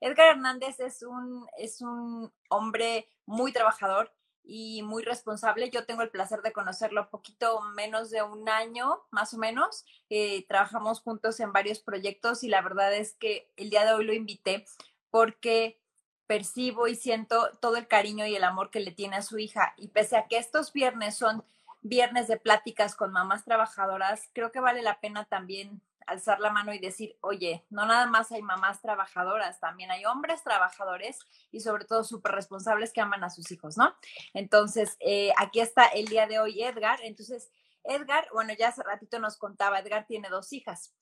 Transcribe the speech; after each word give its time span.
Edgar 0.00 0.28
Hernández 0.28 0.80
es 0.80 1.02
un, 1.02 1.46
es 1.58 1.80
un 1.80 2.32
hombre 2.48 3.08
muy 3.26 3.52
trabajador 3.52 4.12
y 4.42 4.82
muy 4.82 5.02
responsable. 5.02 5.70
Yo 5.70 5.84
tengo 5.84 6.02
el 6.02 6.10
placer 6.10 6.40
de 6.40 6.52
conocerlo 6.52 7.10
poquito 7.10 7.60
menos 7.74 8.10
de 8.10 8.22
un 8.22 8.48
año, 8.48 9.02
más 9.10 9.34
o 9.34 9.38
menos. 9.38 9.84
Eh, 10.08 10.46
trabajamos 10.48 11.00
juntos 11.00 11.38
en 11.40 11.52
varios 11.52 11.80
proyectos 11.80 12.42
y 12.42 12.48
la 12.48 12.62
verdad 12.62 12.94
es 12.94 13.14
que 13.14 13.52
el 13.56 13.70
día 13.70 13.84
de 13.84 13.92
hoy 13.92 14.04
lo 14.04 14.14
invité 14.14 14.64
porque 15.10 15.78
percibo 16.26 16.88
y 16.88 16.94
siento 16.94 17.50
todo 17.60 17.76
el 17.76 17.86
cariño 17.86 18.26
y 18.26 18.34
el 18.34 18.44
amor 18.44 18.70
que 18.70 18.80
le 18.80 18.92
tiene 18.92 19.16
a 19.16 19.22
su 19.22 19.38
hija. 19.38 19.74
Y 19.76 19.88
pese 19.88 20.16
a 20.16 20.26
que 20.26 20.38
estos 20.38 20.72
viernes 20.72 21.16
son 21.16 21.44
viernes 21.80 22.28
de 22.28 22.38
pláticas 22.38 22.94
con 22.96 23.12
mamás 23.12 23.44
trabajadoras, 23.44 24.28
creo 24.32 24.52
que 24.52 24.60
vale 24.60 24.82
la 24.82 25.00
pena 25.00 25.24
también 25.24 25.82
alzar 26.08 26.40
la 26.40 26.50
mano 26.50 26.72
y 26.72 26.78
decir, 26.78 27.16
oye, 27.20 27.64
no 27.70 27.86
nada 27.86 28.06
más 28.06 28.32
hay 28.32 28.42
mamás 28.42 28.80
trabajadoras, 28.80 29.60
también 29.60 29.90
hay 29.90 30.04
hombres 30.06 30.42
trabajadores 30.42 31.18
y 31.50 31.60
sobre 31.60 31.84
todo 31.84 32.02
súper 32.02 32.32
responsables 32.32 32.92
que 32.92 33.00
aman 33.00 33.24
a 33.24 33.30
sus 33.30 33.50
hijos, 33.52 33.76
¿no? 33.76 33.94
Entonces, 34.34 34.96
eh, 35.00 35.32
aquí 35.36 35.60
está 35.60 35.86
el 35.86 36.06
día 36.06 36.26
de 36.26 36.40
hoy 36.40 36.62
Edgar. 36.62 37.00
Entonces, 37.02 37.50
Edgar, 37.84 38.26
bueno, 38.32 38.52
ya 38.58 38.68
hace 38.68 38.82
ratito 38.82 39.18
nos 39.18 39.36
contaba, 39.36 39.78
Edgar 39.78 40.06
tiene 40.06 40.28
dos 40.28 40.52
hijas. 40.52 40.94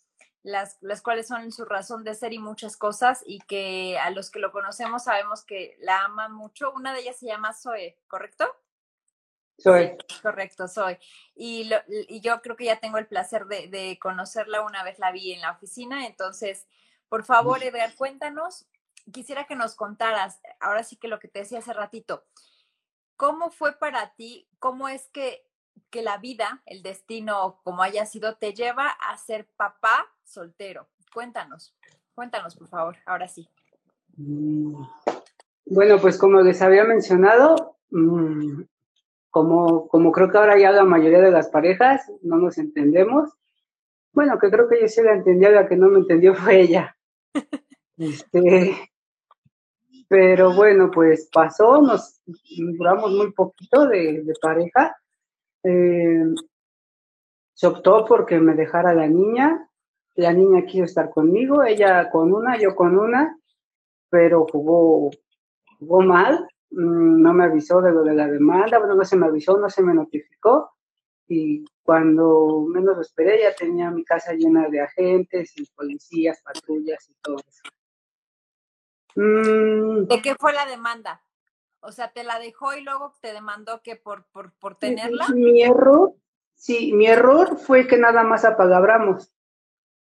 Las, 0.42 0.78
las, 0.80 1.02
cuales 1.02 1.26
son 1.26 1.50
su 1.50 1.64
razón 1.64 2.04
de 2.04 2.14
ser 2.14 2.32
y 2.32 2.38
muchas 2.38 2.76
cosas, 2.76 3.20
y 3.26 3.40
que 3.40 3.98
a 3.98 4.10
los 4.10 4.30
que 4.30 4.38
lo 4.38 4.52
conocemos 4.52 5.04
sabemos 5.04 5.44
que 5.44 5.76
la 5.80 6.04
aman 6.04 6.32
mucho. 6.32 6.72
Una 6.72 6.92
de 6.92 7.00
ellas 7.00 7.16
se 7.18 7.26
llama 7.26 7.52
Zoe, 7.52 7.98
¿correcto? 8.06 8.46
Soy. 9.58 9.96
correcto, 10.22 10.68
soy. 10.68 10.98
Y, 11.34 11.70
y, 11.88 12.20
yo 12.20 12.42
creo 12.42 12.56
que 12.56 12.66
ya 12.66 12.78
tengo 12.78 12.98
el 12.98 13.06
placer 13.06 13.46
de, 13.46 13.68
de, 13.68 13.98
conocerla 13.98 14.62
una 14.62 14.84
vez 14.84 14.98
la 14.98 15.12
vi 15.12 15.32
en 15.32 15.40
la 15.40 15.52
oficina. 15.52 16.06
Entonces, 16.06 16.66
por 17.08 17.24
favor, 17.24 17.62
Edgar, 17.62 17.94
cuéntanos. 17.94 18.66
Quisiera 19.12 19.44
que 19.44 19.54
nos 19.54 19.76
contaras, 19.76 20.40
ahora 20.60 20.82
sí 20.82 20.96
que 20.96 21.08
lo 21.08 21.20
que 21.20 21.28
te 21.28 21.38
decía 21.38 21.60
hace 21.60 21.72
ratito, 21.72 22.24
¿cómo 23.16 23.50
fue 23.50 23.72
para 23.78 24.14
ti? 24.14 24.48
¿Cómo 24.58 24.88
es 24.88 25.08
que, 25.08 25.46
que 25.90 26.02
la 26.02 26.18
vida, 26.18 26.62
el 26.66 26.82
destino, 26.82 27.60
como 27.62 27.82
haya 27.82 28.04
sido, 28.04 28.36
te 28.36 28.52
lleva 28.52 28.88
a 28.88 29.16
ser 29.16 29.46
papá 29.56 30.06
soltero? 30.24 30.88
Cuéntanos, 31.14 31.74
cuéntanos, 32.14 32.56
por 32.56 32.68
favor, 32.68 32.96
ahora 33.06 33.28
sí. 33.28 33.48
Mm, 34.16 34.82
bueno, 35.66 36.00
pues 36.00 36.18
como 36.18 36.40
les 36.40 36.60
había 36.60 36.82
mencionado, 36.82 37.78
mmm, 37.90 38.62
como, 39.36 39.86
como 39.88 40.12
creo 40.12 40.30
que 40.30 40.38
ahora 40.38 40.58
ya 40.58 40.72
la 40.72 40.84
mayoría 40.84 41.20
de 41.20 41.30
las 41.30 41.50
parejas 41.50 42.10
no 42.22 42.38
nos 42.38 42.56
entendemos. 42.56 43.28
Bueno, 44.14 44.38
que 44.38 44.48
creo 44.48 44.66
que 44.66 44.80
yo 44.80 44.88
sí 44.88 45.02
la 45.02 45.12
entendía, 45.12 45.50
la 45.50 45.68
que 45.68 45.76
no 45.76 45.90
me 45.90 45.98
entendió 45.98 46.34
fue 46.34 46.62
ella. 46.62 46.96
Este, 47.98 48.90
pero 50.08 50.54
bueno, 50.54 50.90
pues 50.90 51.28
pasó, 51.30 51.82
nos 51.82 52.20
duramos 52.78 53.10
muy 53.12 53.32
poquito 53.32 53.86
de, 53.86 54.22
de 54.22 54.34
pareja. 54.40 54.96
Eh, 55.62 56.24
se 57.52 57.66
optó 57.66 58.06
porque 58.06 58.38
me 58.38 58.54
dejara 58.54 58.94
la 58.94 59.06
niña. 59.06 59.68
La 60.14 60.32
niña 60.32 60.64
quiso 60.64 60.84
estar 60.84 61.10
conmigo, 61.10 61.62
ella 61.62 62.10
con 62.10 62.32
una, 62.32 62.58
yo 62.58 62.74
con 62.74 62.98
una, 62.98 63.38
pero 64.08 64.46
jugó, 64.50 65.10
jugó 65.78 66.00
mal. 66.00 66.48
Mm, 66.76 67.22
no 67.22 67.32
me 67.32 67.44
avisó 67.44 67.80
de 67.80 67.90
lo 67.90 68.02
de 68.02 68.14
la 68.14 68.28
demanda, 68.28 68.78
bueno, 68.78 68.94
no 68.94 69.04
se 69.04 69.16
me 69.16 69.24
avisó, 69.24 69.56
no 69.56 69.70
se 69.70 69.82
me 69.82 69.94
notificó 69.94 70.74
y 71.26 71.64
cuando 71.82 72.66
menos 72.68 72.96
lo 72.96 73.00
esperé 73.00 73.40
ya 73.40 73.54
tenía 73.54 73.90
mi 73.90 74.04
casa 74.04 74.34
llena 74.34 74.68
de 74.68 74.82
agentes 74.82 75.54
y 75.56 75.64
policías, 75.74 76.42
patrullas 76.42 77.08
y 77.08 77.14
todo 77.22 77.36
eso. 77.48 77.62
Mm. 79.14 80.06
¿De 80.06 80.20
qué 80.20 80.34
fue 80.34 80.52
la 80.52 80.66
demanda? 80.66 81.22
O 81.80 81.92
sea, 81.92 82.12
¿te 82.12 82.24
la 82.24 82.38
dejó 82.38 82.74
y 82.74 82.82
luego 82.82 83.14
te 83.22 83.32
demandó 83.32 83.80
que 83.82 83.96
por, 83.96 84.26
por, 84.26 84.52
por 84.58 84.76
tenerla? 84.76 85.28
Mi 85.30 85.62
error, 85.62 86.12
sí, 86.54 86.92
mi 86.92 87.06
error 87.06 87.56
fue 87.56 87.86
que 87.86 87.96
nada 87.96 88.22
más 88.22 88.44
apalabramos. 88.44 89.32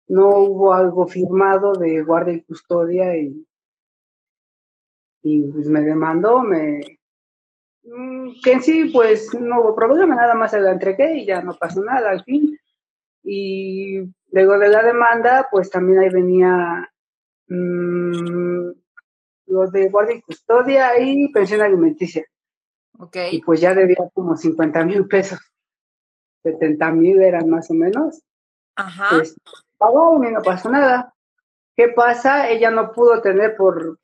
No 0.08 0.30
hubo 0.38 0.72
algo 0.72 1.06
firmado 1.06 1.74
de 1.74 2.02
guardia 2.02 2.32
y 2.32 2.44
custodia 2.44 3.14
y 3.14 3.47
y 5.22 5.43
pues 5.53 5.69
me 5.69 5.83
demandó, 5.83 6.43
me 6.43 6.99
mm, 7.84 8.41
que 8.43 8.53
en 8.53 8.62
sí 8.62 8.91
pues 8.93 9.33
no 9.34 9.60
hubo 9.60 9.75
problema, 9.75 10.15
nada 10.15 10.34
más 10.34 10.50
se 10.50 10.60
la 10.60 10.72
entregué 10.72 11.19
y 11.19 11.27
ya 11.27 11.43
no 11.43 11.55
pasó 11.55 11.83
nada 11.83 12.10
al 12.10 12.25
fin. 12.25 12.59
Y 13.25 14.00
luego 14.33 14.59
de 14.59 14.69
la 14.69 14.83
demanda, 14.83 15.47
pues 15.50 15.71
también 15.71 16.00
ahí 16.00 16.09
venía 16.09 16.91
mmm, 17.47 18.71
lo 19.47 19.71
de 19.71 19.88
guardia 19.91 20.16
y 20.16 20.22
custodia 20.22 20.99
y 20.99 21.31
pensión 21.33 21.60
alimenticia. 21.60 22.25
Okay. 22.99 23.37
Y 23.37 23.43
pues 23.43 23.60
ya 23.60 23.75
debía 23.75 24.09
como 24.12 24.37
50 24.37 24.84
mil 24.84 25.06
pesos. 25.06 25.39
70 26.43 26.91
mil 26.93 27.22
eran 27.22 27.49
más 27.49 27.71
o 27.71 27.75
menos. 27.75 28.22
Ajá. 28.75 29.09
Pues 29.10 29.37
pagó 29.78 30.22
y 30.25 30.33
no 30.33 30.43
pasó 30.43 30.71
nada. 30.71 31.15
¿Qué 31.77 31.89
pasa? 31.89 32.50
Ella 32.50 32.71
no 32.71 32.93
pudo 32.93 33.21
tener 33.22 33.56
por 33.56 33.99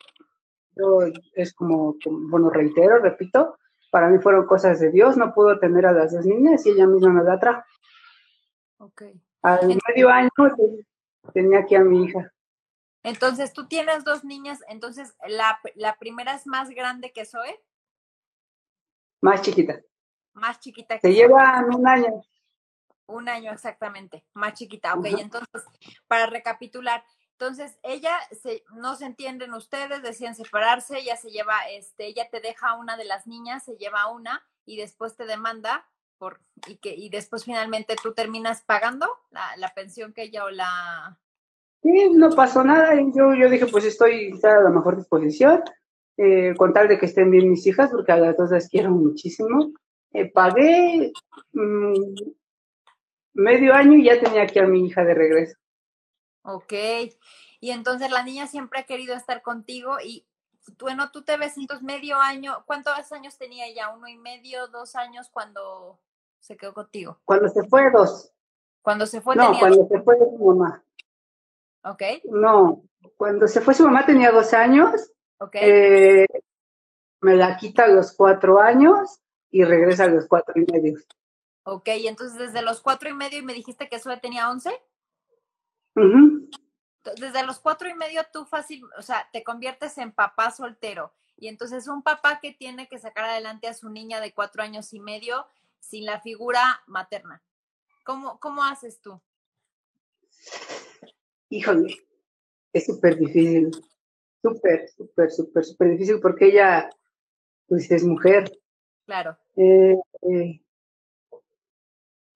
es 1.34 1.54
como, 1.54 1.96
bueno, 2.04 2.50
reitero, 2.50 2.98
repito, 2.98 3.58
para 3.90 4.08
mí 4.08 4.18
fueron 4.18 4.46
cosas 4.46 4.80
de 4.80 4.90
Dios, 4.90 5.16
no 5.16 5.34
pudo 5.34 5.58
tener 5.58 5.86
a 5.86 5.92
las 5.92 6.12
dos 6.12 6.26
niñas 6.26 6.64
y 6.66 6.70
ella 6.70 6.86
misma 6.86 7.12
me 7.12 7.24
la 7.24 7.38
trajo. 7.38 7.62
Ok. 8.78 9.02
Al 9.42 9.78
medio 9.86 10.08
año 10.10 10.30
tenía 11.32 11.60
aquí 11.60 11.74
a 11.74 11.80
mi 11.80 12.04
hija. 12.04 12.32
Entonces, 13.02 13.52
tú 13.52 13.66
tienes 13.68 14.04
dos 14.04 14.24
niñas, 14.24 14.60
entonces, 14.68 15.16
¿la, 15.26 15.58
la 15.74 15.96
primera 15.96 16.34
es 16.34 16.46
más 16.46 16.68
grande 16.70 17.12
que 17.12 17.24
Zoe? 17.24 17.58
Más 19.20 19.42
chiquita. 19.42 19.80
Más 20.34 20.60
chiquita 20.60 20.98
que 20.98 21.08
Se 21.08 21.14
llevan 21.14 21.74
un 21.74 21.86
año. 21.86 22.22
Un 23.06 23.28
año 23.28 23.52
exactamente, 23.52 24.24
más 24.34 24.52
chiquita. 24.52 24.94
Ok, 24.94 25.06
entonces, 25.06 25.64
para 26.06 26.26
recapitular, 26.26 27.02
entonces, 27.40 27.78
ella 27.84 28.10
se, 28.32 28.64
no 28.74 28.96
se 28.96 29.06
entienden 29.06 29.54
ustedes, 29.54 30.02
decían 30.02 30.34
separarse, 30.34 30.98
ella 30.98 31.16
se 31.16 31.30
lleva, 31.30 31.54
este, 31.70 32.06
ella 32.06 32.28
te 32.28 32.40
deja 32.40 32.74
una 32.74 32.96
de 32.96 33.04
las 33.04 33.28
niñas, 33.28 33.64
se 33.64 33.76
lleva 33.76 34.10
una 34.10 34.42
y 34.66 34.76
después 34.76 35.14
te 35.14 35.24
demanda 35.24 35.86
por, 36.18 36.40
y 36.66 36.78
que, 36.78 36.96
y 36.96 37.10
después 37.10 37.44
finalmente 37.44 37.94
tú 38.02 38.12
terminas 38.12 38.62
pagando 38.62 39.06
la, 39.30 39.56
la 39.56 39.72
pensión 39.72 40.12
que 40.12 40.22
ella 40.22 40.46
o 40.46 40.50
la 40.50 41.16
Sí, 41.80 42.10
no 42.10 42.30
pasó 42.30 42.64
nada. 42.64 42.92
Yo, 43.14 43.32
yo 43.34 43.48
dije, 43.48 43.66
pues 43.66 43.84
estoy 43.84 44.36
a 44.42 44.60
la 44.60 44.70
mejor 44.70 44.96
disposición, 44.96 45.62
eh, 46.16 46.54
con 46.56 46.72
tal 46.72 46.88
de 46.88 46.98
que 46.98 47.06
estén 47.06 47.30
bien 47.30 47.48
mis 47.48 47.64
hijas, 47.68 47.92
porque 47.92 48.10
a 48.10 48.16
las 48.16 48.36
dos 48.36 48.50
las 48.50 48.68
quiero 48.68 48.90
muchísimo. 48.90 49.70
Eh, 50.12 50.28
pagué 50.28 51.12
mmm, 51.52 52.14
medio 53.34 53.74
año 53.74 53.96
y 53.96 54.06
ya 54.06 54.18
tenía 54.18 54.42
aquí 54.42 54.58
a 54.58 54.66
mi 54.66 54.86
hija 54.86 55.04
de 55.04 55.14
regreso. 55.14 55.56
Ok. 56.42 56.72
Y 57.60 57.70
entonces 57.70 58.10
la 58.10 58.22
niña 58.22 58.46
siempre 58.46 58.80
ha 58.80 58.84
querido 58.84 59.14
estar 59.14 59.42
contigo 59.42 59.98
y 60.02 60.26
bueno, 60.80 61.10
tú 61.10 61.22
te 61.22 61.36
ves 61.36 61.56
entonces 61.56 61.84
medio 61.84 62.18
año, 62.20 62.62
¿cuántos 62.66 63.12
años 63.12 63.38
tenía 63.38 63.66
ella? 63.66 63.90
¿Uno 63.90 64.06
y 64.08 64.18
medio, 64.18 64.66
dos 64.68 64.96
años 64.96 65.28
cuando 65.30 65.98
se 66.40 66.56
quedó 66.56 66.74
contigo? 66.74 67.18
Cuando 67.24 67.48
se 67.48 67.64
fue, 67.64 67.90
dos. 67.90 68.32
Cuando 68.82 69.06
se 69.06 69.20
fue, 69.20 69.34
no, 69.36 69.46
tenía 69.46 69.60
cuando 69.60 69.88
se 69.88 70.00
fue 70.02 70.18
su 70.18 70.44
mamá. 70.44 70.84
Ok. 71.84 72.02
No, 72.24 72.82
cuando 73.16 73.48
se 73.48 73.60
fue 73.60 73.74
su 73.74 73.84
mamá 73.84 74.04
tenía 74.04 74.30
dos 74.30 74.52
años. 74.52 75.12
Ok. 75.38 75.54
Eh, 75.54 76.26
me 77.20 77.34
la 77.36 77.56
quita 77.56 77.84
a 77.84 77.88
los 77.88 78.12
cuatro 78.12 78.60
años 78.60 79.20
y 79.50 79.64
regresa 79.64 80.04
a 80.04 80.08
los 80.08 80.26
cuatro 80.26 80.54
y 80.56 80.70
medio. 80.70 80.98
Ok, 81.64 81.88
entonces 81.88 82.38
desde 82.38 82.62
los 82.62 82.80
cuatro 82.80 83.08
y 83.10 83.14
medio 83.14 83.38
y 83.38 83.42
me 83.42 83.54
dijiste 83.54 83.88
que 83.88 83.98
solo 83.98 84.18
tenía 84.20 84.50
once. 84.50 84.70
Desde 87.16 87.46
los 87.46 87.58
cuatro 87.58 87.88
y 87.88 87.94
medio 87.94 88.22
tú 88.32 88.44
fácil, 88.44 88.84
o 88.98 89.02
sea, 89.02 89.28
te 89.32 89.42
conviertes 89.42 89.96
en 89.98 90.12
papá 90.12 90.50
soltero. 90.50 91.12
Y 91.36 91.48
entonces 91.48 91.86
un 91.88 92.02
papá 92.02 92.40
que 92.40 92.52
tiene 92.52 92.88
que 92.88 92.98
sacar 92.98 93.26
adelante 93.26 93.68
a 93.68 93.74
su 93.74 93.88
niña 93.88 94.20
de 94.20 94.34
cuatro 94.34 94.62
años 94.62 94.92
y 94.92 95.00
medio 95.00 95.46
sin 95.78 96.04
la 96.04 96.20
figura 96.20 96.82
materna. 96.86 97.42
¿Cómo, 98.04 98.38
cómo 98.40 98.64
haces 98.64 99.00
tú? 99.00 99.20
Híjole, 101.48 101.96
es 102.72 102.86
súper 102.86 103.18
difícil. 103.18 103.70
Súper, 104.42 104.88
súper, 104.88 105.30
súper, 105.30 105.64
súper 105.64 105.90
difícil 105.90 106.20
porque 106.20 106.46
ella, 106.46 106.90
pues 107.66 107.90
es 107.90 108.04
mujer. 108.04 108.50
Claro. 109.06 109.36
Eh, 109.56 109.96
eh, 110.22 110.60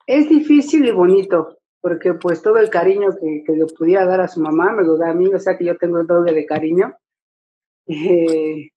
es 0.07 0.29
difícil 0.29 0.87
y 0.87 0.91
bonito 0.91 1.62
porque 1.83 2.15
pues 2.15 2.41
todo 2.41 2.59
el 2.59 2.71
cariño 2.71 3.11
que, 3.21 3.43
que, 3.45 3.53
le 3.53 3.67
pudiera 3.67 4.07
dar 4.07 4.21
a 4.21 4.29
su 4.29 4.41
mamá 4.41 4.73
me 4.73 4.85
lo 4.85 4.97
da 4.97 5.11
a 5.11 5.15
mí, 5.15 5.27
o 5.27 5.39
sea 5.39 5.59
que 5.59 5.65
yo 5.65 5.77
tengo 5.77 5.99
el 6.01 6.07
doble 6.07 6.33
de 6.33 6.47
cariño. 6.47 6.97
Eh, 7.89 8.71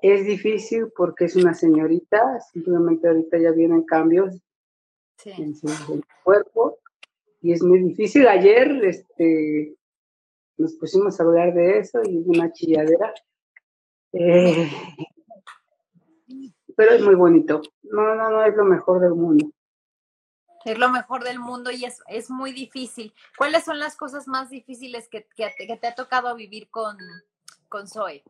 es 0.00 0.24
difícil 0.24 0.86
porque 0.96 1.24
es 1.24 1.34
una 1.34 1.52
señorita, 1.54 2.40
simplemente 2.52 3.08
ahorita 3.08 3.36
ya 3.36 3.50
vienen 3.50 3.82
cambios 3.82 4.40
en 5.24 5.54
su 5.56 5.68
cuerpo 6.22 6.78
y 7.42 7.52
es 7.52 7.62
muy 7.64 7.82
difícil. 7.82 8.28
Ayer 8.28 8.80
este, 8.84 9.74
nos 10.56 10.74
pusimos 10.74 11.18
a 11.18 11.24
hablar 11.24 11.52
de 11.52 11.80
eso 11.80 12.00
y 12.04 12.22
una 12.26 12.52
chilladera. 12.52 13.12
Eh, 14.12 14.70
pero 16.76 16.92
es 16.92 17.02
muy 17.02 17.16
bonito. 17.16 17.60
No, 17.82 18.14
no, 18.14 18.30
no 18.30 18.44
es 18.44 18.54
lo 18.54 18.64
mejor 18.64 19.00
del 19.00 19.14
mundo. 19.14 19.50
Es 20.64 20.78
lo 20.78 20.90
mejor 20.90 21.24
del 21.24 21.38
mundo 21.38 21.70
y 21.70 21.84
es, 21.84 22.02
es 22.08 22.30
muy 22.30 22.52
difícil. 22.52 23.14
¿Cuáles 23.38 23.64
son 23.64 23.78
las 23.78 23.96
cosas 23.96 24.28
más 24.28 24.50
difíciles 24.50 25.08
que, 25.08 25.26
que, 25.34 25.78
te, 25.80 25.86
ha 25.86 25.94
tocado 25.94 26.34
vivir 26.34 26.68
con, 26.70 26.98
con 27.68 27.88
Zoe? 27.88 28.22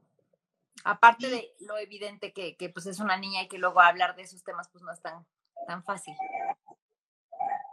Aparte 0.84 1.28
de 1.28 1.52
lo 1.60 1.76
evidente 1.76 2.32
que, 2.32 2.56
que, 2.56 2.68
pues 2.68 2.86
es 2.86 3.00
una 3.00 3.16
niña 3.16 3.42
y 3.42 3.48
que 3.48 3.58
luego 3.58 3.80
hablar 3.80 4.14
de 4.14 4.22
esos 4.22 4.44
temas 4.44 4.68
pues 4.68 4.82
no 4.84 4.92
es 4.92 5.00
tan, 5.00 5.26
tan 5.66 5.82
fácil. 5.82 6.14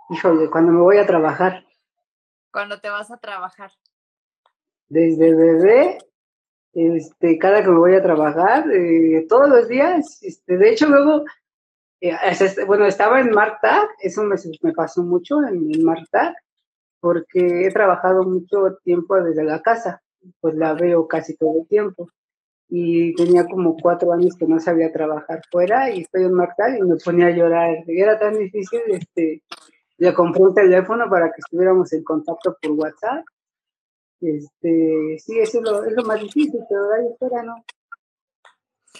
Híjole, 0.09 0.49
cuando 0.49 0.71
me 0.71 0.81
voy 0.81 0.97
a 0.97 1.05
trabajar. 1.05 1.63
Cuando 2.51 2.79
te 2.79 2.89
vas 2.89 3.11
a 3.11 3.17
trabajar. 3.17 3.71
Desde 4.89 5.35
bebé, 5.35 5.99
este, 6.73 7.37
cada 7.37 7.61
que 7.61 7.69
me 7.69 7.77
voy 7.77 7.95
a 7.95 8.01
trabajar, 8.01 8.69
eh, 8.71 9.25
todos 9.27 9.49
los 9.49 9.67
días, 9.67 10.21
este, 10.23 10.57
de 10.57 10.69
hecho 10.69 10.87
luego, 10.87 11.25
bueno, 12.65 12.85
estaba 12.85 13.19
en 13.19 13.31
Marta, 13.31 13.87
eso 14.01 14.23
me, 14.23 14.73
pasó 14.73 15.03
mucho 15.03 15.37
en, 15.47 15.83
Marta, 15.83 16.35
porque 16.99 17.65
he 17.65 17.71
trabajado 17.71 18.23
mucho 18.23 18.77
tiempo 18.83 19.15
desde 19.21 19.43
la 19.43 19.61
casa, 19.61 20.01
pues 20.39 20.55
la 20.55 20.73
veo 20.73 21.07
casi 21.07 21.35
todo 21.35 21.61
el 21.61 21.67
tiempo 21.67 22.09
y 22.69 23.15
tenía 23.15 23.45
como 23.45 23.77
cuatro 23.77 24.11
años 24.11 24.35
que 24.37 24.45
no 24.45 24.59
sabía 24.59 24.91
trabajar 24.91 25.41
fuera 25.49 25.89
y 25.89 26.01
estoy 26.01 26.25
en 26.25 26.33
Marta 26.33 26.77
y 26.77 26.81
me 26.81 26.97
ponía 26.97 27.27
a 27.27 27.31
llorar. 27.31 27.77
Era 27.87 28.19
tan 28.19 28.37
difícil, 28.37 28.81
este, 28.89 29.41
le 29.97 30.13
compré 30.13 30.43
un 30.43 30.53
teléfono 30.53 31.09
para 31.09 31.27
que 31.27 31.39
estuviéramos 31.39 31.91
en 31.93 32.03
contacto 32.03 32.57
por 32.61 32.71
WhatsApp. 32.71 33.23
Este, 34.19 35.17
sí, 35.19 35.39
eso 35.39 35.59
es 35.59 35.63
lo, 35.63 35.83
es 35.83 35.93
lo 35.93 36.03
más 36.03 36.19
difícil, 36.19 36.59
pero 36.67 36.91
ahí 36.91 37.07
fuera 37.17 37.43
no. 37.43 37.55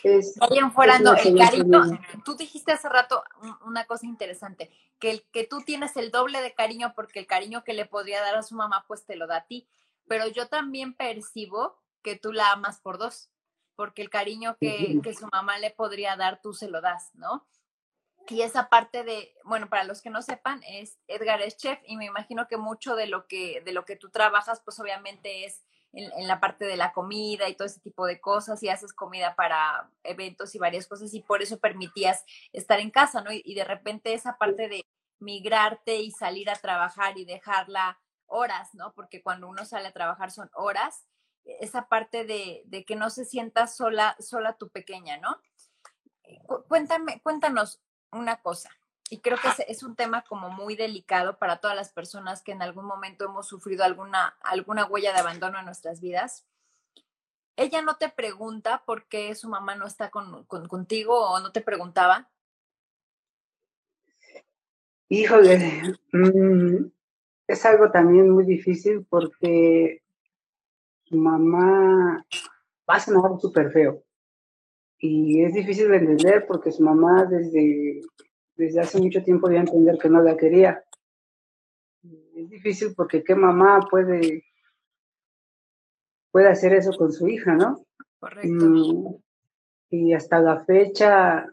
Es, 0.03 0.35
fuera 0.73 0.99
no, 0.99 1.15
el 1.15 1.37
cariño, 1.37 1.83
tú 2.23 2.35
dijiste 2.35 2.71
hace 2.71 2.89
rato 2.89 3.23
una 3.65 3.85
cosa 3.85 4.05
interesante, 4.05 4.71
que 4.99 5.11
el 5.11 5.23
que 5.31 5.45
tú 5.45 5.61
tienes 5.61 5.97
el 5.97 6.11
doble 6.11 6.41
de 6.41 6.53
cariño 6.53 6.93
porque 6.95 7.19
el 7.19 7.27
cariño 7.27 7.63
que 7.63 7.73
le 7.73 7.85
podría 7.85 8.21
dar 8.21 8.35
a 8.35 8.43
su 8.43 8.55
mamá 8.55 8.85
pues 8.87 9.05
te 9.05 9.15
lo 9.15 9.27
da 9.27 9.37
a 9.37 9.45
ti, 9.45 9.67
pero 10.07 10.27
yo 10.27 10.47
también 10.47 10.93
percibo 10.93 11.77
que 12.01 12.15
tú 12.15 12.31
la 12.31 12.51
amas 12.51 12.79
por 12.79 12.97
dos, 12.97 13.29
porque 13.75 14.01
el 14.01 14.09
cariño 14.09 14.57
que, 14.59 14.99
que 15.03 15.13
su 15.13 15.27
mamá 15.31 15.57
le 15.59 15.71
podría 15.71 16.15
dar 16.15 16.41
tú 16.41 16.53
se 16.53 16.69
lo 16.69 16.81
das, 16.81 17.11
¿no? 17.13 17.45
Y 18.29 18.41
esa 18.41 18.67
parte 18.67 19.03
de, 19.03 19.33
bueno, 19.45 19.69
para 19.69 19.85
los 19.85 20.01
que 20.01 20.09
no 20.09 20.21
sepan, 20.21 20.61
es 20.67 20.97
Edgar 21.07 21.41
es 21.41 21.55
chef 21.55 21.79
y 21.85 21.95
me 21.95 22.05
imagino 22.05 22.47
que 22.47 22.57
mucho 22.57 22.95
de 22.95 23.07
lo 23.07 23.25
que, 23.25 23.61
de 23.61 23.71
lo 23.71 23.85
que 23.85 23.95
tú 23.95 24.09
trabajas, 24.09 24.61
pues 24.65 24.79
obviamente 24.79 25.45
es 25.45 25.63
en, 25.93 26.27
la 26.27 26.39
parte 26.39 26.65
de 26.65 26.77
la 26.77 26.93
comida 26.93 27.49
y 27.49 27.55
todo 27.55 27.67
ese 27.67 27.79
tipo 27.79 28.05
de 28.05 28.19
cosas 28.19 28.61
y 28.63 28.69
haces 28.69 28.93
comida 28.93 29.35
para 29.35 29.89
eventos 30.03 30.53
y 30.55 30.59
varias 30.59 30.87
cosas 30.87 31.13
y 31.13 31.21
por 31.21 31.41
eso 31.41 31.59
permitías 31.59 32.23
estar 32.53 32.79
en 32.79 32.91
casa, 32.91 33.21
¿no? 33.21 33.31
Y, 33.31 33.53
de 33.55 33.63
repente 33.63 34.13
esa 34.13 34.37
parte 34.37 34.67
de 34.67 34.85
migrarte 35.19 35.97
y 35.99 36.11
salir 36.11 36.49
a 36.49 36.55
trabajar 36.55 37.17
y 37.17 37.25
dejarla 37.25 37.99
horas, 38.27 38.73
¿no? 38.73 38.93
Porque 38.93 39.21
cuando 39.21 39.47
uno 39.47 39.65
sale 39.65 39.87
a 39.87 39.93
trabajar 39.93 40.31
son 40.31 40.49
horas, 40.53 41.07
esa 41.45 41.87
parte 41.87 42.25
de, 42.25 42.61
de 42.65 42.83
que 42.83 42.95
no 42.95 43.09
se 43.09 43.25
sienta 43.25 43.67
sola, 43.67 44.15
sola 44.19 44.57
tu 44.57 44.69
pequeña, 44.69 45.17
¿no? 45.17 45.41
Cuéntame, 46.67 47.21
cuéntanos, 47.21 47.81
una 48.11 48.41
cosa, 48.41 48.69
y 49.09 49.19
creo 49.19 49.37
que 49.37 49.49
es, 49.67 49.83
un 49.83 49.95
tema 49.95 50.23
como 50.23 50.49
muy 50.49 50.75
delicado 50.75 51.37
para 51.37 51.57
todas 51.57 51.75
las 51.75 51.91
personas 51.91 52.41
que 52.43 52.51
en 52.51 52.61
algún 52.61 52.85
momento 52.85 53.25
hemos 53.25 53.47
sufrido 53.47 53.83
alguna, 53.83 54.37
alguna 54.41 54.85
huella 54.85 55.13
de 55.13 55.19
abandono 55.19 55.59
en 55.59 55.65
nuestras 55.65 56.01
vidas. 56.01 56.45
Ella 57.55 57.81
no 57.81 57.95
te 57.97 58.09
pregunta 58.09 58.83
por 58.85 59.07
qué 59.07 59.33
su 59.33 59.49
mamá 59.49 59.75
no 59.75 59.87
está 59.87 60.09
con, 60.09 60.45
contigo 60.45 61.29
o 61.29 61.39
no 61.39 61.51
te 61.51 61.61
preguntaba. 61.61 62.29
Híjole, 65.09 65.95
mm, 66.11 66.85
es 67.47 67.65
algo 67.65 67.89
también 67.91 68.29
muy 68.29 68.45
difícil 68.45 69.05
porque 69.09 70.03
su 71.05 71.15
mamá 71.15 72.25
va 72.89 72.95
a 72.95 72.99
sonar 72.99 73.39
súper 73.39 73.71
feo, 73.71 74.03
y 74.99 75.43
es 75.43 75.53
difícil 75.53 75.89
de 75.89 75.97
entender 75.97 76.45
porque 76.47 76.71
su 76.71 76.83
mamá 76.83 77.25
desde, 77.25 78.01
desde 78.57 78.81
hace 78.81 78.99
mucho 78.99 79.23
tiempo 79.23 79.49
dio 79.49 79.59
a 79.59 79.61
entender 79.61 79.97
que 79.97 80.09
no 80.09 80.21
la 80.21 80.35
quería. 80.35 80.83
Es 82.35 82.49
difícil 82.49 82.93
porque 82.95 83.23
qué 83.23 83.35
mamá 83.35 83.79
puede, 83.89 84.43
puede 86.31 86.49
hacer 86.49 86.73
eso 86.73 86.91
con 86.97 87.11
su 87.11 87.27
hija, 87.27 87.53
¿no? 87.53 87.83
Correcto. 88.19 88.65
Mm, 88.65 89.15
y 89.89 90.13
hasta 90.13 90.39
la 90.39 90.63
fecha 90.65 91.47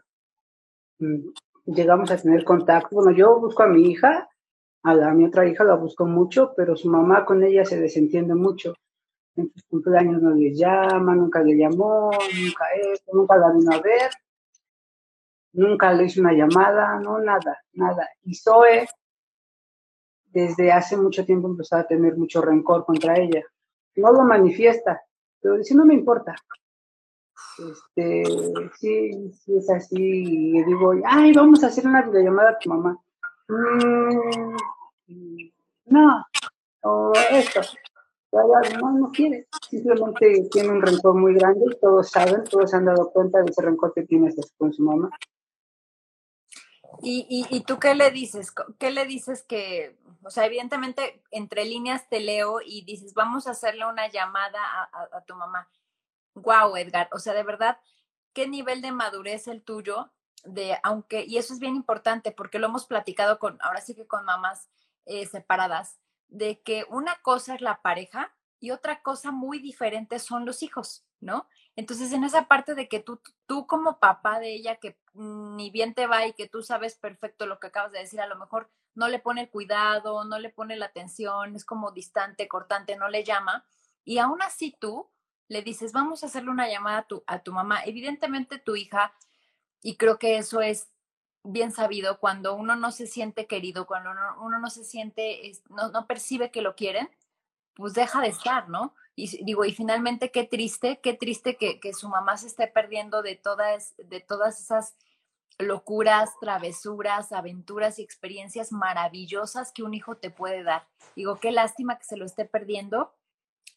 mm, 0.99 1.29
llegamos 1.65 2.11
a 2.11 2.17
tener 2.17 2.43
contacto. 2.43 2.95
Bueno, 2.95 3.11
yo 3.11 3.39
busco 3.39 3.63
a 3.63 3.67
mi 3.67 3.89
hija, 3.89 4.29
a, 4.83 4.93
la, 4.93 5.11
a 5.11 5.13
mi 5.13 5.25
otra 5.25 5.47
hija 5.47 5.63
la 5.63 5.75
busco 5.75 6.05
mucho, 6.05 6.53
pero 6.55 6.75
su 6.75 6.89
mamá 6.89 7.25
con 7.25 7.43
ella 7.43 7.65
se 7.65 7.79
desentiende 7.79 8.35
mucho 8.35 8.73
en 9.35 9.51
sus 9.51 9.63
cumpleaños 9.63 10.21
no 10.21 10.31
le 10.31 10.53
llama, 10.53 11.15
nunca 11.15 11.41
le 11.41 11.55
llamó, 11.57 12.11
nunca 12.11 12.65
esto, 12.93 13.11
nunca 13.13 13.37
la 13.37 13.51
vino 13.51 13.71
a 13.71 13.81
ver, 13.81 14.11
nunca 15.55 15.91
le 15.93 16.05
hizo 16.05 16.21
una 16.21 16.33
llamada, 16.33 16.99
no, 16.99 17.19
nada, 17.19 17.59
nada. 17.73 18.07
Y 18.23 18.35
Zoe, 18.35 18.87
desde 20.25 20.71
hace 20.71 20.97
mucho 20.97 21.25
tiempo 21.25 21.47
empezó 21.47 21.77
a 21.77 21.87
tener 21.87 22.17
mucho 22.17 22.41
rencor 22.41 22.85
contra 22.85 23.17
ella. 23.17 23.41
No 23.95 24.11
lo 24.11 24.23
manifiesta, 24.23 25.01
pero 25.41 25.57
dice, 25.57 25.75
no 25.75 25.85
me 25.85 25.93
importa. 25.93 26.35
Este, 27.57 28.23
sí, 28.79 29.31
es 29.47 29.69
así, 29.69 29.95
y 29.97 30.63
digo, 30.63 30.93
ay, 31.05 31.33
vamos 31.33 31.63
a 31.63 31.67
hacer 31.67 31.87
una 31.87 32.01
videollamada 32.01 32.51
a 32.51 32.59
tu 32.59 32.69
mamá. 32.69 32.97
Mm, 33.47 34.55
no, 35.85 36.25
o 36.81 37.13
esto 37.31 37.61
no, 38.81 38.91
no 38.99 39.11
quiere, 39.11 39.47
simplemente 39.69 40.47
tiene 40.51 40.69
un 40.69 40.81
rencor 40.81 41.15
muy 41.15 41.35
grande 41.35 41.65
y 41.71 41.79
todos 41.79 42.09
saben, 42.09 42.43
todos 42.43 42.73
han 42.73 42.85
dado 42.85 43.11
cuenta 43.11 43.41
de 43.41 43.51
ese 43.51 43.61
rencor 43.61 43.93
que 43.93 44.03
tiene 44.03 44.33
con 44.57 44.73
su 44.73 44.83
mamá. 44.83 45.09
¿Y, 47.07 47.45
y, 47.51 47.59
tú 47.61 47.77
qué 47.77 47.93
le 47.93 48.09
dices? 48.09 48.51
¿Qué 48.79 48.89
le 48.89 49.05
dices 49.05 49.43
que, 49.43 49.95
o 50.23 50.31
sea, 50.31 50.45
evidentemente 50.47 51.21
entre 51.29 51.63
líneas 51.63 52.09
te 52.09 52.19
leo 52.19 52.61
y 52.65 52.83
dices, 52.83 53.13
vamos 53.13 53.45
a 53.45 53.51
hacerle 53.51 53.85
una 53.85 54.09
llamada 54.09 54.59
a, 54.91 55.21
tu 55.21 55.35
mamá? 55.35 55.69
Wow, 56.33 56.75
Edgar, 56.77 57.07
o 57.11 57.19
sea, 57.19 57.33
de 57.33 57.43
verdad, 57.43 57.79
¿qué 58.33 58.47
nivel 58.47 58.81
de 58.81 58.91
madurez 58.91 59.47
el 59.47 59.61
tuyo? 59.61 60.11
De, 60.45 60.79
aunque, 60.81 61.25
y 61.25 61.37
eso 61.37 61.53
es 61.53 61.59
bien 61.59 61.75
importante 61.75 62.31
porque 62.31 62.57
lo 62.57 62.65
hemos 62.65 62.87
platicado 62.87 63.37
con, 63.37 63.59
ahora 63.61 63.81
sí 63.81 63.93
que 63.93 64.07
con 64.07 64.25
mamás 64.25 64.71
eh, 65.05 65.27
separadas, 65.27 65.99
de 66.27 66.61
que 66.63 66.85
una 66.89 67.17
cosa 67.21 67.53
es 67.53 67.61
la 67.61 67.83
pareja 67.83 68.33
y 68.59 68.71
otra 68.71 69.03
cosa 69.03 69.29
muy 69.29 69.59
diferente 69.59 70.17
son 70.17 70.43
los 70.43 70.63
hijos, 70.63 71.05
¿no? 71.19 71.47
Entonces, 71.75 72.11
en 72.13 72.23
esa 72.23 72.47
parte 72.47 72.73
de 72.73 72.87
que 72.87 72.99
tú, 72.99 73.19
tú 73.45 73.67
como 73.67 73.99
papá 73.99 74.39
de 74.39 74.53
ella, 74.53 74.77
que 74.77 74.97
ni 75.13 75.69
bien 75.69 75.93
te 75.93 76.07
va 76.07 76.25
y 76.25 76.33
que 76.33 76.47
tú 76.47 76.63
sabes 76.63 76.95
perfecto 76.95 77.45
lo 77.45 77.59
que 77.59 77.67
acabas 77.67 77.91
de 77.91 77.99
decir, 77.99 78.21
a 78.21 78.27
lo 78.27 78.37
mejor 78.37 78.69
no 78.93 79.09
le 79.09 79.19
pone 79.19 79.41
el 79.41 79.49
cuidado, 79.49 80.23
no 80.23 80.39
le 80.39 80.49
pone 80.49 80.77
la 80.77 80.85
atención, 80.85 81.55
es 81.55 81.65
como 81.65 81.91
distante, 81.91 82.47
cortante, 82.47 82.95
no 82.95 83.09
le 83.09 83.23
llama, 83.25 83.65
y 84.05 84.19
aún 84.19 84.41
así 84.41 84.75
tú 84.79 85.09
le 85.47 85.61
dices, 85.61 85.91
vamos 85.91 86.23
a 86.23 86.27
hacerle 86.27 86.49
una 86.49 86.67
llamada 86.67 86.99
a 86.99 87.07
tu, 87.07 87.23
a 87.27 87.39
tu 87.39 87.51
mamá. 87.51 87.83
Evidentemente 87.85 88.57
tu 88.57 88.75
hija, 88.75 89.13
y 89.81 89.97
creo 89.97 90.17
que 90.17 90.37
eso 90.37 90.61
es 90.61 90.89
bien 91.43 91.71
sabido, 91.71 92.19
cuando 92.19 92.55
uno 92.55 92.75
no 92.75 92.91
se 92.91 93.05
siente 93.05 93.45
querido, 93.45 93.85
cuando 93.85 94.11
uno, 94.39 94.59
no 94.59 94.69
se 94.69 94.83
siente, 94.83 95.51
no, 95.69 95.89
no, 95.89 96.07
percibe 96.07 96.49
que 96.49 96.61
lo 96.61 96.75
quieren, 96.75 97.09
pues 97.75 97.93
deja 97.93 98.21
de 98.21 98.29
estar, 98.29 98.69
¿no? 98.69 98.95
Y 99.15 99.43
digo, 99.43 99.63
y 99.65 99.73
finalmente 99.73 100.31
qué 100.31 100.43
triste, 100.43 100.99
qué 101.01 101.13
triste 101.13 101.55
que, 101.55 101.79
que 101.79 101.93
su 101.93 102.09
mamá 102.09 102.37
se 102.37 102.47
esté 102.47 102.67
perdiendo 102.67 103.21
de 103.21 103.35
todas, 103.35 103.95
de 103.97 104.19
todas 104.19 104.59
esas 104.59 104.95
locuras, 105.57 106.31
travesuras, 106.39 107.31
aventuras 107.31 107.97
y 107.99 108.03
experiencias 108.03 108.71
maravillosas 108.71 109.71
que 109.71 109.83
un 109.83 109.93
hijo 109.93 110.17
te 110.17 110.29
puede 110.29 110.63
dar. 110.63 110.87
Digo, 111.15 111.39
qué 111.39 111.51
lástima 111.51 111.97
que 111.97 112.03
se 112.03 112.17
lo 112.17 112.25
esté 112.25 112.45
perdiendo, 112.45 113.13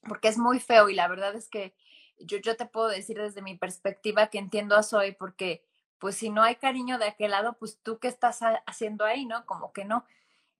porque 0.08 0.28
es 0.28 0.38
muy 0.38 0.58
feo 0.58 0.88
y 0.88 0.94
la 0.94 1.06
verdad 1.06 1.34
es 1.36 1.48
que 1.48 1.74
yo, 2.18 2.38
yo 2.38 2.56
te 2.56 2.66
puedo 2.66 2.88
decir 2.88 3.18
desde 3.18 3.42
mi 3.42 3.56
perspectiva 3.56 4.26
que 4.26 4.38
entiendo 4.38 4.76
a 4.76 4.82
Zoe 4.82 5.12
porque 5.12 5.64
pues 5.98 6.16
si 6.16 6.30
no 6.30 6.42
hay 6.42 6.56
cariño 6.56 6.98
de 6.98 7.06
aquel 7.06 7.32
lado, 7.32 7.56
pues 7.58 7.78
tú 7.82 7.98
qué 7.98 8.08
estás 8.08 8.40
haciendo 8.66 9.04
ahí, 9.04 9.26
¿no? 9.26 9.44
Como 9.46 9.72
que 9.72 9.84
no. 9.84 10.04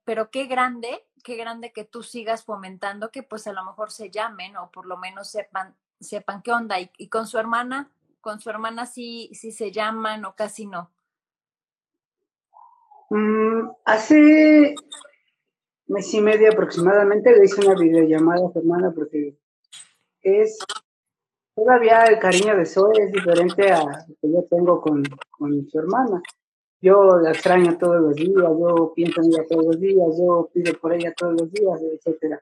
Pero 0.08 0.30
qué 0.30 0.46
grande, 0.46 1.04
qué 1.22 1.36
grande 1.36 1.70
que 1.70 1.84
tú 1.84 2.02
sigas 2.02 2.42
fomentando 2.42 3.10
que 3.10 3.22
pues 3.22 3.46
a 3.46 3.52
lo 3.52 3.62
mejor 3.62 3.90
se 3.90 4.08
llamen 4.08 4.56
o 4.56 4.70
por 4.70 4.86
lo 4.86 4.96
menos 4.96 5.30
sepan, 5.30 5.76
sepan 6.00 6.40
qué 6.40 6.50
onda. 6.50 6.76
Y, 6.80 7.10
con 7.10 7.26
su 7.26 7.36
hermana, 7.36 7.90
con 8.22 8.40
su 8.40 8.48
hermana 8.48 8.86
sí, 8.86 9.28
sí 9.34 9.52
se 9.52 9.70
llaman 9.70 10.24
o 10.24 10.34
casi 10.34 10.64
no. 10.64 10.90
Mm, 13.10 13.68
hace 13.84 14.74
mes 15.88 16.14
y 16.14 16.22
medio 16.22 16.52
aproximadamente 16.52 17.36
le 17.36 17.44
hice 17.44 17.60
una 17.60 17.78
videollamada 17.78 18.48
a 18.48 18.50
su 18.50 18.60
hermana 18.60 18.90
porque 18.92 19.36
es 20.22 20.56
todavía 21.54 22.04
el 22.04 22.18
cariño 22.18 22.56
de 22.56 22.64
Zoe 22.64 22.94
es 22.98 23.12
diferente 23.12 23.70
a 23.72 23.84
lo 23.84 24.16
que 24.22 24.32
yo 24.32 24.42
tengo 24.48 24.80
con, 24.80 25.02
con 25.32 25.68
su 25.68 25.78
hermana. 25.78 26.22
Yo 26.80 27.18
la 27.18 27.30
extraño 27.30 27.76
todos 27.76 28.00
los 28.00 28.14
días, 28.14 28.36
yo 28.36 28.92
pienso 28.94 29.20
en 29.20 29.28
ella 29.28 29.46
todos 29.48 29.64
los 29.66 29.80
días, 29.80 30.16
yo 30.16 30.48
pido 30.52 30.72
por 30.80 30.92
ella 30.92 31.12
todos 31.16 31.40
los 31.40 31.50
días, 31.50 31.80
etcétera. 31.82 32.40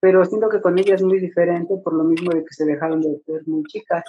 Pero 0.00 0.24
siento 0.24 0.48
que 0.48 0.62
con 0.62 0.78
ella 0.78 0.94
es 0.94 1.02
muy 1.02 1.20
diferente 1.20 1.76
por 1.84 1.92
lo 1.92 2.04
mismo 2.04 2.32
de 2.32 2.42
que 2.42 2.54
se 2.54 2.64
dejaron 2.64 3.02
de 3.02 3.20
ser 3.26 3.46
muy 3.46 3.62
chicas. 3.64 4.04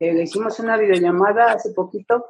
Eh, 0.00 0.12
le 0.12 0.24
hicimos 0.24 0.58
una 0.58 0.76
videollamada 0.76 1.52
hace 1.52 1.72
poquito 1.72 2.26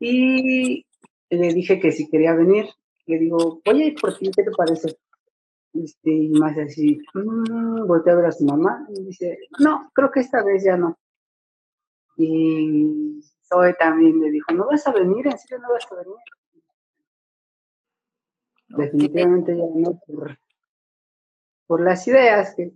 y 0.00 0.86
le 1.28 1.52
dije 1.52 1.78
que 1.78 1.92
si 1.92 2.08
quería 2.08 2.34
venir. 2.34 2.66
Le 3.06 3.18
digo, 3.18 3.60
oye, 3.66 3.94
por 4.00 4.16
ti, 4.16 4.30
¿qué 4.34 4.44
te 4.44 4.50
parece? 4.50 4.96
Este, 5.74 6.10
y 6.10 6.30
más 6.30 6.56
así, 6.56 6.98
mmm, 7.12 7.86
volteé 7.86 8.12
a 8.12 8.16
ver 8.16 8.26
a 8.26 8.32
su 8.32 8.44
mamá 8.44 8.86
y 8.88 9.04
dice, 9.04 9.38
no, 9.58 9.90
creo 9.92 10.10
que 10.10 10.20
esta 10.20 10.42
vez 10.42 10.64
ya 10.64 10.78
no. 10.78 10.96
Y 12.16 13.20
Zoe 13.48 13.74
también 13.74 14.20
le 14.20 14.30
dijo, 14.30 14.52
¿no 14.52 14.66
vas 14.66 14.86
a 14.86 14.92
venir? 14.92 15.26
¿En 15.26 15.38
serio 15.38 15.58
no 15.58 15.72
vas 15.72 15.86
a 15.90 15.94
venir? 15.96 16.16
Definitivamente 18.68 19.56
ya 19.56 19.64
no, 19.74 20.00
por, 20.06 20.38
por 21.66 21.80
las 21.80 22.06
ideas 22.08 22.54
que, 22.54 22.72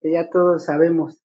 que, 0.00 0.12
ya 0.12 0.30
todos 0.30 0.64
sabemos. 0.64 1.22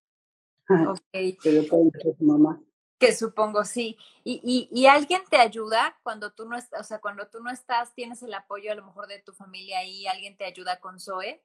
Ok. 0.70 1.00
Pero 1.44 1.64
su 1.64 2.16
mamá. 2.26 2.62
Que 2.98 3.14
supongo 3.14 3.64
sí. 3.66 3.98
¿Y, 4.24 4.42
y, 4.44 4.70
y 4.72 4.88
alguien 4.88 5.22
te 5.30 5.38
ayuda 5.38 5.98
cuando 6.02 6.34
tú 6.34 6.48
no 6.48 6.58
estás, 6.58 6.82
o 6.82 6.84
sea, 6.84 7.00
cuando 7.00 7.28
tú 7.28 7.42
no 7.42 7.52
estás, 7.52 7.94
tienes 7.94 8.24
el 8.24 8.34
apoyo 8.34 8.72
a 8.72 8.76
lo 8.76 8.86
mejor 8.86 9.08
de 9.08 9.22
tu 9.22 9.34
familia 9.34 9.86
y 9.86 10.08
alguien 10.08 10.38
te 10.38 10.46
ayuda 10.46 10.80
con 10.80 11.00
Zoe? 11.00 11.44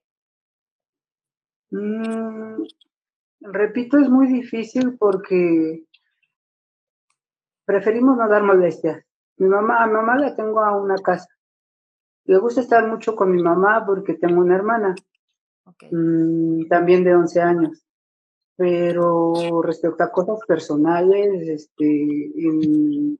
Mm, 1.70 2.64
repito, 3.40 3.98
es 3.98 4.08
muy 4.08 4.26
difícil 4.28 4.96
porque 4.98 5.84
preferimos 7.70 8.16
no 8.16 8.28
dar 8.28 8.42
molestias. 8.42 9.04
Mi 9.36 9.46
mamá, 9.46 9.84
a 9.84 9.86
mi 9.86 9.92
mamá 9.92 10.16
la 10.18 10.34
tengo 10.34 10.60
a 10.60 10.76
una 10.76 10.96
casa. 10.96 11.28
Le 12.24 12.36
gusta 12.38 12.60
estar 12.62 12.84
mucho 12.88 13.14
con 13.14 13.30
mi 13.30 13.40
mamá 13.40 13.84
porque 13.86 14.14
tengo 14.14 14.40
una 14.40 14.56
hermana, 14.56 14.94
Okay. 15.62 15.88
mm, 15.92 16.66
también 16.68 17.04
de 17.04 17.14
11 17.14 17.40
años. 17.40 17.86
Pero 18.56 19.62
respecto 19.62 20.02
a 20.02 20.10
cosas 20.10 20.40
personales, 20.48 21.48
este, 21.48 21.84
en, 21.84 23.16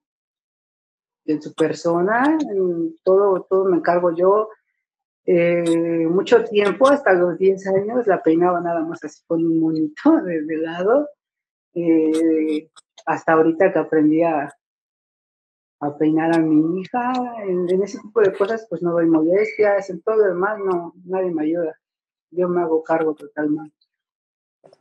en 1.27 1.43
su 1.43 1.55
persona, 1.55 2.37
en 2.41 2.97
todo, 3.05 3.47
todo 3.49 3.67
me 3.67 3.77
encargo 3.77 4.13
yo. 4.17 4.49
Eh, 5.25 6.09
mucho 6.09 6.43
tiempo, 6.43 6.89
hasta 6.89 7.13
los 7.13 7.39
10 7.39 7.69
años, 7.69 8.07
la 8.09 8.21
peinaba 8.21 8.61
nada 8.61 8.81
más 8.81 9.05
así 9.05 9.23
con 9.29 9.47
un 9.47 9.61
monito 9.61 10.11
de, 10.25 10.43
de 10.43 10.57
lado. 10.57 11.09
Eh, 11.73 12.69
hasta 13.07 13.33
ahorita 13.33 13.73
que 13.73 13.79
aprendí 13.79 14.23
a, 14.23 14.55
peinar 15.99 16.35
a 16.35 16.39
mi 16.39 16.81
hija, 16.81 17.13
en, 17.47 17.69
en, 17.71 17.83
ese 17.83 17.99
tipo 18.01 18.21
de 18.21 18.33
cosas 18.35 18.67
pues 18.69 18.83
no 18.83 18.93
doy 18.93 19.07
molestias, 19.07 19.89
en 19.89 20.03
todo 20.03 20.17
lo 20.17 20.25
demás 20.27 20.59
no, 20.59 20.93
nadie 21.05 21.31
me 21.31 21.45
ayuda. 21.45 21.75
Yo 22.31 22.49
me 22.49 22.61
hago 22.61 22.83
cargo 22.83 23.15
totalmente. 23.15 23.80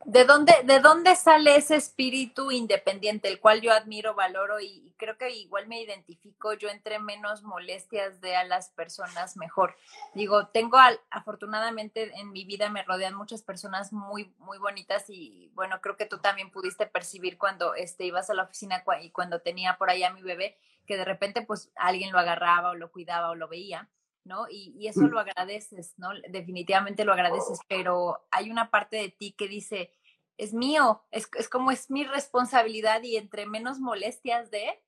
¿De 0.03 0.25
dónde, 0.25 0.53
¿De 0.65 0.79
dónde 0.81 1.15
sale 1.15 1.55
ese 1.55 1.75
espíritu 1.75 2.51
independiente, 2.51 3.29
el 3.29 3.39
cual 3.39 3.61
yo 3.61 3.71
admiro, 3.71 4.13
valoro 4.13 4.59
y, 4.59 4.93
creo 4.97 5.17
que 5.17 5.29
igual 5.29 5.67
me 5.67 5.81
identifico? 5.81 6.53
Yo 6.53 6.67
entre 6.67 6.99
menos 6.99 7.43
molestias 7.43 8.19
de 8.19 8.35
a 8.35 8.43
las 8.43 8.69
personas, 8.69 9.37
mejor. 9.37 9.75
Digo, 10.13 10.47
tengo 10.47 10.77
al, 10.77 10.99
afortunadamente 11.11 12.11
en 12.19 12.31
mi 12.31 12.43
vida 12.43 12.69
me 12.69 12.83
rodean 12.83 13.13
muchas 13.13 13.41
personas 13.41 13.93
muy, 13.93 14.33
muy 14.39 14.57
bonitas 14.57 15.05
y 15.09 15.49
bueno, 15.53 15.79
creo 15.79 15.95
que 15.95 16.05
tú 16.05 16.17
también 16.17 16.51
pudiste 16.51 16.85
percibir 16.85 17.37
cuando 17.37 17.75
este, 17.75 18.05
ibas 18.05 18.29
a 18.29 18.33
la 18.33 18.43
oficina 18.43 18.83
y 19.01 19.11
cuando 19.11 19.39
tenía 19.39 19.77
por 19.77 19.89
allá 19.89 20.11
mi 20.11 20.21
bebé, 20.21 20.57
que 20.87 20.97
de 20.97 21.05
repente 21.05 21.41
pues 21.41 21.71
alguien 21.75 22.11
lo 22.11 22.19
agarraba 22.19 22.71
o 22.71 22.75
lo 22.75 22.91
cuidaba 22.91 23.29
o 23.29 23.35
lo 23.35 23.47
veía. 23.47 23.87
¿No? 24.23 24.47
Y, 24.49 24.75
y, 24.77 24.87
eso 24.87 25.01
lo 25.01 25.19
agradeces, 25.19 25.93
¿no? 25.97 26.09
Definitivamente 26.29 27.05
lo 27.05 27.13
agradeces, 27.13 27.59
pero 27.67 28.27
hay 28.31 28.51
una 28.51 28.69
parte 28.69 28.97
de 28.97 29.09
ti 29.09 29.31
que 29.31 29.47
dice, 29.47 29.91
es 30.37 30.53
mío, 30.53 31.03
es, 31.11 31.29
es 31.37 31.49
como 31.49 31.71
es 31.71 31.89
mi 31.89 32.05
responsabilidad 32.05 33.03
y 33.03 33.17
entre 33.17 33.45
menos 33.45 33.79
molestias 33.79 34.49
de, 34.51 34.81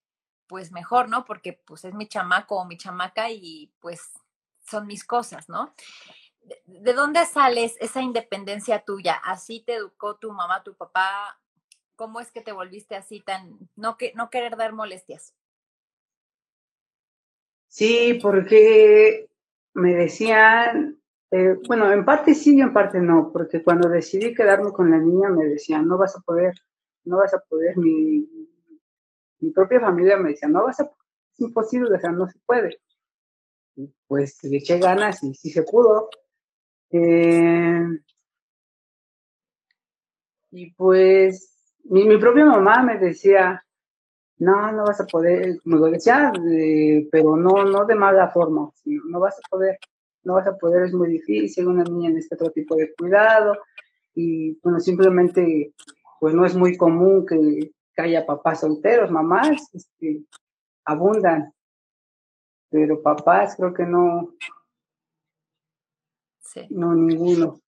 pues 0.47 0.71
mejor, 0.71 1.09
¿no? 1.09 1.25
Porque 1.25 1.53
pues 1.53 1.83
es 1.85 1.93
mi 1.93 2.07
chamaco 2.07 2.57
o 2.57 2.65
mi 2.65 2.77
chamaca 2.77 3.29
y 3.29 3.73
pues 3.79 4.01
son 4.65 4.87
mis 4.87 5.03
cosas, 5.03 5.49
¿no? 5.49 5.73
¿De, 6.41 6.61
de 6.65 6.93
dónde 6.93 7.25
sales 7.25 7.75
esa 7.79 8.01
independencia 8.01 8.83
tuya? 8.83 9.15
¿Así 9.23 9.59
te 9.59 9.75
educó 9.75 10.15
tu 10.15 10.31
mamá, 10.31 10.63
tu 10.63 10.75
papá? 10.75 11.39
¿Cómo 11.95 12.19
es 12.19 12.31
que 12.31 12.41
te 12.41 12.51
volviste 12.51 12.95
así 12.95 13.19
tan, 13.19 13.57
no, 13.75 13.97
que, 13.97 14.13
no 14.15 14.29
querer 14.29 14.55
dar 14.55 14.73
molestias? 14.73 15.33
Sí, 17.71 18.19
porque 18.21 19.29
me 19.75 19.95
decían, 19.95 20.99
eh, 21.31 21.55
bueno, 21.67 21.89
en 21.93 22.03
parte 22.03 22.35
sí 22.35 22.57
y 22.57 22.61
en 22.61 22.73
parte 22.73 22.99
no, 22.99 23.31
porque 23.31 23.63
cuando 23.63 23.87
decidí 23.87 24.33
quedarme 24.35 24.73
con 24.73 24.91
la 24.91 24.97
niña 24.97 25.29
me 25.29 25.45
decían, 25.45 25.87
no 25.87 25.97
vas 25.97 26.13
a 26.17 26.19
poder, 26.19 26.53
no 27.05 27.17
vas 27.19 27.33
a 27.33 27.39
poder, 27.39 27.77
mi, 27.77 28.27
mi 29.39 29.51
propia 29.51 29.79
familia 29.79 30.17
me 30.17 30.31
decía, 30.31 30.49
no 30.49 30.65
vas 30.65 30.81
a, 30.81 30.83
es 30.83 31.39
imposible, 31.39 31.95
o 31.95 31.99
sea, 31.99 32.11
no 32.11 32.27
se 32.27 32.39
puede. 32.45 32.77
Pues 34.05 34.43
le 34.43 34.57
eché 34.57 34.77
ganas 34.77 35.23
y 35.23 35.33
sí 35.33 35.49
se 35.49 35.63
pudo. 35.63 36.09
Eh, 36.89 37.85
y 40.51 40.71
pues 40.73 41.73
mi, 41.85 42.03
mi 42.03 42.17
propia 42.17 42.43
mamá 42.45 42.83
me 42.83 42.97
decía, 42.97 43.63
no, 44.41 44.71
no 44.71 44.85
vas 44.85 44.99
a 44.99 45.05
poder, 45.05 45.59
me 45.65 45.77
lo 45.77 45.85
decía, 45.85 46.33
eh, 46.51 47.07
pero 47.11 47.37
no, 47.37 47.63
no 47.63 47.85
de 47.85 47.93
mala 47.93 48.27
forma, 48.29 48.71
sino, 48.73 49.03
no 49.05 49.19
vas 49.19 49.37
a 49.37 49.47
poder, 49.47 49.77
no 50.23 50.33
vas 50.33 50.47
a 50.47 50.57
poder, 50.57 50.85
es 50.85 50.93
muy 50.93 51.09
difícil, 51.09 51.67
una 51.67 51.83
niña 51.83 52.09
necesita 52.09 52.37
otro 52.37 52.49
tipo 52.49 52.75
de 52.75 52.91
cuidado, 52.95 53.55
y 54.15 54.59
bueno, 54.63 54.79
simplemente, 54.79 55.75
pues 56.19 56.33
no 56.33 56.43
es 56.43 56.55
muy 56.55 56.75
común 56.75 57.23
que, 57.23 57.71
que 57.95 58.01
haya 58.01 58.25
papás 58.25 58.61
solteros, 58.61 59.11
mamás, 59.11 59.69
este, 59.75 60.23
abundan, 60.85 61.53
pero 62.71 62.99
papás 62.99 63.55
creo 63.55 63.75
que 63.75 63.85
no, 63.85 64.33
sí. 66.39 66.61
no 66.71 66.95
ninguno. 66.95 67.61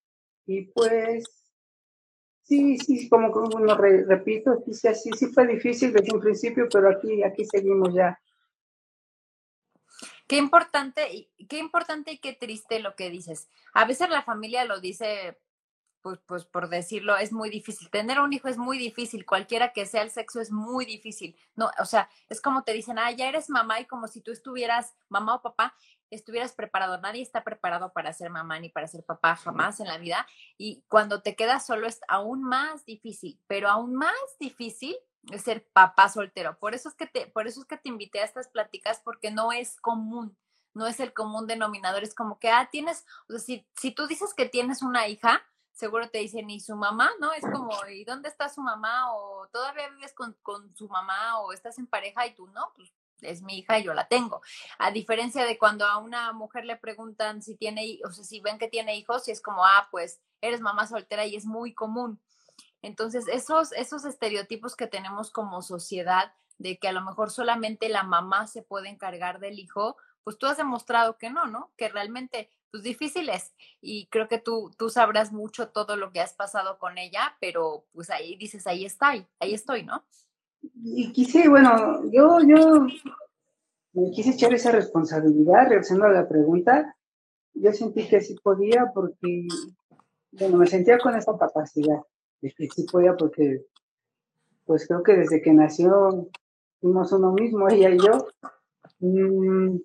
Y 0.47 0.63
pues, 0.71 1.42
Sí, 2.43 2.77
sí, 2.77 3.07
como, 3.07 3.31
como 3.31 3.59
lo 3.59 3.75
re, 3.77 4.03
repito, 4.03 4.61
sí, 4.65 4.73
sí, 4.73 5.11
sí 5.17 5.27
fue 5.27 5.47
difícil 5.47 5.93
desde 5.93 6.13
un 6.13 6.19
principio, 6.19 6.67
pero 6.71 6.89
aquí, 6.89 7.23
aquí 7.23 7.45
seguimos 7.45 7.93
ya. 7.93 8.19
Qué 10.27 10.37
importante, 10.37 11.29
qué 11.47 11.57
importante 11.57 12.11
y 12.11 12.17
qué 12.17 12.33
triste 12.33 12.79
lo 12.79 12.95
que 12.95 13.09
dices. 13.09 13.47
A 13.73 13.85
veces 13.85 14.09
la 14.09 14.23
familia 14.23 14.65
lo 14.65 14.81
dice, 14.81 15.37
pues, 16.03 16.19
pues 16.27 16.45
por 16.45 16.69
decirlo, 16.69 17.17
es 17.17 17.31
muy 17.31 17.49
difícil. 17.49 17.89
Tener 17.89 18.19
un 18.19 18.33
hijo 18.33 18.49
es 18.49 18.57
muy 18.57 18.77
difícil, 18.77 19.25
cualquiera 19.25 19.71
que 19.71 19.85
sea 19.85 20.03
el 20.03 20.11
sexo 20.11 20.41
es 20.41 20.51
muy 20.51 20.85
difícil. 20.85 21.35
No, 21.55 21.71
o 21.79 21.85
sea, 21.85 22.09
es 22.29 22.41
como 22.41 22.63
te 22.63 22.73
dicen, 22.73 22.99
ah, 22.99 23.09
ya 23.11 23.27
eres 23.29 23.49
mamá 23.49 23.79
y 23.79 23.85
como 23.85 24.07
si 24.07 24.21
tú 24.21 24.31
estuvieras 24.31 24.93
mamá 25.09 25.35
o 25.35 25.41
papá, 25.41 25.73
estuvieras 26.11 26.53
preparado. 26.53 26.99
Nadie 26.99 27.21
está 27.21 27.43
preparado 27.43 27.93
para 27.93 28.13
ser 28.13 28.29
mamá 28.29 28.59
ni 28.59 28.69
para 28.69 28.87
ser 28.87 29.03
papá 29.05 29.35
jamás 29.37 29.79
en 29.79 29.87
la 29.87 29.97
vida. 29.97 30.27
Y 30.57 30.83
cuando 30.89 31.21
te 31.21 31.35
quedas 31.35 31.65
solo 31.65 31.87
es 31.87 32.01
aún 32.07 32.43
más 32.43 32.85
difícil, 32.85 33.39
pero 33.47 33.69
aún 33.69 33.95
más 33.95 34.13
difícil 34.39 34.95
es 35.31 35.43
ser 35.43 35.65
papá 35.71 36.09
soltero. 36.09 36.59
Por 36.59 36.75
eso 36.75 36.89
es 36.89 36.95
que 36.95 37.07
te, 37.07 37.27
por 37.27 37.47
eso 37.47 37.61
es 37.61 37.65
que 37.65 37.77
te 37.77 37.89
invité 37.89 38.19
a 38.19 38.25
estas 38.25 38.49
pláticas, 38.49 39.01
porque 39.03 39.31
no 39.31 39.53
es 39.53 39.79
común, 39.79 40.37
no 40.73 40.85
es 40.85 40.99
el 40.99 41.13
común 41.13 41.47
denominador. 41.47 42.03
Es 42.03 42.13
como 42.13 42.39
que, 42.39 42.49
ah, 42.49 42.67
tienes, 42.69 43.05
o 43.29 43.31
sea, 43.31 43.39
si, 43.39 43.65
si 43.77 43.91
tú 43.91 44.05
dices 44.05 44.33
que 44.33 44.49
tienes 44.49 44.81
una 44.81 45.07
hija, 45.07 45.41
seguro 45.73 46.09
te 46.09 46.19
dicen, 46.19 46.49
¿y 46.49 46.59
su 46.59 46.75
mamá? 46.75 47.11
¿No? 47.19 47.33
Es 47.33 47.43
como, 47.43 47.71
¿y 47.89 48.05
dónde 48.05 48.29
está 48.29 48.47
su 48.47 48.61
mamá? 48.61 49.13
O 49.13 49.47
todavía 49.51 49.89
vives 49.89 50.13
con, 50.13 50.33
con 50.41 50.73
su 50.75 50.87
mamá 50.87 51.39
o 51.39 51.51
estás 51.51 51.77
en 51.79 51.87
pareja 51.87 52.25
y 52.25 52.35
tú 52.35 52.47
no, 52.47 52.71
pues 52.75 52.93
es 53.21 53.41
mi 53.41 53.59
hija 53.59 53.79
y 53.79 53.83
yo 53.83 53.93
la 53.93 54.07
tengo. 54.07 54.41
A 54.77 54.91
diferencia 54.91 55.45
de 55.45 55.57
cuando 55.57 55.85
a 55.85 55.97
una 55.97 56.31
mujer 56.33 56.65
le 56.65 56.75
preguntan 56.75 57.41
si 57.41 57.55
tiene, 57.55 57.99
o 58.05 58.11
sea, 58.11 58.23
si 58.23 58.39
ven 58.39 58.57
que 58.57 58.67
tiene 58.67 58.95
hijos, 58.95 59.27
y 59.27 59.31
es 59.31 59.41
como, 59.41 59.65
ah, 59.65 59.87
pues 59.91 60.21
eres 60.41 60.61
mamá 60.61 60.87
soltera 60.87 61.25
y 61.25 61.35
es 61.35 61.45
muy 61.45 61.73
común. 61.73 62.21
Entonces, 62.81 63.27
esos, 63.29 63.71
esos 63.71 64.03
estereotipos 64.05 64.75
que 64.75 64.87
tenemos 64.87 65.31
como 65.31 65.61
sociedad 65.61 66.33
de 66.57 66.77
que 66.77 66.89
a 66.89 66.91
lo 66.91 67.01
mejor 67.01 67.31
solamente 67.31 67.89
la 67.89 68.03
mamá 68.03 68.47
se 68.47 68.61
puede 68.61 68.89
encargar 68.89 69.39
del 69.39 69.57
hijo, 69.57 69.95
pues 70.23 70.37
tú 70.37 70.45
has 70.45 70.57
demostrado 70.57 71.17
que 71.17 71.29
no, 71.29 71.45
¿no? 71.45 71.71
Que 71.77 71.89
realmente, 71.89 72.51
pues 72.73 72.81
difícil 72.81 73.29
es. 73.29 73.53
Y 73.81 74.07
creo 74.07 74.27
que 74.27 74.39
tú, 74.39 74.71
tú 74.75 74.89
sabrás 74.89 75.31
mucho 75.31 75.69
todo 75.69 75.95
lo 75.95 76.11
que 76.11 76.21
has 76.21 76.33
pasado 76.33 76.79
con 76.79 76.97
ella, 76.97 77.37
pero 77.39 77.85
pues 77.93 78.09
ahí 78.09 78.35
dices, 78.35 78.65
ahí 78.65 78.83
está, 78.83 79.11
ahí 79.39 79.53
estoy, 79.53 79.83
¿no? 79.83 80.03
y 80.75 81.11
quise, 81.11 81.47
bueno, 81.49 82.01
yo, 82.11 82.39
yo 82.39 82.87
me 83.91 84.09
quise 84.11 84.31
echar 84.31 84.53
esa 84.53 84.71
responsabilidad, 84.71 85.67
regresando 85.69 86.05
a 86.05 86.11
la 86.11 86.27
pregunta, 86.27 86.95
yo 87.53 87.71
sentí 87.73 88.07
que 88.07 88.21
sí 88.21 88.35
podía 88.41 88.91
porque, 88.91 89.47
bueno, 90.31 90.57
me 90.57 90.65
sentía 90.65 90.97
con 90.97 91.15
esa 91.15 91.37
capacidad 91.37 92.01
de 92.41 92.51
que 92.53 92.69
sí 92.69 92.87
podía 92.91 93.15
porque, 93.15 93.67
pues 94.65 94.87
creo 94.87 95.03
que 95.03 95.13
desde 95.13 95.43
que 95.43 95.53
nació 95.53 96.29
fuimos 96.81 97.11
uno 97.11 97.33
mismo, 97.33 97.69
ella 97.69 97.91
y 97.91 97.99
yo. 97.99 98.27
Mm, 98.99 99.77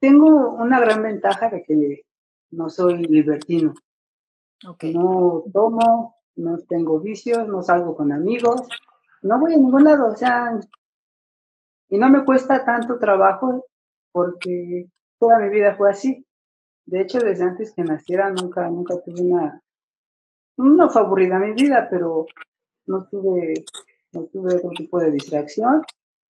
tengo 0.00 0.54
una 0.54 0.80
gran 0.80 1.02
ventaja 1.02 1.48
de 1.50 1.62
que 1.62 2.02
no 2.50 2.68
soy 2.68 3.04
libertino. 3.04 3.74
No 4.82 5.44
tomo, 5.52 6.16
no 6.36 6.58
tengo 6.68 7.00
vicios, 7.00 7.46
no 7.48 7.62
salgo 7.62 7.96
con 7.96 8.12
amigos, 8.12 8.62
no 9.22 9.38
voy 9.38 9.54
a 9.54 9.56
ningún 9.56 9.84
lado, 9.84 10.08
o 10.08 10.16
sea, 10.16 10.58
y 11.88 11.98
no 11.98 12.08
me 12.08 12.24
cuesta 12.24 12.64
tanto 12.64 12.98
trabajo 12.98 13.66
porque 14.12 14.88
toda 15.18 15.38
mi 15.38 15.50
vida 15.50 15.76
fue 15.76 15.90
así. 15.90 16.26
De 16.84 17.00
hecho, 17.00 17.18
desde 17.18 17.44
antes 17.44 17.72
que 17.72 17.82
naciera 17.82 18.30
nunca, 18.30 18.68
nunca 18.68 18.94
tuve 19.02 19.22
una, 19.22 19.60
no 20.56 20.90
fue 20.90 21.02
aburrida 21.02 21.38
mi 21.38 21.52
vida, 21.52 21.88
pero 21.90 22.26
no 22.86 23.06
tuve, 23.08 23.64
no 24.12 24.24
tuve 24.24 24.56
otro 24.56 24.70
tipo 24.70 24.98
de 25.00 25.10
distracción. 25.10 25.82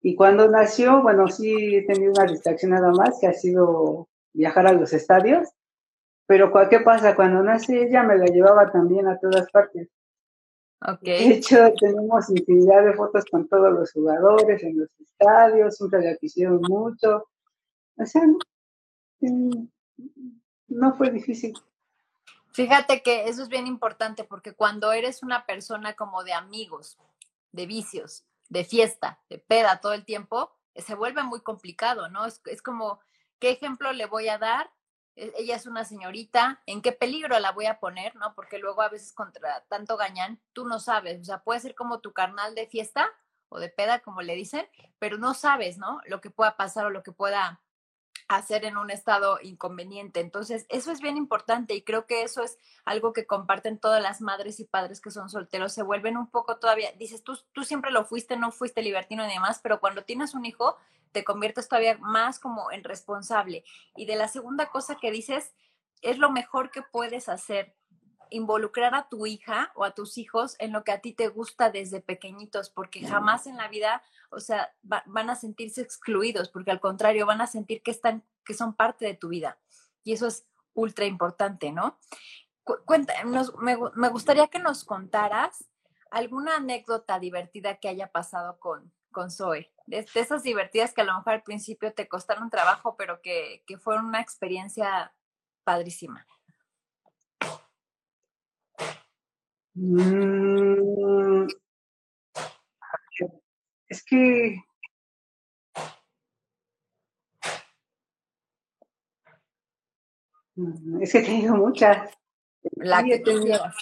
Y 0.02 0.16
cuando 0.16 0.48
nació, 0.48 1.00
bueno, 1.00 1.28
sí 1.28 1.76
he 1.76 1.82
tenido 1.86 2.12
una 2.12 2.24
distracción 2.30 2.72
nada 2.72 2.90
más, 2.90 3.18
que 3.20 3.28
ha 3.28 3.32
sido 3.32 4.08
viajar 4.32 4.66
a 4.66 4.72
los 4.72 4.92
estadios. 4.92 5.48
Pero 6.26 6.52
¿qué 6.68 6.80
pasa? 6.80 7.14
Cuando 7.14 7.42
nace 7.42 7.84
ella 7.84 8.02
me 8.02 8.18
la 8.18 8.26
llevaba 8.26 8.70
también 8.72 9.06
a 9.06 9.18
todas 9.18 9.50
partes. 9.50 9.88
Okay. 10.80 11.28
De 11.28 11.34
hecho, 11.36 11.72
tenemos 11.78 12.28
infinidad 12.30 12.84
de 12.84 12.94
fotos 12.94 13.24
con 13.30 13.46
todos 13.48 13.72
los 13.72 13.92
jugadores 13.92 14.62
en 14.64 14.80
los 14.80 14.88
estadios, 14.98 15.76
siempre 15.76 16.02
la 16.02 16.16
quisieron 16.16 16.60
mucho. 16.62 17.28
O 17.96 18.06
sea, 18.06 18.22
no 20.68 20.94
fue 20.94 21.10
difícil. 21.10 21.54
Fíjate 22.52 23.02
que 23.02 23.28
eso 23.28 23.42
es 23.42 23.48
bien 23.48 23.68
importante 23.68 24.24
porque 24.24 24.54
cuando 24.54 24.92
eres 24.92 25.22
una 25.22 25.46
persona 25.46 25.94
como 25.94 26.24
de 26.24 26.32
amigos, 26.32 26.98
de 27.52 27.66
vicios, 27.66 28.24
de 28.52 28.64
fiesta, 28.64 29.18
de 29.30 29.38
peda 29.38 29.80
todo 29.80 29.94
el 29.94 30.04
tiempo, 30.04 30.52
se 30.76 30.94
vuelve 30.94 31.22
muy 31.22 31.40
complicado, 31.40 32.10
¿no? 32.10 32.26
Es, 32.26 32.42
es 32.44 32.60
como, 32.60 33.00
¿qué 33.38 33.50
ejemplo 33.50 33.92
le 33.94 34.04
voy 34.04 34.28
a 34.28 34.36
dar? 34.36 34.70
E, 35.16 35.32
ella 35.38 35.56
es 35.56 35.66
una 35.66 35.84
señorita, 35.84 36.62
¿en 36.66 36.82
qué 36.82 36.92
peligro 36.92 37.38
la 37.38 37.52
voy 37.52 37.64
a 37.64 37.80
poner? 37.80 38.14
¿No? 38.16 38.34
Porque 38.34 38.58
luego 38.58 38.82
a 38.82 38.90
veces 38.90 39.14
contra 39.14 39.64
tanto 39.68 39.96
gañán, 39.96 40.38
tú 40.52 40.66
no 40.66 40.80
sabes, 40.80 41.22
o 41.22 41.24
sea, 41.24 41.38
puede 41.38 41.60
ser 41.60 41.74
como 41.74 42.00
tu 42.00 42.12
carnal 42.12 42.54
de 42.54 42.66
fiesta 42.66 43.10
o 43.48 43.58
de 43.58 43.70
peda, 43.70 44.00
como 44.00 44.20
le 44.20 44.34
dicen, 44.34 44.68
pero 44.98 45.16
no 45.16 45.32
sabes, 45.32 45.78
¿no? 45.78 46.02
Lo 46.04 46.20
que 46.20 46.28
pueda 46.28 46.56
pasar 46.58 46.84
o 46.84 46.90
lo 46.90 47.02
que 47.02 47.12
pueda 47.12 47.62
hacer 48.36 48.64
en 48.64 48.76
un 48.76 48.90
estado 48.90 49.38
inconveniente. 49.42 50.20
Entonces, 50.20 50.66
eso 50.68 50.92
es 50.92 51.00
bien 51.00 51.16
importante 51.16 51.74
y 51.74 51.82
creo 51.82 52.06
que 52.06 52.22
eso 52.22 52.42
es 52.42 52.58
algo 52.84 53.12
que 53.12 53.26
comparten 53.26 53.78
todas 53.78 54.02
las 54.02 54.20
madres 54.20 54.60
y 54.60 54.64
padres 54.64 55.00
que 55.00 55.10
son 55.10 55.28
solteros. 55.28 55.72
Se 55.72 55.82
vuelven 55.82 56.16
un 56.16 56.28
poco 56.28 56.56
todavía, 56.56 56.92
dices, 56.92 57.22
tú, 57.22 57.38
tú 57.52 57.64
siempre 57.64 57.90
lo 57.90 58.04
fuiste, 58.04 58.36
no 58.36 58.52
fuiste 58.52 58.82
libertino 58.82 59.26
ni 59.26 59.34
demás, 59.34 59.60
pero 59.62 59.80
cuando 59.80 60.04
tienes 60.04 60.34
un 60.34 60.44
hijo, 60.46 60.76
te 61.12 61.24
conviertes 61.24 61.68
todavía 61.68 61.98
más 61.98 62.38
como 62.38 62.70
en 62.72 62.84
responsable. 62.84 63.64
Y 63.96 64.06
de 64.06 64.16
la 64.16 64.28
segunda 64.28 64.66
cosa 64.70 64.96
que 64.96 65.10
dices, 65.10 65.52
es 66.00 66.18
lo 66.18 66.30
mejor 66.30 66.70
que 66.70 66.82
puedes 66.82 67.28
hacer 67.28 67.74
involucrar 68.32 68.94
a 68.94 69.08
tu 69.08 69.26
hija 69.26 69.72
o 69.74 69.84
a 69.84 69.92
tus 69.92 70.18
hijos 70.18 70.56
en 70.58 70.72
lo 70.72 70.84
que 70.84 70.92
a 70.92 71.00
ti 71.00 71.12
te 71.12 71.28
gusta 71.28 71.70
desde 71.70 72.00
pequeñitos, 72.00 72.70
porque 72.70 73.06
jamás 73.06 73.46
en 73.46 73.56
la 73.56 73.68
vida, 73.68 74.02
o 74.30 74.40
sea, 74.40 74.74
van 74.82 75.30
a 75.30 75.36
sentirse 75.36 75.82
excluidos, 75.82 76.48
porque 76.48 76.70
al 76.70 76.80
contrario, 76.80 77.26
van 77.26 77.40
a 77.40 77.46
sentir 77.46 77.82
que 77.82 77.90
están, 77.90 78.24
que 78.44 78.54
son 78.54 78.74
parte 78.74 79.04
de 79.04 79.14
tu 79.14 79.28
vida. 79.28 79.58
Y 80.02 80.12
eso 80.12 80.26
es 80.26 80.46
ultra 80.74 81.04
importante, 81.04 81.72
¿no? 81.72 81.98
Cuenta, 82.86 83.12
me, 83.24 83.76
me, 83.94 84.08
gustaría 84.08 84.46
que 84.48 84.58
nos 84.58 84.84
contaras 84.84 85.64
alguna 86.10 86.56
anécdota 86.56 87.18
divertida 87.18 87.76
que 87.76 87.88
haya 87.88 88.10
pasado 88.12 88.58
con, 88.58 88.92
con 89.10 89.30
Zoe. 89.30 89.72
De, 89.86 90.06
esas 90.14 90.42
divertidas 90.42 90.94
que 90.94 91.02
a 91.02 91.04
lo 91.04 91.14
mejor 91.14 91.34
al 91.34 91.42
principio 91.42 91.92
te 91.92 92.08
costaron 92.08 92.50
trabajo, 92.50 92.96
pero 92.96 93.20
que, 93.20 93.62
que 93.66 93.78
fueron 93.78 94.06
una 94.06 94.20
experiencia 94.20 95.12
padrísima. 95.64 96.26
Mm, 99.74 101.46
es 103.88 104.04
que 104.04 104.56
mm, 110.56 111.02
es 111.02 111.12
que 111.12 111.18
he 111.18 111.22
tenido 111.22 111.56
muchas. 111.56 112.10
La 112.76 113.02
que 113.02 113.18
tenía 113.20 113.72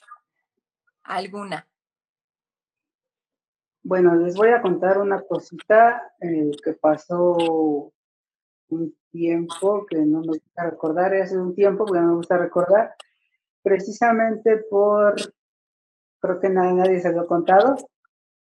¿Alguna? 1.03 1.67
Bueno, 3.83 4.15
les 4.15 4.37
voy 4.37 4.51
a 4.51 4.63
contar 4.63 4.99
una 4.99 5.21
cosita 5.23 6.13
eh, 6.21 6.53
que 6.63 6.75
pasó 6.75 7.93
un 8.69 8.97
tiempo 9.11 9.85
que 9.87 9.97
no 9.97 10.21
me 10.21 10.39
gusta 10.39 10.71
recordar, 10.71 11.15
hace 11.15 11.37
un 11.37 11.55
tiempo 11.55 11.85
que 11.87 11.99
no 11.99 12.09
me 12.09 12.15
gusta 12.15 12.39
recordar, 12.39 12.95
precisamente 13.63 14.59
por 14.71 15.17
creo 16.21 16.41
que 16.41 16.49
nadie, 16.49 17.01
se 17.01 17.13
lo 17.13 17.23
ha 17.23 17.27
contado. 17.27 17.77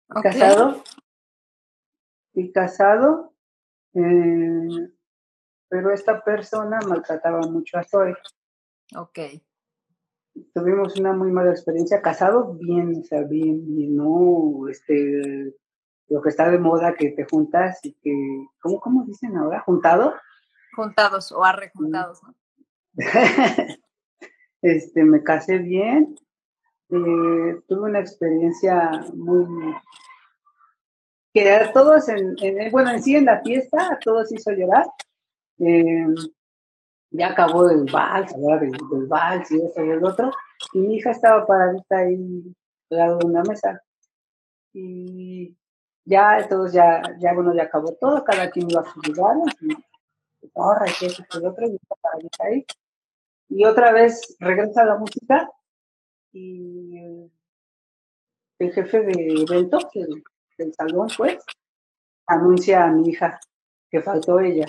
Casado. 0.09 0.83
Y 2.35 2.53
casado, 2.53 3.35
eh, 3.95 4.91
pero 5.69 5.93
esta 5.93 6.23
persona 6.23 6.79
maltrataba 6.87 7.41
mucho 7.43 7.79
a 7.79 7.85
Zoe. 7.85 8.14
Ok. 8.97 9.19
Tuvimos 10.55 10.99
una 10.99 11.12
muy 11.12 11.33
mala 11.33 11.51
experiencia. 11.51 12.01
Casado, 12.01 12.55
bien, 12.55 13.01
o 13.01 13.05
sea, 13.05 13.23
bien, 13.23 13.67
bien, 13.67 13.97
no, 13.97 14.69
este, 14.69 15.55
lo 16.09 16.23
que 16.23 16.29
está 16.29 16.49
de 16.51 16.59
moda, 16.59 16.95
que 16.95 17.11
te 17.11 17.25
juntas 17.25 17.81
y 17.83 17.95
que, 17.95 18.47
¿cómo, 18.61 18.81
cómo 18.81 19.05
dicen 19.05 19.37
ahora? 19.37 19.61
¿Juntado? 19.61 20.14
Juntados 20.77 21.33
o 21.33 21.45
arrejuntados, 21.45 22.23
¿no? 22.23 22.35
este, 24.62 25.05
me 25.05 25.23
casé 25.23 25.59
bien, 25.59 26.17
eh, 26.90 27.61
tuve 27.68 27.90
una 27.90 28.01
experiencia 28.01 28.90
muy 29.14 29.74
que 31.35 31.70
todos 31.74 32.09
en, 32.09 32.37
bueno 32.72 32.90
en 32.90 33.03
sí 33.03 33.14
en 33.14 33.27
la 33.27 33.40
fiesta 33.42 33.92
a 33.92 33.98
todos 33.98 34.33
hizo 34.33 34.51
llorar. 34.53 34.87
Eh, 35.59 36.07
ya 37.11 37.29
acabó 37.29 37.68
el 37.70 37.85
vals 37.90 38.33
hablaba 38.35 38.61
del, 38.61 39.07
vals 39.07 39.51
y 39.51 39.57
eso 39.57 39.85
y 39.85 39.90
el 39.90 40.05
otro 40.05 40.31
y 40.72 40.79
mi 40.81 40.96
hija 40.96 41.11
estaba 41.11 41.46
paradita 41.46 41.98
ahí 41.98 42.55
al 42.90 42.96
lado 42.96 43.18
de 43.18 43.27
una 43.27 43.42
mesa. 43.42 43.83
Y 44.72 45.57
ya 46.05 46.46
todos 46.48 46.72
ya 46.72 47.03
ya 47.18 47.35
bueno 47.35 47.55
ya 47.55 47.64
acabó 47.64 47.92
todo 48.01 48.24
cada 48.24 48.51
quien 48.51 48.70
iba 48.70 48.81
a 48.81 48.92
su 48.92 49.01
lugar 49.01 49.37
y 49.61 49.77
ahora 50.55 50.87
y 50.87 51.05
eso 51.05 51.22
y 51.22 51.37
el 51.37 51.46
otro 51.46 51.66
y 51.66 51.74
está 51.77 52.44
ahí. 52.44 52.64
Y 53.51 53.64
otra 53.64 53.92
vez 53.92 54.37
regresa 54.40 54.85
la 54.85 54.96
música 54.96 55.51
y 56.33 57.31
el 58.59 58.73
jefe 58.73 59.01
de 59.01 59.45
eventos 59.49 59.87
del, 59.95 60.75
salón, 60.75 61.09
pues, 61.17 61.38
anuncia 62.27 62.85
a 62.85 62.93
mi 62.93 63.11
hija 63.11 63.38
que 63.91 64.03
faltó 64.03 64.41
ella. 64.41 64.67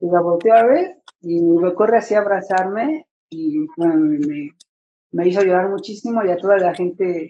Y 0.00 0.10
la 0.10 0.20
volteó 0.20 0.54
a 0.54 0.64
ver 0.64 1.02
y 1.20 1.40
me 1.40 1.74
corre 1.74 1.98
así 1.98 2.14
a 2.14 2.20
abrazarme 2.20 3.06
y 3.28 3.66
me, 3.76 5.28
hizo 5.28 5.42
llorar 5.42 5.68
muchísimo 5.68 6.24
y 6.24 6.30
a 6.30 6.38
toda 6.38 6.56
la 6.56 6.74
gente 6.74 7.28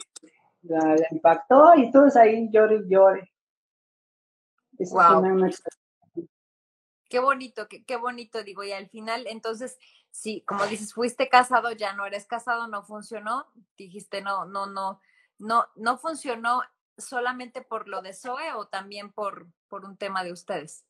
la, 0.62 0.96
impactó 1.10 1.74
y 1.76 1.90
todos 1.90 2.16
ahí 2.16 2.48
llore 2.52 2.76
y 2.76 2.88
llore. 2.88 3.32
Qué 7.08 7.18
bonito, 7.18 7.66
qué, 7.68 7.84
qué 7.84 7.96
bonito, 7.96 8.44
digo, 8.44 8.62
y 8.62 8.70
al 8.70 8.88
final, 8.88 9.26
entonces, 9.26 9.76
sí, 10.10 10.42
como 10.46 10.66
dices, 10.66 10.94
fuiste 10.94 11.28
casado, 11.28 11.72
ya 11.72 11.92
no 11.92 12.06
eres 12.06 12.26
casado, 12.26 12.68
no 12.68 12.82
funcionó, 12.82 13.46
dijiste 13.76 14.22
no, 14.22 14.44
no, 14.44 14.66
no, 14.66 15.00
no, 15.38 15.66
no 15.76 15.98
funcionó 15.98 16.62
solamente 16.96 17.62
por 17.62 17.88
lo 17.88 18.02
de 18.02 18.12
Zoe 18.12 18.52
o 18.56 18.66
también 18.66 19.12
por, 19.12 19.46
por 19.68 19.84
un 19.84 19.96
tema 19.96 20.22
de 20.22 20.32
ustedes? 20.32 20.84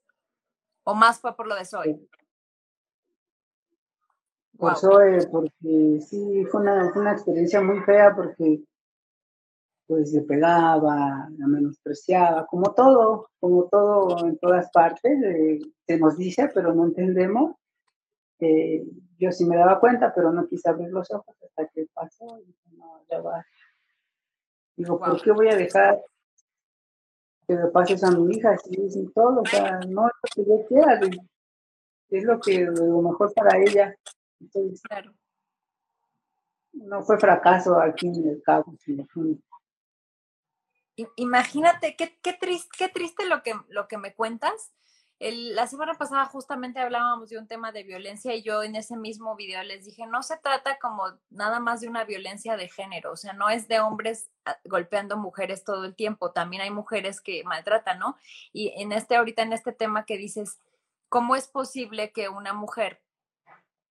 ¿O 0.84 0.94
más 0.94 1.20
fue 1.20 1.36
por 1.36 1.46
lo 1.46 1.54
de 1.54 1.64
Zoe? 1.64 2.00
Por 4.58 4.76
Zoe, 4.76 5.26
porque 5.30 6.00
sí, 6.00 6.44
fue 6.50 6.60
una, 6.60 6.90
fue 6.92 7.02
una 7.02 7.12
experiencia 7.12 7.60
muy 7.60 7.80
fea 7.80 8.14
porque 8.14 8.62
pues 9.86 10.12
le 10.12 10.22
pegaba, 10.22 11.28
la 11.36 11.46
menospreciaba, 11.48 12.46
como 12.46 12.72
todo, 12.74 13.30
como 13.40 13.64
todo 13.64 14.24
en 14.24 14.38
todas 14.38 14.70
partes, 14.70 15.20
eh, 15.24 15.58
se 15.84 15.98
nos 15.98 16.16
dice, 16.16 16.48
pero 16.54 16.72
no 16.72 16.84
entendemos. 16.84 17.56
Eh, 18.40 18.84
yo 19.18 19.32
sí 19.32 19.44
me 19.44 19.56
daba 19.56 19.80
cuenta, 19.80 20.12
pero 20.14 20.32
no 20.32 20.46
quise 20.46 20.70
abrir 20.70 20.88
los 20.88 21.10
ojos 21.10 21.36
hasta 21.42 21.68
que 21.68 21.86
pasó. 21.92 22.40
Y 22.40 22.76
no, 22.76 23.04
ya 23.10 23.20
va. 23.20 23.44
Digo, 24.76 24.98
¿por 24.98 25.22
qué 25.22 25.30
voy 25.32 25.48
a 25.48 25.56
dejar? 25.56 26.00
que 27.50 27.56
me 27.56 27.66
pases 27.66 28.04
a 28.04 28.12
mi 28.12 28.32
hija, 28.32 28.52
así 28.52 28.76
es 28.76 28.96
todo, 29.12 29.40
o 29.40 29.44
sea, 29.44 29.80
no 29.88 30.06
es 30.06 30.12
lo 30.22 30.28
que 30.32 30.48
yo 30.48 30.66
quiera, 30.68 31.00
es 32.08 32.22
lo 32.24 32.38
que 32.38 32.60
lo 32.60 33.02
mejor 33.02 33.34
para 33.34 33.58
ella. 33.58 33.92
Entonces, 34.38 34.80
claro. 34.82 35.12
No 36.72 37.02
fue 37.02 37.18
fracaso 37.18 37.76
aquí 37.80 38.06
en 38.06 38.28
el 38.28 38.42
cabo, 38.42 38.72
sino 38.78 39.04
Imagínate, 41.16 41.96
qué, 41.96 42.16
qué, 42.22 42.34
triste, 42.34 42.68
qué 42.78 42.88
triste 42.88 43.26
lo 43.26 43.42
que, 43.42 43.54
lo 43.68 43.88
que 43.88 43.98
me 43.98 44.14
cuentas. 44.14 44.72
El, 45.20 45.54
la 45.54 45.66
semana 45.66 45.92
pasada 45.94 46.24
justamente 46.24 46.80
hablábamos 46.80 47.28
de 47.28 47.36
un 47.36 47.46
tema 47.46 47.72
de 47.72 47.82
violencia 47.82 48.34
y 48.34 48.42
yo 48.42 48.62
en 48.62 48.74
ese 48.74 48.96
mismo 48.96 49.36
video 49.36 49.62
les 49.62 49.84
dije, 49.84 50.06
no 50.06 50.22
se 50.22 50.38
trata 50.38 50.78
como 50.78 51.04
nada 51.28 51.60
más 51.60 51.82
de 51.82 51.88
una 51.88 52.04
violencia 52.04 52.56
de 52.56 52.68
género, 52.68 53.12
o 53.12 53.16
sea, 53.16 53.34
no 53.34 53.50
es 53.50 53.68
de 53.68 53.80
hombres 53.80 54.30
ah, 54.46 54.58
golpeando 54.64 55.18
mujeres 55.18 55.62
todo 55.62 55.84
el 55.84 55.94
tiempo, 55.94 56.32
también 56.32 56.62
hay 56.62 56.70
mujeres 56.70 57.20
que 57.20 57.44
maltratan, 57.44 57.98
¿no? 57.98 58.16
Y 58.54 58.72
en 58.80 58.92
este, 58.92 59.14
ahorita 59.14 59.42
en 59.42 59.52
este 59.52 59.72
tema 59.72 60.06
que 60.06 60.16
dices, 60.16 60.58
¿cómo 61.10 61.36
es 61.36 61.48
posible 61.48 62.12
que 62.12 62.30
una 62.30 62.54
mujer 62.54 63.02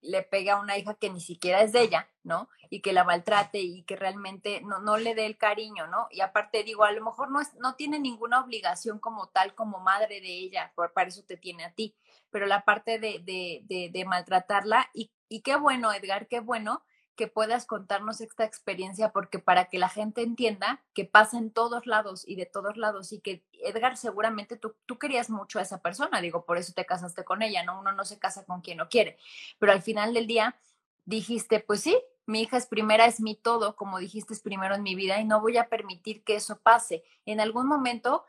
le 0.01 0.23
pegue 0.23 0.51
a 0.51 0.59
una 0.59 0.77
hija 0.77 0.95
que 0.95 1.09
ni 1.09 1.19
siquiera 1.21 1.61
es 1.61 1.71
de 1.71 1.81
ella, 1.81 2.09
¿no? 2.23 2.49
Y 2.69 2.81
que 2.81 2.93
la 2.93 3.03
maltrate 3.03 3.59
y 3.59 3.83
que 3.83 3.95
realmente 3.95 4.61
no, 4.61 4.79
no 4.79 4.97
le 4.97 5.15
dé 5.15 5.25
el 5.25 5.37
cariño, 5.37 5.87
¿no? 5.87 6.07
Y 6.11 6.21
aparte 6.21 6.63
digo, 6.63 6.83
a 6.83 6.91
lo 6.91 7.03
mejor 7.03 7.31
no, 7.31 7.41
es, 7.41 7.53
no 7.55 7.75
tiene 7.75 7.99
ninguna 7.99 8.41
obligación 8.41 8.99
como 8.99 9.27
tal, 9.29 9.55
como 9.55 9.79
madre 9.79 10.21
de 10.21 10.29
ella, 10.29 10.71
por, 10.75 10.93
para 10.93 11.09
eso 11.09 11.23
te 11.23 11.37
tiene 11.37 11.65
a 11.65 11.73
ti, 11.73 11.95
pero 12.29 12.45
la 12.45 12.63
parte 12.63 12.99
de, 12.99 13.19
de, 13.19 13.61
de, 13.65 13.89
de 13.91 14.05
maltratarla 14.05 14.89
y, 14.93 15.11
y 15.27 15.41
qué 15.41 15.55
bueno, 15.55 15.91
Edgar, 15.93 16.27
qué 16.27 16.39
bueno 16.39 16.83
que 17.19 17.27
puedas 17.27 17.65
contarnos 17.65 18.21
esta 18.21 18.45
experiencia, 18.45 19.11
porque 19.11 19.39
para 19.39 19.65
que 19.65 19.77
la 19.77 19.89
gente 19.89 20.21
entienda 20.21 20.81
que 20.93 21.03
pasa 21.03 21.37
en 21.37 21.51
todos 21.51 21.85
lados 21.85 22.25
y 22.25 22.37
de 22.37 22.45
todos 22.45 22.77
lados, 22.77 23.11
y 23.11 23.19
que 23.19 23.43
Edgar, 23.61 23.97
seguramente 23.97 24.55
tú, 24.55 24.73
tú 24.85 24.97
querías 24.97 25.29
mucho 25.29 25.59
a 25.59 25.63
esa 25.63 25.81
persona, 25.81 26.21
digo, 26.21 26.45
por 26.45 26.57
eso 26.57 26.71
te 26.73 26.85
casaste 26.85 27.25
con 27.25 27.41
ella, 27.41 27.61
¿no? 27.65 27.77
Uno 27.77 27.91
no 27.91 28.05
se 28.05 28.19
casa 28.19 28.45
con 28.45 28.61
quien 28.61 28.77
no 28.77 28.87
quiere, 28.87 29.17
pero 29.57 29.73
al 29.73 29.81
final 29.81 30.13
del 30.13 30.27
día 30.27 30.55
dijiste, 31.03 31.59
pues 31.59 31.81
sí, 31.81 32.01
mi 32.25 32.43
hija 32.43 32.55
es 32.55 32.67
primera, 32.67 33.05
es 33.05 33.19
mi 33.19 33.35
todo, 33.35 33.75
como 33.75 33.99
dijiste, 33.99 34.33
es 34.33 34.39
primero 34.39 34.75
en 34.75 34.83
mi 34.83 34.95
vida 34.95 35.19
y 35.19 35.25
no 35.25 35.41
voy 35.41 35.57
a 35.57 35.67
permitir 35.67 36.23
que 36.23 36.37
eso 36.37 36.59
pase. 36.59 37.03
En 37.25 37.41
algún 37.41 37.67
momento, 37.67 38.23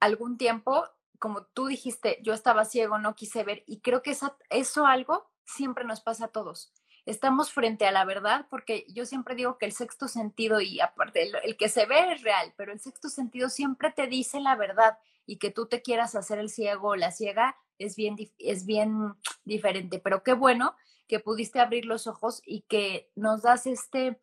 algún 0.00 0.36
tiempo, 0.36 0.84
como 1.20 1.44
tú 1.44 1.66
dijiste, 1.68 2.18
yo 2.24 2.34
estaba 2.34 2.64
ciego, 2.64 2.98
no 2.98 3.14
quise 3.14 3.44
ver 3.44 3.62
y 3.68 3.78
creo 3.82 4.02
que 4.02 4.16
eso 4.50 4.84
algo 4.84 5.30
siempre 5.44 5.84
nos 5.84 6.00
pasa 6.00 6.24
a 6.24 6.28
todos 6.28 6.72
estamos 7.06 7.52
frente 7.52 7.86
a 7.86 7.92
la 7.92 8.04
verdad, 8.04 8.46
porque 8.50 8.84
yo 8.88 9.06
siempre 9.06 9.36
digo 9.36 9.58
que 9.58 9.66
el 9.66 9.72
sexto 9.72 10.08
sentido, 10.08 10.60
y 10.60 10.80
aparte, 10.80 11.30
el, 11.44 11.56
que 11.56 11.68
se 11.68 11.86
ve 11.86 12.12
es 12.12 12.22
real, 12.22 12.52
pero 12.56 12.72
el 12.72 12.80
sexto 12.80 13.08
sentido 13.08 13.48
siempre 13.48 13.92
te 13.92 14.08
dice 14.08 14.40
la 14.40 14.56
verdad 14.56 14.98
y 15.24 15.38
que 15.38 15.50
tú 15.50 15.66
te 15.66 15.82
quieras 15.82 16.16
hacer 16.16 16.38
el 16.38 16.50
ciego 16.50 16.88
o 16.90 16.96
la 16.96 17.12
ciega 17.12 17.56
es 17.78 17.94
bien, 17.94 18.16
es 18.38 18.66
bien 18.66 19.14
diferente. 19.44 20.00
Pero 20.00 20.22
qué 20.22 20.32
bueno 20.32 20.74
que 21.06 21.20
pudiste 21.20 21.60
abrir 21.60 21.86
los 21.86 22.08
ojos 22.08 22.42
y 22.44 22.62
que 22.62 23.08
nos 23.14 23.42
das 23.42 23.66
este 23.66 24.20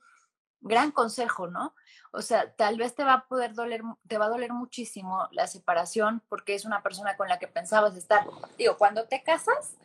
gran 0.60 0.92
consejo, 0.92 1.48
¿no? 1.48 1.74
O 2.12 2.22
sea, 2.22 2.54
tal 2.54 2.78
vez 2.78 2.96
te 2.96 3.04
va 3.04 3.14
a 3.14 3.28
poder 3.28 3.54
doler, 3.54 3.82
te 4.08 4.18
va 4.18 4.26
a 4.26 4.30
doler 4.30 4.52
muchísimo 4.52 5.28
la 5.32 5.48
separación 5.48 6.22
porque 6.30 6.56
es 6.56 6.66
una 6.66 6.84
persona 6.84 7.16
con 7.16 7.28
la 7.28 7.40
que 7.40 7.48
pensabas 7.48 7.96
estar. 7.96 8.26
Digo, 8.58 8.78
cuando 8.78 9.06
te 9.06 9.24
casas, 9.24 9.76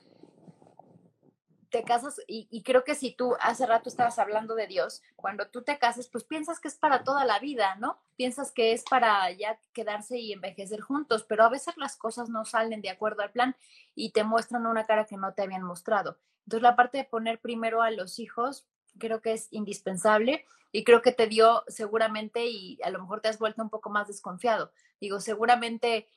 te 1.70 1.84
casas, 1.84 2.20
y, 2.26 2.62
creo 2.62 2.84
que 2.84 2.94
si 2.94 3.12
tú 3.12 3.34
hace 3.40 3.66
rato 3.66 3.88
estabas 3.88 4.18
hablando 4.18 4.54
de 4.54 4.66
Dios, 4.66 5.02
cuando 5.16 5.48
tú 5.48 5.62
te 5.62 5.78
casas, 5.78 6.08
pues 6.08 6.24
piensas 6.24 6.60
que 6.60 6.68
es 6.68 6.76
para 6.76 7.04
toda 7.04 7.24
la 7.24 7.38
vida, 7.38 7.74
¿no? 7.76 7.98
Piensas 8.16 8.52
que 8.52 8.72
es 8.72 8.84
para 8.84 9.30
ya 9.32 9.58
quedarse 9.72 10.18
y 10.18 10.32
envejecer 10.32 10.80
juntos, 10.80 11.24
pero 11.28 11.44
a 11.44 11.48
veces 11.48 11.76
las 11.76 11.96
cosas 11.96 12.28
no 12.28 12.44
salen 12.44 12.80
de 12.80 12.90
acuerdo 12.90 13.22
al 13.22 13.32
plan 13.32 13.56
y 13.94 14.12
te 14.12 14.24
muestran 14.24 14.66
una 14.66 14.86
cara 14.86 15.04
que 15.04 15.16
no 15.16 15.34
te 15.34 15.42
habían 15.42 15.62
mostrado. 15.62 16.18
Entonces 16.46 16.62
la 16.62 16.76
parte 16.76 16.98
de 16.98 17.04
poner 17.04 17.40
primero 17.40 17.82
a 17.82 17.90
los 17.90 18.18
hijos 18.18 18.66
creo 18.98 19.20
que 19.20 19.32
es 19.32 19.48
indispensable 19.50 20.44
y 20.72 20.84
creo 20.84 21.02
que 21.02 21.12
te 21.12 21.26
dio 21.26 21.62
seguramente 21.68 22.46
y 22.46 22.78
a 22.82 22.90
lo 22.90 23.00
mejor 23.00 23.20
te 23.20 23.28
has 23.28 23.38
vuelto 23.38 23.62
un 23.62 23.70
poco 23.70 23.90
más 23.90 24.08
desconfiado. 24.08 24.72
Digo, 25.00 25.20
seguramente 25.20 26.08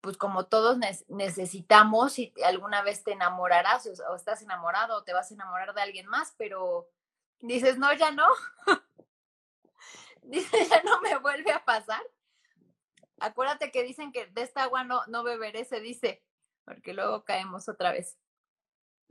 pues 0.00 0.16
como 0.16 0.46
todos 0.46 0.78
necesitamos 1.08 2.18
y 2.18 2.32
alguna 2.44 2.82
vez 2.82 3.02
te 3.02 3.12
enamorarás 3.12 3.86
o, 4.08 4.14
estás 4.14 4.42
enamorado 4.42 4.96
o 4.96 5.04
te 5.04 5.12
vas 5.12 5.30
a 5.30 5.34
enamorar 5.34 5.74
de 5.74 5.82
alguien 5.82 6.06
más, 6.06 6.34
pero 6.38 6.88
dices, 7.40 7.78
no, 7.78 7.92
ya 7.92 8.10
no. 8.10 8.26
dices, 10.22 10.68
ya 10.68 10.82
no 10.82 11.00
me 11.00 11.18
vuelve 11.18 11.52
a 11.52 11.64
pasar. 11.64 12.02
Acuérdate 13.20 13.72
que 13.72 13.82
dicen 13.82 14.12
que 14.12 14.26
de 14.26 14.42
esta 14.42 14.62
agua 14.62 14.84
no, 14.84 15.04
no 15.06 15.24
beberé, 15.24 15.64
se 15.64 15.80
dice, 15.80 16.22
porque 16.64 16.94
luego 16.94 17.24
caemos 17.24 17.68
otra 17.68 17.92
vez. 17.92 18.16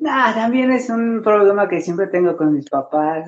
Ah, 0.05 0.31
también 0.35 0.71
es 0.71 0.89
un 0.89 1.23
problema 1.23 1.67
que 1.67 1.81
siempre 1.81 2.07
tengo 2.07 2.37
con 2.37 2.53
mis 2.53 2.69
papás. 2.69 3.27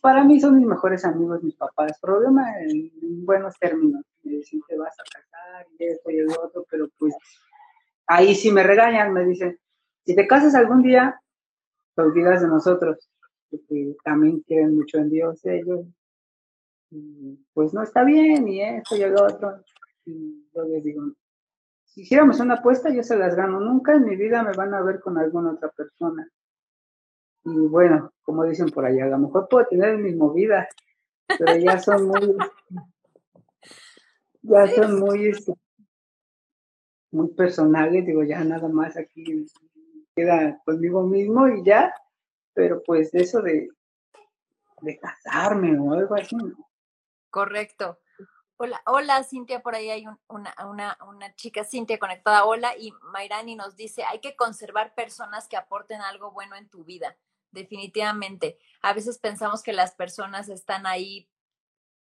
Para 0.00 0.22
mí 0.22 0.40
son 0.40 0.56
mis 0.56 0.66
mejores 0.66 1.04
amigos 1.04 1.42
mis 1.42 1.56
papás. 1.56 1.98
Problema 2.00 2.44
en, 2.60 2.92
buenos 3.26 3.58
términos. 3.58 4.04
Me 4.26 4.32
dicen, 4.32 4.60
te 4.66 4.76
vas 4.76 4.94
a 4.98 5.04
casar 5.04 5.66
y 5.78 5.84
esto 5.86 6.10
y 6.10 6.18
el 6.18 6.30
otro, 6.30 6.66
pero 6.68 6.88
pues 6.98 7.14
ahí 8.06 8.34
sí 8.34 8.50
me 8.50 8.62
regañan, 8.62 9.12
me 9.12 9.24
dicen, 9.24 9.58
si 10.04 10.14
te 10.14 10.26
casas 10.26 10.54
algún 10.54 10.82
día, 10.82 11.20
te 11.94 12.02
olvidas 12.02 12.42
de 12.42 12.48
nosotros, 12.48 13.08
porque 13.50 13.94
también 14.04 14.40
quieren 14.40 14.74
mucho 14.74 14.98
en 14.98 15.10
Dios 15.10 15.44
ellos. 15.44 15.86
pues 17.52 17.72
no 17.72 17.82
está 17.82 18.04
bien 18.04 18.48
y 18.48 18.62
esto 18.62 18.96
y 18.96 19.02
el 19.02 19.14
otro. 19.14 19.62
Y 20.04 20.48
yo 20.54 20.64
les 20.64 20.84
digo, 20.84 21.02
si 21.84 22.02
hiciéramos 22.02 22.40
una 22.40 22.54
apuesta, 22.54 22.90
yo 22.90 23.02
se 23.02 23.16
las 23.16 23.34
gano. 23.34 23.60
Nunca 23.60 23.94
en 23.94 24.04
mi 24.04 24.16
vida 24.16 24.42
me 24.42 24.52
van 24.52 24.74
a 24.74 24.82
ver 24.82 25.00
con 25.00 25.18
alguna 25.18 25.52
otra 25.52 25.70
persona. 25.70 26.28
Y 27.44 27.58
bueno, 27.68 28.12
como 28.22 28.44
dicen 28.44 28.68
por 28.70 28.84
allá, 28.84 29.04
a 29.04 29.08
lo 29.08 29.18
mejor 29.18 29.48
puedo 29.48 29.66
tener 29.66 29.96
mi 29.98 30.14
movida, 30.14 30.68
pero 31.26 31.56
ya 31.56 31.78
son 31.78 32.08
muy, 32.08 32.36
ya 34.48 34.68
son 34.68 35.00
muy, 35.00 35.28
este, 35.28 35.52
muy 37.10 37.28
personales, 37.28 38.06
digo, 38.06 38.22
ya 38.22 38.42
nada 38.44 38.68
más 38.68 38.96
aquí 38.96 39.46
queda 40.14 40.60
conmigo 40.64 41.02
mismo 41.02 41.48
y 41.48 41.64
ya, 41.64 41.94
pero 42.54 42.82
pues 42.82 43.14
eso 43.14 43.42
de, 43.42 43.68
de 44.80 44.98
casarme 44.98 45.78
o 45.78 45.92
algo 45.92 46.14
así. 46.14 46.36
Correcto. 47.30 47.98
Hola, 48.58 48.80
hola 48.86 49.22
Cintia, 49.22 49.60
por 49.60 49.74
ahí 49.74 49.90
hay 49.90 50.06
una, 50.28 50.54
una, 50.66 50.96
una, 51.06 51.34
chica, 51.34 51.62
Cintia 51.62 51.98
conectada, 51.98 52.46
hola, 52.46 52.74
y 52.78 52.90
Mayrani 53.12 53.54
nos 53.54 53.76
dice, 53.76 54.02
hay 54.04 54.20
que 54.20 54.34
conservar 54.34 54.94
personas 54.94 55.46
que 55.46 55.58
aporten 55.58 56.00
algo 56.00 56.30
bueno 56.30 56.56
en 56.56 56.70
tu 56.70 56.82
vida, 56.82 57.18
definitivamente. 57.50 58.58
A 58.80 58.94
veces 58.94 59.18
pensamos 59.18 59.62
que 59.62 59.74
las 59.74 59.94
personas 59.94 60.48
están 60.48 60.86
ahí 60.86 61.28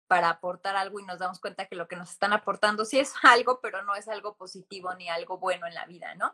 para 0.08 0.30
aportar 0.30 0.76
algo 0.76 1.00
y 1.00 1.06
nos 1.06 1.20
damos 1.20 1.40
cuenta 1.40 1.68
que 1.68 1.76
lo 1.76 1.88
que 1.88 1.96
nos 1.96 2.12
están 2.12 2.34
aportando 2.34 2.86
sí 2.86 3.00
es 3.00 3.14
algo, 3.24 3.60
pero 3.62 3.84
no 3.84 3.96
es 3.96 4.08
algo 4.08 4.36
positivo 4.36 4.94
ni 4.96 5.10
algo 5.10 5.38
bueno 5.38 5.68
en 5.68 5.74
la 5.74 5.86
vida, 5.86 6.16
¿no? 6.16 6.34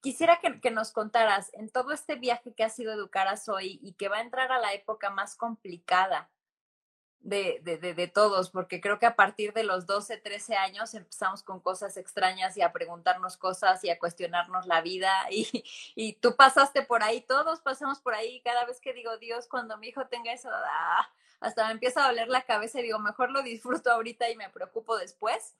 Quisiera 0.00 0.40
que, 0.40 0.60
que 0.60 0.70
nos 0.70 0.92
contaras 0.92 1.50
en 1.54 1.70
todo 1.70 1.92
este 1.92 2.16
viaje 2.16 2.54
que 2.54 2.64
ha 2.64 2.70
sido 2.70 2.92
educar 2.92 3.28
a 3.28 3.36
Zoe 3.36 3.78
y 3.80 3.94
que 3.94 4.08
va 4.08 4.18
a 4.18 4.22
entrar 4.22 4.50
a 4.50 4.58
la 4.58 4.72
época 4.72 5.10
más 5.10 5.36
complicada 5.36 6.30
de, 7.22 7.60
de, 7.62 7.94
de, 7.94 8.08
todos, 8.08 8.50
porque 8.50 8.80
creo 8.80 8.98
que 8.98 9.06
a 9.06 9.14
partir 9.14 9.52
de 9.52 9.62
los 9.62 9.86
12, 9.86 10.16
13 10.16 10.56
años 10.56 10.92
empezamos 10.94 11.42
con 11.44 11.60
cosas 11.60 11.96
extrañas 11.96 12.56
y 12.56 12.62
a 12.62 12.72
preguntarnos 12.72 13.36
cosas 13.36 13.84
y 13.84 13.90
a 13.90 13.98
cuestionarnos 13.98 14.66
la 14.66 14.80
vida 14.80 15.12
y, 15.30 15.64
y 15.94 16.14
tú 16.14 16.34
pasaste 16.34 16.82
por 16.82 17.02
ahí, 17.02 17.20
todos 17.20 17.60
pasamos 17.60 18.00
por 18.00 18.14
ahí, 18.14 18.40
cada 18.42 18.64
vez 18.64 18.80
que 18.80 18.92
digo, 18.92 19.16
Dios, 19.18 19.46
cuando 19.46 19.78
mi 19.78 19.88
hijo 19.88 20.06
tenga 20.08 20.32
eso, 20.32 20.48
ah, 20.52 21.08
hasta 21.42 21.66
me 21.66 21.72
empieza 21.72 22.04
a 22.04 22.08
doler 22.08 22.28
la 22.28 22.42
cabeza 22.42 22.80
y 22.80 22.84
digo, 22.84 22.98
mejor 22.98 23.30
lo 23.30 23.42
disfruto 23.42 23.90
ahorita 23.90 24.30
y 24.30 24.36
me 24.36 24.48
preocupo 24.50 24.96
después. 24.96 25.54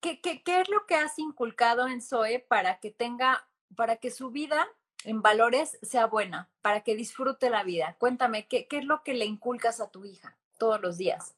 ¿Qué, 0.00 0.20
qué, 0.20 0.42
qué 0.42 0.60
es 0.60 0.68
lo 0.68 0.84
que 0.86 0.96
has 0.96 1.18
inculcado 1.18 1.86
en 1.86 2.02
Zoe 2.02 2.40
para 2.40 2.80
que 2.80 2.90
tenga, 2.90 3.46
para 3.76 3.96
que 3.96 4.10
su 4.10 4.30
vida 4.30 4.66
en 5.04 5.22
valores 5.22 5.78
sea 5.82 6.06
buena, 6.06 6.48
para 6.60 6.82
que 6.82 6.96
disfrute 6.96 7.50
la 7.50 7.64
vida. 7.64 7.96
Cuéntame, 7.98 8.46
¿qué, 8.46 8.66
¿qué, 8.66 8.78
es 8.78 8.84
lo 8.84 9.02
que 9.02 9.14
le 9.14 9.24
inculcas 9.24 9.80
a 9.80 9.90
tu 9.90 10.04
hija 10.04 10.36
todos 10.58 10.80
los 10.80 10.98
días? 10.98 11.34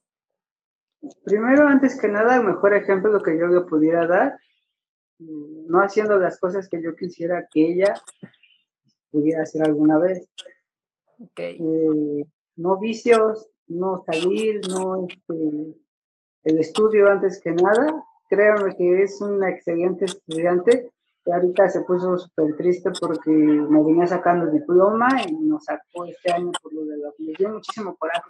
Primero, 1.25 1.67
antes 1.67 2.01
que 2.01 2.09
nada, 2.09 2.37
el 2.37 2.45
mejor 2.45 2.75
ejemplo 2.75 3.11
lo 3.11 3.23
que 3.23 3.38
yo 3.38 3.47
le 3.47 3.61
pudiera 3.62 4.07
dar, 4.07 4.38
mm, 5.19 5.67
no 5.67 5.81
haciendo 5.81 6.19
las 6.19 6.38
cosas 6.38 6.69
que 6.69 6.83
yo 6.83 6.95
quisiera 6.97 7.47
que 7.51 7.73
ella 7.73 7.95
pudiera 9.11 9.43
hacer 9.43 9.62
alguna 9.62 9.99
vez. 9.99 10.29
Okay. 11.19 11.59
Eh, 11.61 12.27
no 12.57 12.79
vicios, 12.79 13.49
no 13.67 14.05
salir, 14.07 14.61
no 14.69 15.07
este, 15.09 15.75
el 16.45 16.59
estudio 16.59 17.09
antes 17.09 17.40
que 17.40 17.53
nada. 17.53 18.05
Créanme 18.29 18.75
que 18.77 19.03
es 19.03 19.21
una 19.21 19.51
excelente 19.51 20.07
estudiante 20.07 20.90
ahorita 21.33 21.69
se 21.69 21.83
puso 21.83 22.19
súper 22.19 22.57
triste 22.57 22.90
porque 23.01 23.31
me 23.31 23.83
venía 23.83 24.07
sacando 24.07 24.47
el 24.47 24.53
diploma 24.53 25.09
y 25.27 25.33
nos 25.33 25.64
sacó 25.64 26.05
este 26.05 26.33
año 26.33 26.53
por 26.62 26.73
lo 26.73 26.85
de 26.85 26.99
la... 26.99 27.11
Me 27.19 27.33
dio 27.33 27.51
muchísimo 27.51 27.97
coraje, 27.97 28.23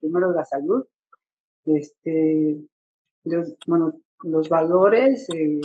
primero 0.00 0.32
la 0.32 0.44
salud. 0.44 0.84
Este, 1.66 2.58
bueno, 3.66 3.92
los 4.22 4.48
valores 4.48 5.28
eh, 5.30 5.60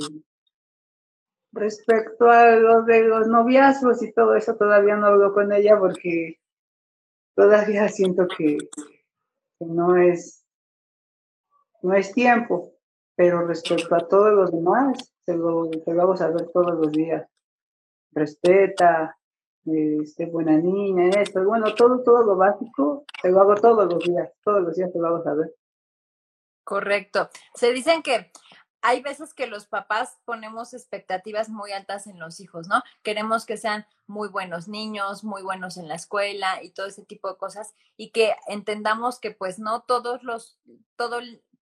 respecto 1.52 2.30
a 2.30 2.56
los 2.58 2.86
de 2.86 3.04
los 3.04 3.28
noviazgos 3.28 4.04
y 4.04 4.14
todo 4.14 4.36
eso, 4.36 4.56
todavía 4.56 4.98
no 4.98 5.08
hablo 5.08 5.34
con 5.34 5.52
ella 5.52 5.80
porque 5.80 6.40
todavía 7.36 7.88
siento 7.90 8.28
que, 8.28 8.58
no 9.60 9.96
es 9.96 10.46
no 11.82 11.94
es 11.94 12.12
tiempo, 12.14 12.74
pero 13.16 13.46
respecto 13.46 13.94
a 13.96 14.08
todos 14.08 14.34
los 14.34 14.52
demás, 14.52 15.14
se 15.24 15.36
lo, 15.36 15.70
vamos 15.86 16.22
a 16.22 16.30
ver 16.30 16.50
todos 16.52 16.74
los 16.74 16.92
días. 16.92 17.28
Respeta, 18.12 19.18
este, 19.66 20.26
buena 20.26 20.58
niña, 20.58 21.10
esto, 21.22 21.44
bueno, 21.44 21.74
todo, 21.76 22.04
todo 22.04 22.24
lo 22.24 22.36
básico, 22.36 23.06
se 23.22 23.30
lo 23.30 23.42
hago 23.42 23.56
todos 23.56 23.94
los 23.94 24.04
días, 24.04 24.32
todos 24.44 24.62
los 24.64 24.76
días 24.76 24.92
se 24.92 24.98
lo 24.98 25.04
vamos 25.04 25.28
a 25.28 25.34
ver. 25.36 25.54
Correcto. 26.64 27.30
Se 27.54 27.72
dicen 27.72 28.02
que 28.02 28.32
hay 28.88 29.02
veces 29.02 29.34
que 29.34 29.48
los 29.48 29.66
papás 29.66 30.20
ponemos 30.26 30.76
expectativas 30.76 31.50
muy 31.50 31.72
altas 31.72 32.06
en 32.06 32.20
los 32.20 32.40
hijos, 32.40 32.68
¿no? 32.68 32.84
Queremos 33.02 33.48
que 33.48 33.58
sean 33.58 33.88
muy 34.06 34.28
buenos 34.28 34.68
niños, 34.68 35.24
muy 35.24 35.42
buenos 35.42 35.78
en 35.78 35.88
la 35.88 35.96
escuela 35.96 36.62
y 36.62 36.70
todo 36.70 36.86
ese 36.86 37.04
tipo 37.04 37.28
de 37.28 37.38
cosas 37.38 37.74
y 37.98 38.12
que 38.12 38.36
entendamos 38.48 39.20
que 39.20 39.32
pues 39.32 39.58
no 39.58 39.82
todos 39.82 40.22
los, 40.22 40.60
todo, 40.96 41.20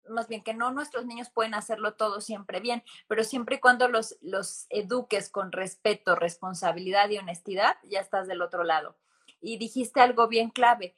más 0.08 0.28
bien 0.28 0.42
que 0.42 0.54
no 0.54 0.72
nuestros 0.72 1.04
niños 1.04 1.28
pueden 1.28 1.52
hacerlo 1.52 1.92
todo 1.92 2.22
siempre 2.22 2.58
bien, 2.58 2.82
pero 3.06 3.22
siempre 3.22 3.56
y 3.56 3.60
cuando 3.60 3.86
los, 3.86 4.16
los 4.22 4.64
eduques 4.70 5.28
con 5.28 5.52
respeto, 5.52 6.14
responsabilidad 6.14 7.10
y 7.10 7.18
honestidad, 7.18 7.76
ya 7.84 8.00
estás 8.00 8.28
del 8.28 8.40
otro 8.40 8.64
lado. 8.64 8.96
Y 9.42 9.58
dijiste 9.58 10.00
algo 10.00 10.26
bien 10.26 10.48
clave. 10.48 10.96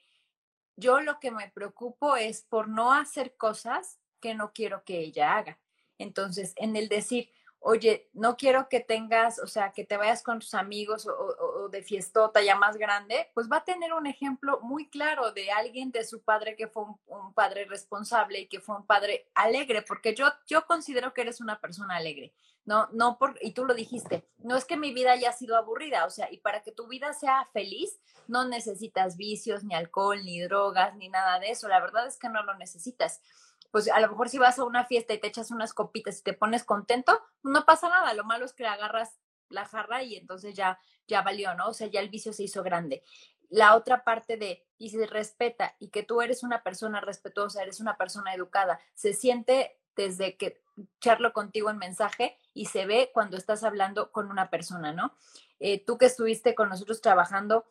Yo 0.77 1.01
lo 1.01 1.19
que 1.19 1.31
me 1.31 1.51
preocupo 1.51 2.15
es 2.15 2.43
por 2.43 2.69
no 2.69 2.93
hacer 2.93 3.35
cosas 3.35 3.99
que 4.21 4.35
no 4.35 4.53
quiero 4.53 4.85
que 4.85 4.99
ella 4.99 5.35
haga. 5.35 5.59
Entonces, 6.03 6.53
en 6.57 6.75
el 6.75 6.89
decir, 6.89 7.29
oye, 7.63 8.09
no 8.13 8.35
quiero 8.35 8.67
que 8.67 8.81
tengas, 8.81 9.39
o 9.39 9.47
sea, 9.47 9.71
que 9.71 9.85
te 9.85 9.95
vayas 9.95 10.21
con 10.21 10.39
tus 10.39 10.53
amigos 10.53 11.07
o, 11.07 11.69
de 11.69 11.81
fiestota 11.81 12.43
ya 12.43 12.55
más 12.55 12.75
grande, 12.75 13.31
pues 13.33 13.49
va 13.49 13.57
a 13.57 13.63
tener 13.63 13.93
un 13.93 14.05
ejemplo 14.05 14.59
muy 14.61 14.89
claro 14.89 15.31
de 15.31 15.49
alguien 15.49 15.89
de 15.91 16.03
su 16.03 16.21
padre 16.21 16.57
que 16.57 16.67
fue 16.67 16.83
un, 16.83 17.33
padre 17.33 17.65
responsable 17.65 18.41
y 18.41 18.47
que 18.47 18.59
fue 18.59 18.75
un 18.75 18.85
padre 18.85 19.29
alegre, 19.33 19.81
porque 19.81 20.13
yo, 20.13 20.27
yo 20.45 20.65
considero 20.67 21.13
que 21.13 21.21
eres 21.21 21.39
una 21.39 21.59
persona 21.59 21.95
alegre. 21.95 22.33
No, 22.65 22.87
no 22.93 23.17
por, 23.17 23.37
y 23.41 23.51
tú 23.51 23.65
lo 23.65 23.73
dijiste, 23.73 24.25
no 24.37 24.55
es 24.55 24.63
que 24.63 24.77
mi 24.77 24.93
vida 24.93 25.11
haya 25.11 25.33
sido 25.33 25.57
aburrida, 25.57 26.05
o 26.05 26.09
sea, 26.09 26.31
y 26.31 26.37
para 26.37 26.63
que 26.63 26.71
tu 26.71 26.87
vida 26.87 27.11
sea 27.13 27.49
feliz, 27.51 27.99
no 28.27 28.45
necesitas 28.45 29.17
vicios, 29.17 29.63
ni 29.63 29.73
alcohol, 29.73 30.23
ni 30.23 30.41
drogas, 30.41 30.95
ni 30.95 31.09
nada 31.09 31.39
de 31.39 31.49
eso. 31.49 31.67
La 31.67 31.81
verdad 31.81 32.07
es 32.07 32.17
que 32.17 32.29
no 32.29 32.43
lo 32.43 32.55
necesitas 32.55 33.21
pues 33.73 33.89
a 33.89 33.99
lo 33.99 34.07
mejor 34.07 34.29
si 34.29 34.37
vas 34.37 34.59
a 34.59 34.65
una 34.65 34.85
fiesta 34.85 35.15
y 35.15 35.19
te 35.19 35.25
echas 35.25 35.49
unas 35.49 35.73
copitas 35.73 36.19
y 36.19 36.21
te 36.21 36.33
pones 36.33 36.63
contento, 36.63 37.19
no 37.41 37.65
pasa 37.65 37.89
nada. 37.89 38.13
Lo 38.13 38.23
malo 38.23 38.45
es 38.45 38.53
que 38.53 38.67
agarras 38.67 39.19
la 39.49 39.65
jarra 39.65 40.03
y 40.03 40.15
entonces 40.15 40.53
ya, 40.53 40.77
ya 41.07 41.23
valió, 41.23 41.55
¿no? 41.55 41.69
O 41.69 41.73
sea, 41.73 41.87
ya 41.87 41.99
el 41.99 42.09
vicio 42.09 42.33
se 42.33 42.43
hizo 42.43 42.61
grande. 42.61 43.01
La 43.49 43.75
otra 43.75 44.03
parte 44.03 44.37
de, 44.37 44.63
y 44.77 44.91
se 44.91 45.07
respeta, 45.07 45.75
y 45.79 45.89
que 45.89 46.03
tú 46.03 46.21
eres 46.21 46.43
una 46.43 46.61
persona 46.61 47.01
respetuosa, 47.01 47.63
eres 47.63 47.79
una 47.79 47.97
persona 47.97 48.35
educada, 48.35 48.79
se 48.93 49.13
siente 49.13 49.79
desde 49.95 50.37
que 50.37 50.61
charlo 51.01 51.33
contigo 51.33 51.71
en 51.71 51.79
mensaje 51.79 52.37
y 52.53 52.67
se 52.67 52.85
ve 52.85 53.09
cuando 53.11 53.37
estás 53.37 53.63
hablando 53.63 54.11
con 54.11 54.29
una 54.29 54.51
persona, 54.51 54.93
¿no? 54.93 55.17
Eh, 55.59 55.83
tú 55.83 55.97
que 55.97 56.05
estuviste 56.05 56.53
con 56.53 56.69
nosotros 56.69 57.01
trabajando, 57.01 57.65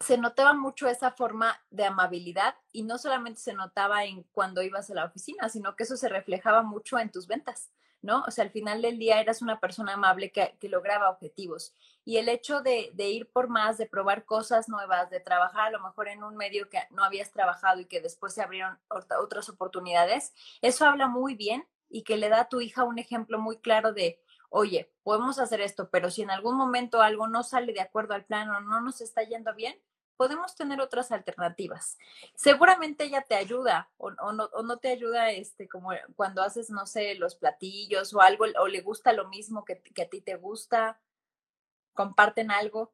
se 0.00 0.18
notaba 0.18 0.52
mucho 0.54 0.88
esa 0.88 1.10
forma 1.12 1.60
de 1.70 1.84
amabilidad 1.84 2.56
y 2.72 2.82
no 2.82 2.98
solamente 2.98 3.40
se 3.40 3.54
notaba 3.54 4.04
en 4.04 4.24
cuando 4.32 4.62
ibas 4.62 4.90
a 4.90 4.94
la 4.94 5.04
oficina, 5.04 5.48
sino 5.48 5.76
que 5.76 5.84
eso 5.84 5.96
se 5.96 6.08
reflejaba 6.08 6.62
mucho 6.62 6.98
en 6.98 7.10
tus 7.10 7.26
ventas, 7.26 7.70
¿no? 8.02 8.22
O 8.26 8.30
sea, 8.30 8.44
al 8.44 8.50
final 8.50 8.82
del 8.82 8.98
día 8.98 9.20
eras 9.20 9.40
una 9.40 9.60
persona 9.60 9.94
amable 9.94 10.32
que, 10.32 10.56
lograba 10.68 11.10
objetivos. 11.10 11.72
Y 12.04 12.16
el 12.16 12.28
hecho 12.28 12.60
de, 12.60 12.92
ir 12.96 13.30
por 13.30 13.48
más, 13.48 13.78
de 13.78 13.86
probar 13.86 14.24
cosas 14.24 14.68
nuevas, 14.68 15.10
de 15.10 15.20
trabajar 15.20 15.68
a 15.68 15.70
lo 15.70 15.80
mejor 15.80 16.08
en 16.08 16.22
un 16.22 16.36
medio 16.36 16.68
que 16.68 16.80
no 16.90 17.04
habías 17.04 17.30
trabajado 17.30 17.80
y 17.80 17.86
que 17.86 18.00
después 18.00 18.34
se 18.34 18.42
abrieron 18.42 18.78
otras 18.88 19.48
oportunidades, 19.48 20.34
eso 20.60 20.86
habla 20.86 21.06
muy 21.06 21.34
bien 21.34 21.66
y 21.88 22.02
que 22.02 22.16
le 22.16 22.28
da 22.28 22.42
a 22.42 22.48
tu 22.48 22.60
hija 22.60 22.84
un 22.84 22.98
ejemplo 22.98 23.38
muy 23.38 23.58
claro 23.58 23.92
de, 23.92 24.20
oye, 24.50 24.92
podemos 25.02 25.38
hacer 25.38 25.60
esto, 25.60 25.90
pero 25.90 26.10
si 26.10 26.22
en 26.22 26.30
algún 26.30 26.56
momento 26.56 27.02
algo 27.02 27.26
no 27.26 27.42
sale 27.42 27.72
de 27.72 27.80
acuerdo 27.80 28.14
al 28.14 28.24
plan 28.24 28.48
o 28.50 28.60
no 28.60 28.80
nos 28.80 29.00
está 29.00 29.22
yendo 29.22 29.54
bien, 29.54 29.76
podemos 30.16 30.54
tener 30.54 30.80
otras 30.80 31.12
alternativas. 31.12 31.98
Seguramente 32.34 33.04
ella 33.04 33.24
te 33.26 33.34
ayuda 33.34 33.90
o, 33.96 34.10
no, 34.10 34.78
te 34.78 34.88
ayuda 34.88 35.30
este, 35.30 35.68
como 35.68 35.90
cuando 36.16 36.42
haces, 36.42 36.70
no 36.70 36.86
sé, 36.86 37.14
los 37.16 37.34
platillos 37.34 38.14
o 38.14 38.20
algo, 38.20 38.46
o 38.60 38.68
le 38.68 38.80
gusta 38.80 39.12
lo 39.12 39.28
mismo 39.28 39.64
que, 39.64 39.82
a 40.02 40.08
ti 40.08 40.20
te 40.20 40.36
gusta, 40.36 41.00
comparten 41.92 42.50
algo. 42.50 42.92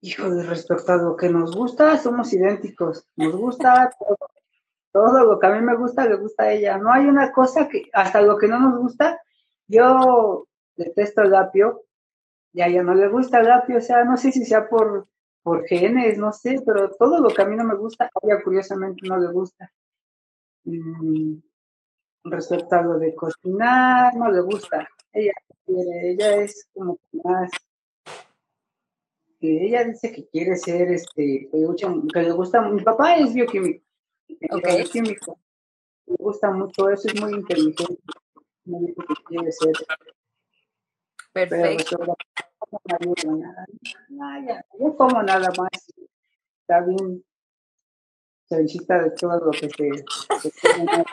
Hijo, 0.00 0.30
de 0.30 0.44
respecto 0.44 0.92
a 0.92 0.96
lo 0.96 1.16
que 1.16 1.28
nos 1.28 1.54
gusta, 1.54 1.96
somos 1.98 2.32
idénticos. 2.32 3.06
Nos 3.16 3.34
gusta 3.34 3.90
todo. 3.98 4.16
Todo 4.92 5.24
lo 5.24 5.38
que 5.38 5.46
a 5.46 5.50
mí 5.50 5.60
me 5.60 5.76
gusta, 5.76 6.06
le 6.06 6.16
gusta 6.16 6.44
a 6.44 6.52
ella. 6.52 6.78
No 6.78 6.90
hay 6.90 7.06
una 7.06 7.32
cosa 7.32 7.68
que, 7.68 7.90
hasta 7.92 8.22
lo 8.22 8.38
que 8.38 8.48
no 8.48 8.58
nos 8.58 8.78
gusta, 8.78 9.20
yo 9.68 10.46
detesto 10.76 11.22
el 11.22 11.34
apio 11.34 11.84
y 12.52 12.60
a 12.60 12.66
ella 12.66 12.82
no 12.82 12.94
le 12.94 13.08
gusta 13.08 13.40
el 13.40 13.50
apio. 13.50 13.78
O 13.78 13.80
sea, 13.80 14.04
no 14.04 14.16
sé 14.16 14.32
si 14.32 14.44
sea 14.44 14.68
por 14.68 15.06
por 15.46 15.64
genes, 15.64 16.18
no 16.18 16.32
sé, 16.32 16.60
pero 16.66 16.90
todo 16.90 17.20
lo 17.20 17.28
que 17.28 17.40
a 17.40 17.44
mí 17.44 17.54
no 17.54 17.62
me 17.62 17.76
gusta, 17.76 18.06
a 18.06 18.10
ella 18.20 18.42
curiosamente 18.42 19.06
no 19.06 19.16
le 19.16 19.30
gusta. 19.30 19.72
Mm, 20.64 21.36
respecto 22.24 22.74
a 22.74 22.82
lo 22.82 22.98
de 22.98 23.14
cocinar, 23.14 24.12
no 24.16 24.28
le 24.28 24.40
gusta. 24.40 24.88
Ella 25.12 25.32
quiere, 25.64 26.10
ella 26.10 26.36
es 26.42 26.66
como 26.74 26.98
más 27.12 27.48
que 29.40 29.66
ella 29.66 29.84
dice 29.84 30.12
que 30.12 30.26
quiere 30.26 30.56
ser 30.56 30.90
este 30.90 31.48
que, 31.52 32.22
le 32.22 32.32
gusta 32.32 32.62
mi 32.62 32.82
papá 32.82 33.16
es 33.16 33.34
bioquímico 33.34 33.84
okay. 34.50 34.84
químico 34.84 35.38
le 36.06 36.16
gusta 36.18 36.50
mucho 36.50 36.88
eso 36.88 37.08
es 37.08 37.20
muy 37.20 37.34
inteligente 37.34 37.98
perfecto 41.32 42.16
yo 44.78 44.96
como 44.96 45.22
nada 45.22 45.50
más. 45.56 45.70
Está 46.60 46.80
bien. 46.80 47.24
Felicita 48.48 49.02
de 49.02 49.10
todo 49.10 49.40
lo 49.40 49.50
que 49.50 49.68
se. 49.68 50.04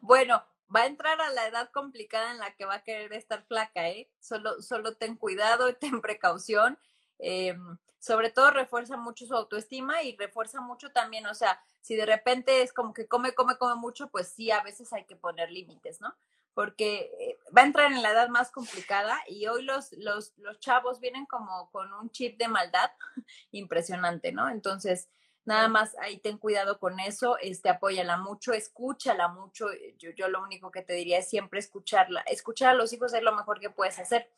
bueno, 0.00 0.42
va 0.74 0.82
a 0.82 0.86
entrar 0.86 1.20
a 1.20 1.30
la 1.30 1.46
edad 1.46 1.70
complicada 1.70 2.32
en 2.32 2.38
la 2.38 2.54
que 2.56 2.64
va 2.64 2.76
a 2.76 2.82
querer 2.82 3.12
estar 3.12 3.44
flaca, 3.44 3.88
¿eh? 3.88 4.10
Solo, 4.20 4.62
solo 4.62 4.96
ten 4.96 5.16
cuidado 5.16 5.68
y 5.68 5.74
ten 5.74 6.00
precaución. 6.00 6.78
Em, 7.18 7.78
sobre 7.98 8.30
todo 8.30 8.50
refuerza 8.50 8.96
mucho 8.96 9.26
su 9.26 9.34
autoestima 9.34 10.02
y 10.02 10.16
refuerza 10.16 10.60
mucho 10.60 10.92
también, 10.92 11.26
o 11.26 11.34
sea, 11.34 11.60
si 11.80 11.96
de 11.96 12.06
repente 12.06 12.62
es 12.62 12.72
como 12.72 12.92
que 12.92 13.08
come, 13.08 13.34
come, 13.34 13.56
come 13.56 13.74
mucho, 13.76 14.08
pues 14.08 14.28
sí, 14.28 14.50
a 14.50 14.62
veces 14.62 14.92
hay 14.92 15.04
que 15.04 15.16
poner 15.16 15.50
límites, 15.50 16.00
¿no? 16.00 16.14
porque 16.56 17.12
eh, 17.20 17.38
va 17.54 17.60
a 17.60 17.66
entrar 17.66 17.92
en 17.92 18.00
la 18.00 18.12
edad 18.12 18.30
más 18.30 18.50
complicada 18.50 19.14
y 19.28 19.46
hoy 19.46 19.62
los, 19.62 19.92
los, 19.92 20.32
los 20.38 20.58
chavos 20.58 21.00
vienen 21.00 21.26
como 21.26 21.70
con 21.70 21.92
un 21.92 22.10
chip 22.10 22.38
de 22.38 22.48
maldad 22.48 22.92
impresionante, 23.52 24.32
¿no? 24.32 24.48
Entonces, 24.48 25.10
nada 25.44 25.68
más 25.68 25.94
ahí 26.00 26.16
ten 26.16 26.38
cuidado 26.38 26.78
con 26.78 26.98
eso, 26.98 27.36
este, 27.42 27.68
apóyala 27.68 28.16
mucho, 28.16 28.54
escúchala 28.54 29.28
mucho. 29.28 29.66
Yo, 29.98 30.12
yo 30.12 30.28
lo 30.28 30.42
único 30.42 30.70
que 30.70 30.80
te 30.80 30.94
diría 30.94 31.18
es 31.18 31.28
siempre 31.28 31.60
escucharla. 31.60 32.22
Escuchar 32.22 32.70
a 32.70 32.74
los 32.74 32.90
hijos 32.94 33.12
es 33.12 33.22
lo 33.22 33.36
mejor 33.36 33.60
que 33.60 33.68
puedes 33.68 33.98
hacer, 33.98 34.30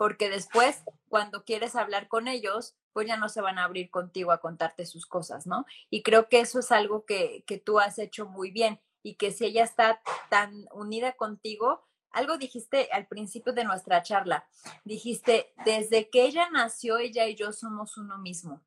porque 0.00 0.30
después, 0.30 0.82
cuando 1.10 1.44
quieres 1.44 1.76
hablar 1.76 2.08
con 2.08 2.26
ellos, 2.26 2.74
pues 2.94 3.06
ya 3.06 3.18
no 3.18 3.28
se 3.28 3.42
van 3.42 3.58
a 3.58 3.64
abrir 3.64 3.90
contigo 3.90 4.32
a 4.32 4.40
contarte 4.40 4.86
sus 4.86 5.04
cosas, 5.04 5.46
¿no? 5.46 5.66
Y 5.90 6.02
creo 6.02 6.30
que 6.30 6.40
eso 6.40 6.60
es 6.60 6.72
algo 6.72 7.04
que, 7.04 7.44
que 7.46 7.58
tú 7.58 7.78
has 7.78 7.98
hecho 7.98 8.24
muy 8.24 8.50
bien 8.50 8.80
y 9.02 9.16
que 9.16 9.30
si 9.30 9.44
ella 9.44 9.62
está 9.62 10.00
tan 10.30 10.66
unida 10.72 11.12
contigo, 11.12 11.86
algo 12.12 12.38
dijiste 12.38 12.88
al 12.92 13.08
principio 13.08 13.52
de 13.52 13.64
nuestra 13.64 14.02
charla, 14.02 14.48
dijiste, 14.84 15.52
desde 15.66 16.08
que 16.08 16.24
ella 16.24 16.48
nació, 16.48 16.96
ella 16.96 17.26
y 17.26 17.34
yo 17.34 17.52
somos 17.52 17.98
uno 17.98 18.16
mismo. 18.16 18.62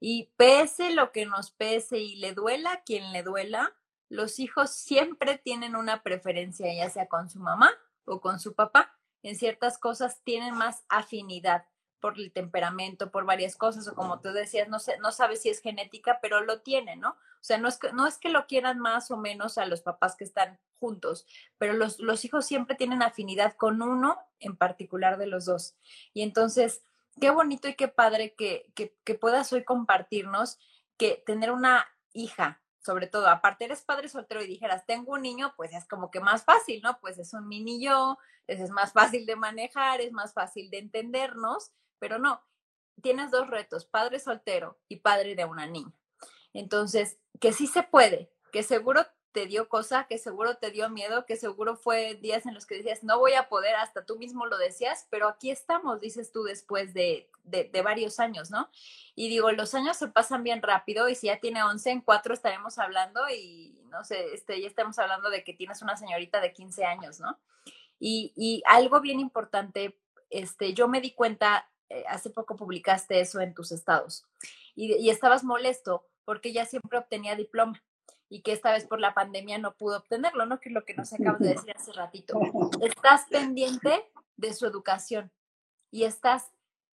Y 0.00 0.32
pese 0.38 0.94
lo 0.94 1.12
que 1.12 1.26
nos 1.26 1.50
pese 1.50 1.98
y 1.98 2.16
le 2.16 2.32
duela 2.32 2.72
a 2.72 2.82
quien 2.82 3.12
le 3.12 3.22
duela, 3.22 3.76
los 4.08 4.38
hijos 4.38 4.70
siempre 4.70 5.36
tienen 5.36 5.76
una 5.76 6.02
preferencia, 6.02 6.72
ya 6.74 6.88
sea 6.88 7.08
con 7.08 7.28
su 7.28 7.40
mamá 7.40 7.70
o 8.06 8.22
con 8.22 8.40
su 8.40 8.54
papá. 8.54 8.98
En 9.22 9.36
ciertas 9.36 9.78
cosas 9.78 10.22
tienen 10.24 10.54
más 10.54 10.84
afinidad 10.88 11.66
por 12.00 12.18
el 12.18 12.32
temperamento, 12.32 13.12
por 13.12 13.24
varias 13.24 13.54
cosas, 13.54 13.86
o 13.86 13.94
como 13.94 14.20
tú 14.20 14.32
decías, 14.32 14.68
no, 14.68 14.80
sé, 14.80 14.98
no 14.98 15.12
sabes 15.12 15.42
si 15.42 15.50
es 15.50 15.60
genética, 15.60 16.18
pero 16.20 16.42
lo 16.42 16.60
tiene, 16.60 16.96
¿no? 16.96 17.10
O 17.10 17.44
sea, 17.44 17.58
no 17.58 17.68
es, 17.68 17.78
que, 17.78 17.92
no 17.92 18.08
es 18.08 18.18
que 18.18 18.28
lo 18.28 18.46
quieran 18.46 18.80
más 18.80 19.12
o 19.12 19.16
menos 19.16 19.56
a 19.56 19.66
los 19.66 19.82
papás 19.82 20.16
que 20.16 20.24
están 20.24 20.58
juntos, 20.80 21.26
pero 21.58 21.74
los, 21.74 22.00
los 22.00 22.24
hijos 22.24 22.44
siempre 22.44 22.74
tienen 22.74 23.02
afinidad 23.02 23.54
con 23.56 23.80
uno 23.82 24.18
en 24.40 24.56
particular 24.56 25.16
de 25.16 25.28
los 25.28 25.44
dos. 25.44 25.76
Y 26.12 26.22
entonces, 26.22 26.82
qué 27.20 27.30
bonito 27.30 27.68
y 27.68 27.74
qué 27.74 27.86
padre 27.86 28.34
que, 28.34 28.72
que, 28.74 28.96
que 29.04 29.14
puedas 29.14 29.52
hoy 29.52 29.62
compartirnos 29.62 30.58
que 30.96 31.22
tener 31.24 31.52
una 31.52 31.86
hija 32.12 32.61
sobre 32.84 33.06
todo, 33.06 33.28
aparte 33.28 33.64
eres 33.64 33.82
padre 33.82 34.08
soltero 34.08 34.42
y 34.42 34.46
dijeras, 34.46 34.84
tengo 34.86 35.12
un 35.12 35.22
niño, 35.22 35.54
pues 35.56 35.72
es 35.72 35.86
como 35.86 36.10
que 36.10 36.20
más 36.20 36.44
fácil, 36.44 36.82
¿no? 36.82 36.98
Pues 37.00 37.18
es 37.18 37.32
un 37.32 37.46
mini 37.48 37.82
yo, 37.82 38.18
es 38.46 38.70
más 38.70 38.92
fácil 38.92 39.24
de 39.24 39.36
manejar, 39.36 40.00
es 40.00 40.12
más 40.12 40.32
fácil 40.32 40.68
de 40.70 40.78
entendernos, 40.78 41.70
pero 41.98 42.18
no, 42.18 42.42
tienes 43.00 43.30
dos 43.30 43.48
retos, 43.48 43.84
padre 43.84 44.18
soltero 44.18 44.78
y 44.88 44.96
padre 44.96 45.36
de 45.36 45.44
una 45.44 45.66
niña. 45.66 45.92
Entonces, 46.52 47.18
que 47.40 47.52
sí 47.52 47.66
se 47.66 47.82
puede, 47.82 48.32
que 48.52 48.62
seguro 48.62 49.06
te 49.32 49.46
dio 49.46 49.68
cosa, 49.68 50.06
que 50.08 50.18
seguro 50.18 50.56
te 50.56 50.70
dio 50.70 50.88
miedo, 50.90 51.24
que 51.26 51.36
seguro 51.36 51.76
fue 51.76 52.14
días 52.14 52.46
en 52.46 52.54
los 52.54 52.66
que 52.66 52.76
decías, 52.76 53.02
no 53.02 53.18
voy 53.18 53.32
a 53.32 53.48
poder, 53.48 53.74
hasta 53.76 54.04
tú 54.04 54.16
mismo 54.18 54.46
lo 54.46 54.58
decías, 54.58 55.06
pero 55.10 55.28
aquí 55.28 55.50
estamos, 55.50 56.00
dices 56.00 56.32
tú, 56.32 56.42
después 56.44 56.92
de, 56.94 57.30
de, 57.44 57.82
varios 57.82 58.20
años, 58.20 58.50
¿no? 58.50 58.68
Y 59.14 59.28
digo, 59.28 59.50
los 59.52 59.74
años 59.74 59.96
se 59.96 60.08
pasan 60.08 60.44
bien 60.44 60.62
rápido 60.62 61.08
y 61.08 61.14
si 61.14 61.26
ya 61.26 61.40
tiene 61.40 61.62
11, 61.62 61.90
en 61.90 62.00
cuatro 62.02 62.34
estaremos 62.34 62.78
hablando 62.78 63.22
y, 63.30 63.80
no 63.88 64.04
sé, 64.04 64.34
este, 64.34 64.60
ya 64.60 64.68
estamos 64.68 64.98
hablando 64.98 65.30
de 65.30 65.42
que 65.42 65.54
tienes 65.54 65.82
una 65.82 65.96
señorita 65.96 66.40
de 66.40 66.52
15 66.52 66.84
años, 66.84 67.18
¿no? 67.18 67.38
Y, 67.98 68.32
y 68.36 68.62
algo 68.66 69.00
bien 69.00 69.18
importante, 69.18 69.98
este, 70.30 70.74
yo 70.74 70.88
me 70.88 71.00
di 71.00 71.12
cuenta, 71.12 71.70
eh, 71.88 72.04
hace 72.08 72.30
poco 72.30 72.56
publicaste 72.56 73.20
eso 73.20 73.40
en 73.40 73.54
tus 73.54 73.72
estados 73.72 74.24
y, 74.74 74.94
y 74.94 75.10
estabas 75.10 75.44
molesto 75.44 76.06
porque 76.24 76.50
ella 76.50 76.64
siempre 76.64 76.98
obtenía 76.98 77.36
diploma 77.36 77.82
y 78.32 78.40
que 78.40 78.52
esta 78.52 78.72
vez 78.72 78.86
por 78.86 78.98
la 78.98 79.12
pandemia 79.12 79.58
no 79.58 79.74
pudo 79.74 79.98
obtenerlo, 79.98 80.46
¿no? 80.46 80.58
Que 80.58 80.70
es 80.70 80.74
lo 80.74 80.86
que 80.86 80.94
nos 80.94 81.12
acabas 81.12 81.38
de 81.40 81.50
decir 81.50 81.76
hace 81.76 81.92
ratito. 81.92 82.40
Estás 82.80 83.26
pendiente 83.28 84.10
de 84.38 84.54
su 84.54 84.64
educación 84.64 85.30
y 85.90 86.04
estás 86.04 86.50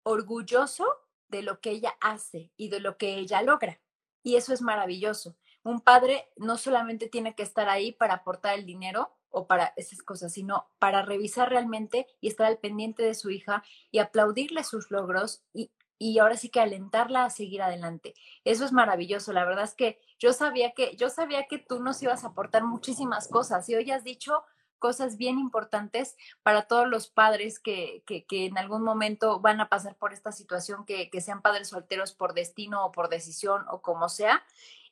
orgulloso 0.04 0.88
de 1.28 1.42
lo 1.42 1.60
que 1.60 1.72
ella 1.72 1.94
hace 2.00 2.54
y 2.56 2.70
de 2.70 2.80
lo 2.80 2.96
que 2.96 3.16
ella 3.16 3.42
logra. 3.42 3.82
Y 4.24 4.38
eso 4.38 4.54
es 4.54 4.62
maravilloso. 4.62 5.36
Un 5.62 5.82
padre 5.82 6.30
no 6.38 6.56
solamente 6.56 7.10
tiene 7.10 7.36
que 7.36 7.44
estar 7.44 7.68
ahí 7.68 7.92
para 7.92 8.14
aportar 8.14 8.58
el 8.58 8.66
dinero 8.66 9.12
o 9.30 9.46
para 9.46 9.74
esas 9.76 10.02
cosas, 10.04 10.32
sino 10.32 10.70
para 10.80 11.02
revisar 11.02 11.50
realmente 11.50 12.08
y 12.22 12.30
estar 12.30 12.48
al 12.48 12.60
pendiente 12.60 13.04
de 13.04 13.14
su 13.14 13.30
hija 13.30 13.62
y 13.92 14.00
aplaudirle 14.00 14.64
sus 14.64 14.90
logros 14.90 15.44
y, 15.54 15.70
y 15.98 16.20
ahora 16.20 16.38
sí 16.38 16.50
que 16.50 16.60
alentarla 16.60 17.26
a 17.26 17.30
seguir 17.30 17.62
adelante. 17.62 18.14
Eso 18.44 18.66
es 18.66 18.72
maravilloso. 18.72 19.34
La 19.34 19.46
verdad 19.46 19.64
es 19.64 19.76
que 19.76 20.00
yo 20.20 20.34
sabía 20.34 20.72
que, 20.72 20.96
yo 20.98 21.10
sabía 21.10 21.48
que 21.48 21.58
tú 21.58 21.82
nos 21.82 22.02
ibas 22.04 22.24
a 22.24 22.28
aportar 22.28 22.64
muchísimas 22.64 23.28
cosas 23.28 23.68
y 23.70 23.76
hoy 23.76 23.92
has 23.92 24.04
dicho 24.04 24.44
cosas 24.80 25.18
bien 25.18 25.40
importantes 25.40 26.16
para 26.44 26.64
todos 26.64 26.88
los 26.88 27.08
padres 27.08 27.60
que, 27.60 28.04
que, 28.06 28.26
que 28.26 28.46
en 28.46 28.58
algún 28.58 28.84
momento 28.84 29.40
van 29.40 29.62
a 29.62 29.70
pasar 29.70 29.96
por 29.96 30.14
esta 30.14 30.32
situación, 30.32 30.86
que, 30.86 31.10
que, 31.10 31.22
sean 31.22 31.42
padres 31.42 31.70
solteros 31.70 32.14
por 32.14 32.34
destino 32.34 32.86
o 32.86 32.92
por 32.92 33.10
decisión 33.10 33.66
o 33.70 33.82
como 33.82 34.10
sea, 34.10 34.44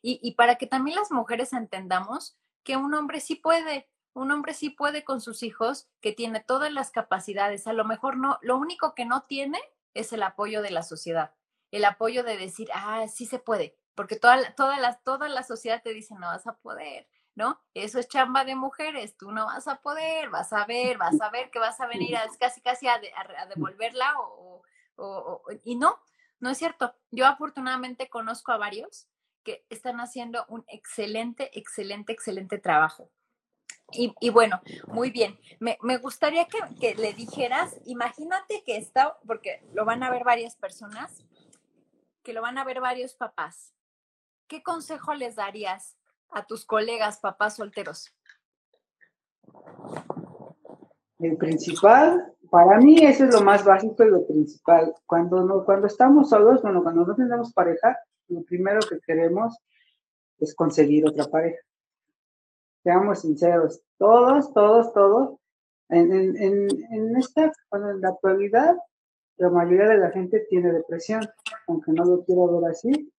y, 0.02 0.20
y 0.24 0.32
para 0.34 0.56
que 0.56 0.68
también 0.68 0.96
las 0.96 1.12
mujeres 1.12 1.54
entendamos 1.54 2.38
que 2.64 2.78
un 2.78 2.94
hombre 2.94 3.20
sí 3.20 3.36
puede, 3.36 3.88
un 4.14 4.32
hombre 4.32 4.54
sí 4.54 4.70
puede 4.70 5.04
con 5.04 5.22
sus 5.22 5.44
hijos, 5.44 5.88
que 6.02 6.14
tiene 6.14 6.40
todas 6.40 6.72
las 6.72 6.90
capacidades, 6.92 7.68
a 7.68 7.74
lo 7.74 7.86
mejor 7.86 8.18
no, 8.18 8.40
lo 8.42 8.58
único 8.58 8.96
que 8.96 9.06
no 9.06 9.24
tiene 9.24 9.60
es 9.94 10.14
el 10.14 10.24
apoyo 10.24 10.62
de 10.62 10.72
la 10.72 10.84
sociedad, 10.84 11.34
el 11.72 11.86
apoyo 11.86 12.24
de 12.24 12.38
decir, 12.38 12.70
ah, 12.74 13.06
sí 13.08 13.26
se 13.26 13.40
puede, 13.40 13.78
porque 13.96 14.16
toda, 14.16 14.54
toda, 14.56 14.78
la, 14.80 14.96
toda 15.00 15.30
la 15.30 15.44
sociedad 15.44 15.82
te 15.84 15.94
dice, 15.94 16.16
no 16.16 16.28
vas 16.28 16.48
a 16.48 16.58
poder, 16.58 17.08
¿no? 17.36 17.62
Eso 17.74 18.00
es 18.00 18.08
chamba 18.08 18.46
de 18.46 18.56
mujeres, 18.56 19.18
tú 19.18 19.32
no 19.32 19.46
vas 19.46 19.68
a 19.68 19.82
poder, 19.82 20.30
vas 20.30 20.54
a 20.54 20.66
ver, 20.66 20.98
vas 20.98 21.20
a 21.22 21.30
ver 21.30 21.50
que 21.52 21.60
vas 21.60 21.80
a 21.80 21.88
venir 21.88 22.16
a, 22.16 22.28
casi 22.40 22.62
casi 22.62 22.88
a, 22.88 23.00
devolverla 23.56 24.14
o, 24.20 24.62
y 25.64 25.76
no, 25.76 26.00
no 26.40 26.50
es 26.50 26.58
cierto. 26.58 26.94
Yo 27.10 27.26
afortunadamente 27.26 28.10
conozco 28.10 28.52
a 28.52 28.58
varios 28.58 29.08
que 29.44 29.66
están 29.70 30.00
haciendo 30.00 30.46
un 30.48 30.64
excelente, 30.68 31.58
excelente, 31.58 32.14
excelente 32.14 32.58
trabajo. 32.58 33.12
Y, 33.96 34.30
bueno, 34.30 34.62
muy 34.88 35.12
bien. 35.12 35.40
Me, 35.60 35.98
gustaría 35.98 36.46
que, 36.46 36.60
que, 36.80 36.96
le 36.96 37.14
dijeras, 37.14 37.78
imagínate 37.86 38.64
que 38.66 38.78
está, 38.78 39.18
porque 39.26 39.64
lo 39.74 39.86
van 39.86 40.04
a 40.04 40.12
ver 40.12 40.24
varias 40.24 40.56
personas, 40.56 41.24
que 42.24 42.34
lo 42.34 42.42
van 42.42 42.58
a 42.58 42.64
ver 42.64 42.82
varios 42.82 43.14
papás. 43.14 43.74
¿qué 44.54 44.62
consejo 44.62 45.16
les 45.16 45.36
darías 45.36 45.98
a 46.30 46.46
tus 46.46 46.64
colegas 46.64 47.20
papás 47.20 47.56
solteros? 47.56 48.14
El 51.18 51.38
principal, 51.38 52.36
para 52.52 52.78
mí 52.78 53.04
eso 53.04 53.26
es 53.26 53.34
lo 53.34 53.42
más 53.42 53.66
básico 53.66 54.04
y 54.04 54.12
lo 54.12 54.28
principal. 54.28 54.94
Cuando, 55.08 55.44
no, 55.44 55.66
cuando 55.66 55.88
estamos 55.88 56.30
solos, 56.30 56.62
bueno, 56.62 56.84
cuando 56.84 57.04
no 57.04 57.16
tenemos 57.16 57.52
pareja, 57.52 57.98
lo 58.28 58.44
primero 58.44 58.82
que 58.82 59.00
queremos 59.00 59.58
es 60.38 60.54
conseguir 60.54 61.08
otra 61.08 61.26
pareja. 61.26 61.58
Seamos 62.84 63.22
sinceros, 63.22 63.82
todos, 63.98 64.54
todos, 64.54 64.94
todos, 64.94 65.40
en, 65.90 66.12
en, 66.12 66.68
en 66.92 67.16
esta, 67.18 67.52
en 67.72 68.02
la 68.02 68.10
actualidad, 68.10 68.76
la 69.38 69.50
mayoría 69.50 69.88
de 69.88 69.98
la 69.98 70.12
gente 70.12 70.46
tiene 70.50 70.72
depresión, 70.72 71.22
aunque 71.68 71.92
no 71.92 72.06
lo 72.06 72.24
quiero 72.24 72.60
ver 72.60 72.72
así, 72.72 73.12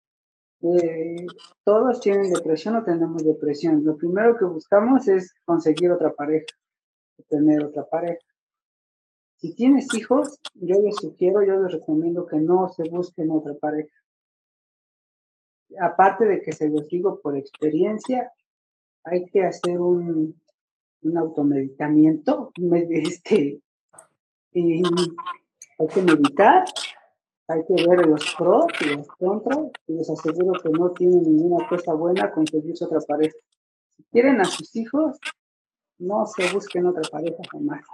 eh, 0.61 1.27
todos 1.63 1.99
tienen 1.99 2.31
depresión 2.31 2.75
o 2.75 2.83
tenemos 2.83 3.23
depresión. 3.23 3.83
Lo 3.83 3.97
primero 3.97 4.37
que 4.37 4.45
buscamos 4.45 5.07
es 5.07 5.33
conseguir 5.45 5.91
otra 5.91 6.13
pareja, 6.13 6.45
tener 7.29 7.63
otra 7.63 7.85
pareja. 7.85 8.19
Si 9.37 9.53
tienes 9.53 9.93
hijos, 9.93 10.39
yo 10.55 10.81
les 10.81 10.95
sugiero, 10.95 11.43
yo 11.43 11.61
les 11.61 11.73
recomiendo 11.73 12.25
que 12.25 12.37
no 12.37 12.69
se 12.69 12.89
busquen 12.89 13.31
otra 13.31 13.53
pareja. 13.55 13.93
Aparte 15.79 16.25
de 16.25 16.41
que 16.41 16.53
se 16.53 16.69
los 16.69 16.87
digo 16.87 17.19
por 17.21 17.35
experiencia, 17.37 18.31
hay 19.05 19.25
que 19.25 19.43
hacer 19.43 19.79
un, 19.79 20.39
un 21.01 21.17
automedicamiento, 21.17 22.51
este, 22.89 23.61
hay 24.53 25.87
que 25.93 26.01
meditar 26.01 26.65
hay 27.47 27.63
que 27.65 27.87
ver 27.87 28.07
los 28.07 28.35
pros 28.35 28.65
y 28.81 28.95
los 28.95 29.07
contras 29.07 29.59
y 29.87 29.93
les 29.93 30.09
aseguro 30.09 30.59
que 30.59 30.69
no 30.69 30.91
tienen 30.91 31.21
ninguna 31.21 31.67
cosa 31.67 31.93
buena 31.93 32.31
conseguirse 32.31 32.85
otra 32.85 32.99
pareja. 33.01 33.37
Si 33.95 34.03
quieren 34.05 34.41
a 34.41 34.45
sus 34.45 34.75
hijos, 34.75 35.19
no 35.99 36.25
se 36.25 36.51
busquen 36.51 36.87
otra 36.87 37.03
pareja 37.09 37.37
jamás 37.51 37.85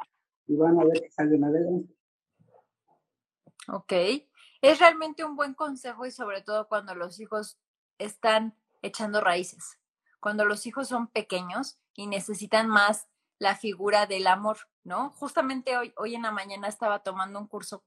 y 0.48 0.56
van 0.56 0.80
a 0.80 0.86
ver 0.86 1.02
que 1.02 1.12
salen 1.12 1.44
adelante. 1.44 1.94
Ok, 3.68 3.94
es 4.62 4.80
realmente 4.80 5.24
un 5.24 5.36
buen 5.36 5.54
consejo 5.54 6.06
y 6.06 6.12
sobre 6.12 6.42
todo 6.42 6.68
cuando 6.68 6.96
los 6.96 7.20
hijos 7.20 7.60
están 7.98 8.56
echando 8.82 9.22
raíces, 9.22 9.78
cuando 10.22 10.46
los 10.46 10.66
hijos 10.66 10.88
son 10.88 11.08
pequeños 11.08 11.78
y 11.94 12.08
necesitan 12.08 12.70
más 12.70 13.08
la 13.40 13.56
figura 13.56 14.06
del 14.06 14.28
amor, 14.28 14.70
¿no? 14.84 15.10
Justamente 15.10 15.76
hoy, 15.78 15.94
hoy 15.98 16.16
en 16.16 16.22
la 16.22 16.32
mañana 16.32 16.68
estaba 16.70 17.00
tomando 17.00 17.40
un 17.40 17.48
curso 17.48 17.84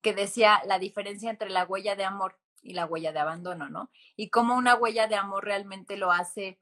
que 0.00 0.14
decía 0.14 0.62
la 0.66 0.78
diferencia 0.78 1.30
entre 1.30 1.50
la 1.50 1.64
huella 1.64 1.94
de 1.94 2.04
amor 2.04 2.38
y 2.62 2.72
la 2.72 2.86
huella 2.86 3.12
de 3.12 3.20
abandono, 3.20 3.68
¿no? 3.68 3.90
Y 4.16 4.30
cómo 4.30 4.56
una 4.56 4.74
huella 4.74 5.06
de 5.06 5.16
amor 5.16 5.44
realmente 5.44 5.96
lo 5.96 6.10
hace 6.10 6.58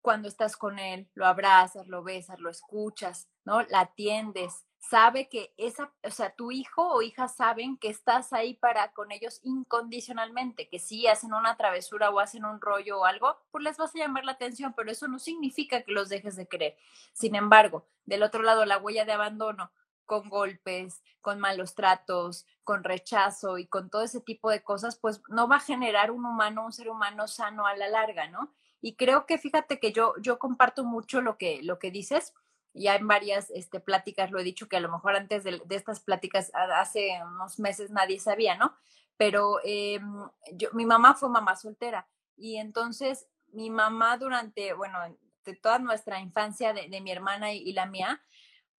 cuando 0.00 0.28
estás 0.28 0.56
con 0.56 0.78
él, 0.78 1.08
lo 1.14 1.26
abrazas, 1.26 1.86
lo 1.86 2.02
besas, 2.02 2.40
lo 2.40 2.50
escuchas, 2.50 3.28
¿no? 3.44 3.62
La 3.62 3.80
atiendes, 3.80 4.64
sabe 4.82 5.28
que 5.28 5.54
esa, 5.56 5.92
o 6.02 6.10
sea, 6.10 6.34
tu 6.34 6.50
hijo 6.50 6.82
o 6.82 7.02
hija 7.02 7.28
saben 7.28 7.78
que 7.78 7.88
estás 7.88 8.32
ahí 8.32 8.54
para 8.54 8.92
con 8.92 9.12
ellos 9.12 9.38
incondicionalmente, 9.44 10.68
que 10.68 10.80
si 10.80 11.06
hacen 11.06 11.32
una 11.32 11.56
travesura 11.56 12.10
o 12.10 12.18
hacen 12.18 12.44
un 12.44 12.60
rollo 12.60 13.00
o 13.00 13.04
algo, 13.04 13.38
pues 13.52 13.62
les 13.62 13.76
vas 13.76 13.94
a 13.94 13.98
llamar 13.98 14.24
la 14.24 14.32
atención, 14.32 14.74
pero 14.76 14.90
eso 14.90 15.06
no 15.06 15.20
significa 15.20 15.82
que 15.82 15.92
los 15.92 16.08
dejes 16.08 16.34
de 16.34 16.48
querer. 16.48 16.76
Sin 17.12 17.36
embargo, 17.36 17.86
del 18.06 18.24
otro 18.24 18.42
lado, 18.42 18.64
la 18.66 18.78
huella 18.78 19.04
de 19.04 19.12
abandono, 19.12 19.70
con 20.04 20.28
golpes, 20.28 21.00
con 21.20 21.38
malos 21.38 21.76
tratos, 21.76 22.44
con 22.64 22.82
rechazo 22.82 23.58
y 23.58 23.68
con 23.68 23.88
todo 23.88 24.02
ese 24.02 24.20
tipo 24.20 24.50
de 24.50 24.64
cosas, 24.64 24.98
pues 24.98 25.22
no 25.28 25.46
va 25.46 25.56
a 25.56 25.60
generar 25.60 26.10
un 26.10 26.26
humano, 26.26 26.66
un 26.66 26.72
ser 26.72 26.90
humano 26.90 27.28
sano 27.28 27.66
a 27.66 27.76
la 27.76 27.88
larga, 27.88 28.28
¿no? 28.28 28.52
Y 28.80 28.96
creo 28.96 29.26
que 29.26 29.38
fíjate 29.38 29.78
que 29.78 29.92
yo, 29.92 30.14
yo 30.20 30.40
comparto 30.40 30.82
mucho 30.82 31.20
lo 31.20 31.38
que, 31.38 31.62
lo 31.62 31.78
que 31.78 31.92
dices. 31.92 32.34
Ya 32.74 32.96
en 32.96 33.06
varias 33.06 33.50
este, 33.50 33.80
pláticas 33.80 34.30
lo 34.30 34.38
he 34.38 34.44
dicho 34.44 34.68
que 34.68 34.76
a 34.76 34.80
lo 34.80 34.90
mejor 34.90 35.16
antes 35.16 35.44
de, 35.44 35.62
estas 35.70 36.00
pláticas 36.00 36.50
hace 36.54 37.20
unos 37.24 37.58
meses 37.58 37.90
nadie 37.90 38.18
sabía, 38.18 38.56
¿no? 38.56 38.74
Pero 39.16 39.58
em, 39.64 40.28
yo, 40.52 40.70
mi 40.72 40.86
mamá 40.86 41.14
fue 41.14 41.28
mamá 41.28 41.56
soltera 41.56 42.08
y 42.36 42.56
entonces 42.56 43.26
mi 43.52 43.70
mamá 43.70 44.16
durante, 44.16 44.72
bueno, 44.72 44.98
de 45.44 45.56
toda 45.56 45.78
nuestra 45.78 46.20
infancia 46.20 46.72
de, 46.72 46.88
de 46.88 47.00
mi 47.00 47.10
hermana 47.10 47.52
y 47.52 47.72
la 47.72 47.86
mía, 47.86 48.22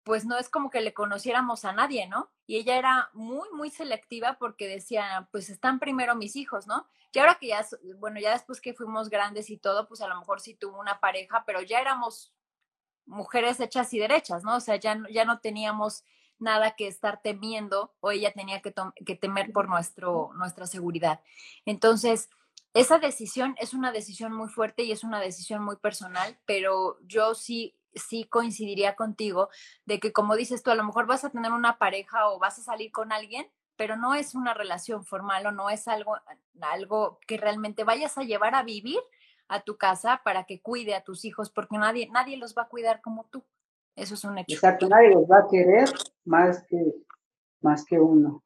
pues 0.04 0.24
no 0.24 0.38
es 0.38 0.48
como 0.48 0.70
que 0.70 0.80
le 0.80 0.94
conociéramos 0.94 1.64
a 1.64 1.72
nadie, 1.72 2.08
¿no? 2.08 2.30
Y 2.46 2.56
ella 2.56 2.76
era 2.76 3.10
muy, 3.12 3.48
muy 3.52 3.70
selectiva 3.70 4.36
porque 4.38 4.68
decía, 4.68 5.28
pues 5.30 5.48
están 5.48 5.78
primero 5.78 6.16
mis 6.16 6.34
hijos, 6.36 6.66
¿no? 6.66 6.86
Y 7.12 7.18
ahora 7.18 7.36
que 7.36 7.48
ya, 7.48 7.64
bueno, 7.98 8.18
ya 8.20 8.32
después 8.32 8.60
que 8.60 8.74
fuimos 8.74 9.10
grandes 9.10 9.50
y 9.50 9.58
todo, 9.58 9.86
pues 9.86 10.00
a 10.00 10.08
lo 10.08 10.18
mejor 10.18 10.40
sí 10.40 10.54
tuvo 10.54 10.80
una 10.80 10.98
pareja, 10.98 11.44
pero 11.46 11.60
ya 11.62 11.80
éramos 11.80 12.32
mujeres 13.12 13.60
hechas 13.60 13.92
y 13.94 13.98
derechas, 13.98 14.42
¿no? 14.42 14.56
O 14.56 14.60
sea, 14.60 14.76
ya, 14.76 14.98
ya 15.10 15.24
no 15.24 15.38
teníamos 15.38 16.04
nada 16.38 16.72
que 16.72 16.88
estar 16.88 17.20
temiendo 17.22 17.94
o 18.00 18.10
ella 18.10 18.32
tenía 18.32 18.60
que, 18.60 18.72
temer 19.16 19.52
por 19.52 19.68
nuestro, 19.68 20.32
nuestra 20.34 20.66
seguridad. 20.66 21.20
Entonces, 21.64 22.28
esa 22.74 22.98
decisión 22.98 23.54
es 23.58 23.74
una 23.74 23.92
decisión 23.92 24.32
muy 24.32 24.48
fuerte 24.48 24.82
y 24.82 24.92
es 24.92 25.04
una 25.04 25.20
decisión 25.20 25.62
muy 25.62 25.76
personal, 25.76 26.38
pero 26.44 26.98
yo 27.02 27.34
sí 27.34 27.76
sí 27.94 28.24
coincidiría 28.24 28.96
contigo 28.96 29.50
de 29.84 30.00
que 30.00 30.14
como 30.14 30.34
dices 30.34 30.62
tú, 30.62 30.70
a 30.70 30.74
lo 30.74 30.82
mejor 30.82 31.06
vas 31.06 31.24
a 31.24 31.30
tener 31.30 31.52
una 31.52 31.76
pareja 31.76 32.28
o 32.28 32.38
vas 32.38 32.58
a 32.58 32.62
salir 32.62 32.90
con 32.90 33.12
alguien, 33.12 33.46
pero 33.76 33.96
no 33.96 34.14
es 34.14 34.34
una 34.34 34.54
relación 34.54 35.04
formal 35.04 35.44
o 35.46 35.52
no 35.52 35.68
es 35.68 35.88
algo, 35.88 36.16
algo 36.60 37.18
que 37.26 37.36
realmente 37.36 37.84
vayas 37.84 38.16
a 38.16 38.22
llevar 38.22 38.54
a 38.54 38.62
vivir 38.62 38.98
a 39.54 39.62
tu 39.62 39.76
casa 39.76 40.20
para 40.24 40.44
que 40.44 40.60
cuide 40.60 40.94
a 40.94 41.04
tus 41.04 41.24
hijos, 41.24 41.50
porque 41.50 41.78
nadie, 41.78 42.08
nadie 42.12 42.36
los 42.36 42.54
va 42.56 42.62
a 42.62 42.68
cuidar 42.68 43.00
como 43.00 43.24
tú. 43.24 43.44
Eso 43.94 44.14
es 44.14 44.24
un 44.24 44.38
hecho. 44.38 44.54
Exacto, 44.54 44.88
nadie 44.88 45.10
los 45.10 45.24
va 45.24 45.38
a 45.38 45.46
querer 45.50 45.88
más 46.24 46.62
que, 46.66 46.94
más 47.60 47.84
que 47.84 47.98
uno. 47.98 48.42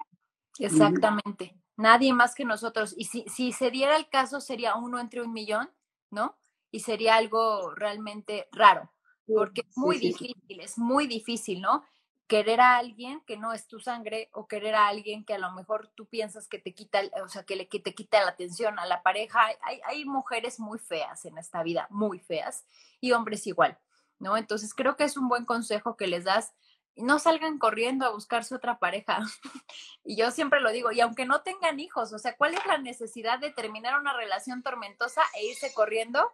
Exactamente 0.58 1.54
nadie 1.76 2.12
más 2.12 2.34
que 2.34 2.44
nosotros. 2.44 2.94
Y 2.96 3.04
si, 3.04 3.24
si 3.28 3.52
se 3.52 3.70
diera 3.70 3.96
el 3.96 4.08
caso, 4.08 4.40
sería 4.40 4.76
uno 4.76 4.98
entre 4.98 5.22
un 5.22 5.32
millón, 5.32 5.70
¿no? 6.10 6.36
Y 6.70 6.80
sería 6.80 7.16
algo 7.16 7.74
realmente 7.74 8.48
raro, 8.52 8.90
porque 9.26 9.62
es 9.62 9.76
muy 9.76 9.98
difícil, 9.98 10.60
es 10.60 10.78
muy 10.78 11.06
difícil, 11.06 11.60
¿no? 11.60 11.84
Querer 12.26 12.60
a 12.60 12.76
alguien 12.78 13.20
que 13.26 13.36
no 13.36 13.52
es 13.52 13.68
tu 13.68 13.78
sangre 13.78 14.30
o 14.32 14.48
querer 14.48 14.74
a 14.74 14.88
alguien 14.88 15.24
que 15.24 15.34
a 15.34 15.38
lo 15.38 15.52
mejor 15.52 15.88
tú 15.94 16.06
piensas 16.06 16.48
que 16.48 16.58
te 16.58 16.74
quita, 16.74 17.00
o 17.22 17.28
sea, 17.28 17.44
que, 17.44 17.56
le, 17.56 17.68
que 17.68 17.78
te 17.78 17.94
quita 17.94 18.22
la 18.22 18.30
atención 18.30 18.78
a 18.78 18.86
la 18.86 19.02
pareja. 19.02 19.46
Hay, 19.62 19.80
hay 19.84 20.04
mujeres 20.04 20.58
muy 20.58 20.78
feas 20.78 21.24
en 21.24 21.38
esta 21.38 21.62
vida, 21.62 21.86
muy 21.90 22.18
feas, 22.18 22.66
y 23.00 23.12
hombres 23.12 23.46
igual, 23.46 23.78
¿no? 24.18 24.36
Entonces 24.36 24.74
creo 24.74 24.96
que 24.96 25.04
es 25.04 25.16
un 25.16 25.28
buen 25.28 25.44
consejo 25.44 25.96
que 25.96 26.06
les 26.06 26.24
das 26.24 26.52
no 26.96 27.18
salgan 27.18 27.58
corriendo 27.58 28.06
a 28.06 28.10
buscarse 28.10 28.54
otra 28.54 28.78
pareja. 28.78 29.18
y 30.04 30.16
yo 30.16 30.30
siempre 30.30 30.60
lo 30.60 30.72
digo, 30.72 30.92
y 30.92 31.00
aunque 31.00 31.26
no 31.26 31.42
tengan 31.42 31.78
hijos, 31.78 32.12
o 32.12 32.18
sea, 32.18 32.36
¿cuál 32.36 32.54
es 32.54 32.66
la 32.66 32.78
necesidad 32.78 33.38
de 33.38 33.52
terminar 33.52 34.00
una 34.00 34.16
relación 34.16 34.62
tormentosa 34.62 35.22
e 35.34 35.46
irse 35.46 35.72
corriendo 35.74 36.32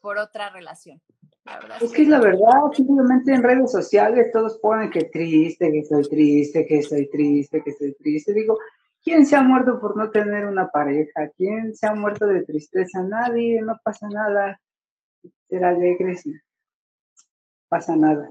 por 0.00 0.18
otra 0.18 0.50
relación? 0.50 1.02
Es, 1.80 1.92
que, 1.92 2.02
es 2.02 2.08
la 2.08 2.20
verdad, 2.20 2.70
simplemente 2.72 3.34
en 3.34 3.42
redes 3.42 3.72
sociales 3.72 4.30
todos 4.32 4.58
ponen 4.58 4.90
que 4.90 5.04
triste, 5.04 5.70
que 5.70 5.80
estoy 5.80 6.08
triste, 6.08 6.66
que 6.66 6.78
estoy 6.78 7.10
triste, 7.10 7.62
que 7.62 7.70
estoy 7.70 7.94
triste. 7.94 8.32
Digo, 8.32 8.58
¿quién 9.02 9.26
se 9.26 9.36
ha 9.36 9.42
muerto 9.42 9.80
por 9.80 9.96
no 9.96 10.10
tener 10.10 10.46
una 10.46 10.68
pareja? 10.68 11.28
¿Quién 11.36 11.74
se 11.74 11.86
ha 11.86 11.94
muerto 11.94 12.26
de 12.26 12.44
tristeza? 12.44 13.02
Nadie, 13.02 13.60
no 13.60 13.78
pasa 13.82 14.08
nada. 14.08 14.60
Ser 15.48 15.64
alegres 15.64 16.24
y 16.26 16.34
pasa 17.68 17.96
nada. 17.96 18.30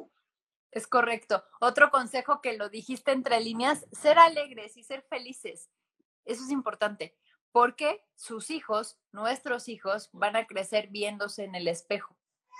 Es 0.71 0.87
correcto. 0.87 1.43
Otro 1.59 1.91
consejo 1.91 2.41
que 2.41 2.55
lo 2.55 2.69
dijiste 2.69 3.11
entre 3.11 3.41
líneas, 3.41 3.85
ser 3.91 4.17
alegres 4.17 4.77
y 4.77 4.83
ser 4.83 5.03
felices. 5.09 5.69
Eso 6.23 6.43
es 6.45 6.49
importante, 6.49 7.17
porque 7.51 8.05
sus 8.15 8.49
hijos, 8.51 8.97
nuestros 9.11 9.67
hijos, 9.67 10.09
van 10.13 10.37
a 10.37 10.45
crecer 10.45 10.87
viéndose 10.89 11.43
en 11.43 11.55
el 11.55 11.67
espejo. 11.67 12.15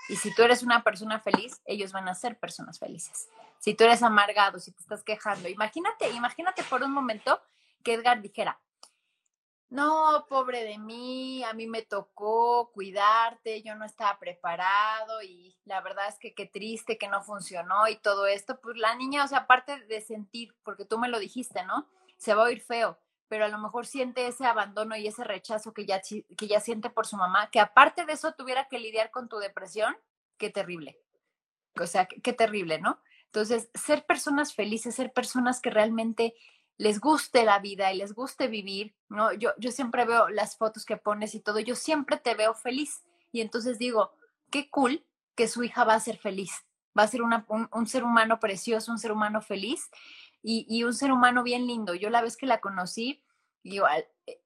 Y 0.08 0.16
si 0.16 0.34
tú 0.34 0.42
eres 0.42 0.62
una 0.62 0.82
persona 0.82 1.20
feliz, 1.20 1.60
ellos 1.64 1.92
van 1.92 2.08
a 2.08 2.14
ser 2.14 2.38
personas 2.38 2.78
felices. 2.78 3.28
Si 3.58 3.74
tú 3.74 3.84
eres 3.84 4.02
amargado, 4.02 4.58
si 4.58 4.72
te 4.72 4.80
estás 4.80 5.04
quejando, 5.04 5.48
imagínate, 5.48 6.10
imagínate 6.10 6.62
por 6.64 6.82
un 6.82 6.92
momento 6.92 7.40
que 7.82 7.94
Edgar 7.94 8.20
dijera, 8.20 8.60
no, 9.72 10.26
pobre 10.28 10.64
de 10.64 10.76
mí, 10.76 11.42
a 11.44 11.54
mí 11.54 11.66
me 11.66 11.80
tocó 11.80 12.70
cuidarte, 12.74 13.62
yo 13.62 13.74
no 13.74 13.86
estaba 13.86 14.18
preparado 14.18 15.22
y 15.22 15.56
la 15.64 15.80
verdad 15.80 16.08
es 16.08 16.18
que 16.18 16.34
qué 16.34 16.44
triste 16.44 16.98
que 16.98 17.08
no 17.08 17.22
funcionó 17.22 17.88
y 17.88 17.96
todo 17.96 18.26
esto, 18.26 18.60
pues 18.60 18.76
la 18.76 18.94
niña, 18.96 19.24
o 19.24 19.28
sea, 19.28 19.38
aparte 19.38 19.80
de 19.86 20.02
sentir, 20.02 20.54
porque 20.62 20.84
tú 20.84 20.98
me 20.98 21.08
lo 21.08 21.18
dijiste, 21.18 21.64
¿no? 21.64 21.88
Se 22.18 22.34
va 22.34 22.42
a 22.42 22.46
oír 22.48 22.60
feo, 22.60 22.98
pero 23.32 23.46
a 23.46 23.48
lo 23.48 23.56
mejor 23.56 23.86
siente 23.86 24.26
ese 24.26 24.44
abandono 24.44 24.94
y 24.94 25.06
ese 25.06 25.24
rechazo 25.24 25.72
que 25.72 25.86
ya, 25.86 26.02
que 26.02 26.46
ya 26.46 26.60
siente 26.60 26.90
por 26.90 27.06
su 27.06 27.16
mamá, 27.16 27.48
que 27.50 27.60
aparte 27.60 28.04
de 28.04 28.12
eso 28.12 28.32
tuviera 28.32 28.68
que 28.68 28.78
lidiar 28.78 29.10
con 29.10 29.30
tu 29.30 29.38
depresión, 29.38 29.96
qué 30.36 30.50
terrible. 30.50 31.00
O 31.80 31.86
sea, 31.86 32.04
qué 32.04 32.34
terrible, 32.34 32.78
¿no? 32.78 33.00
Entonces, 33.24 33.70
ser 33.72 34.04
personas 34.04 34.54
felices, 34.54 34.96
ser 34.96 35.14
personas 35.14 35.62
que 35.62 35.70
realmente 35.70 36.34
les 36.76 37.00
guste 37.00 37.42
la 37.44 37.58
vida 37.58 37.90
y 37.90 37.96
les 37.96 38.12
guste 38.12 38.48
vivir, 38.48 38.94
¿no? 39.08 39.32
Yo, 39.32 39.52
yo 39.56 39.70
siempre 39.70 40.04
veo 40.04 40.28
las 40.28 40.58
fotos 40.58 40.84
que 40.84 40.98
pones 40.98 41.34
y 41.34 41.40
todo, 41.40 41.58
yo 41.58 41.74
siempre 41.74 42.18
te 42.18 42.34
veo 42.34 42.52
feliz. 42.52 43.02
Y 43.32 43.40
entonces 43.40 43.78
digo, 43.78 44.12
qué 44.50 44.68
cool 44.68 45.06
que 45.34 45.48
su 45.48 45.64
hija 45.64 45.84
va 45.84 45.94
a 45.94 46.00
ser 46.00 46.18
feliz, 46.18 46.52
va 46.98 47.04
a 47.04 47.08
ser 47.08 47.22
un, 47.22 47.86
ser 47.86 48.04
humano 48.04 48.40
precioso, 48.40 48.92
un 48.92 48.98
ser 48.98 49.10
humano 49.10 49.40
feliz 49.40 49.88
y, 50.42 50.84
un 50.84 50.94
ser 50.94 51.12
humano 51.12 51.42
bien 51.42 51.66
lindo. 51.66 51.94
Yo 51.94 52.10
la 52.10 52.22
vez 52.22 52.36
que 52.36 52.46
la 52.46 52.60
conocí, 52.60 53.24
igual, 53.62 54.06
eh, 54.26 54.40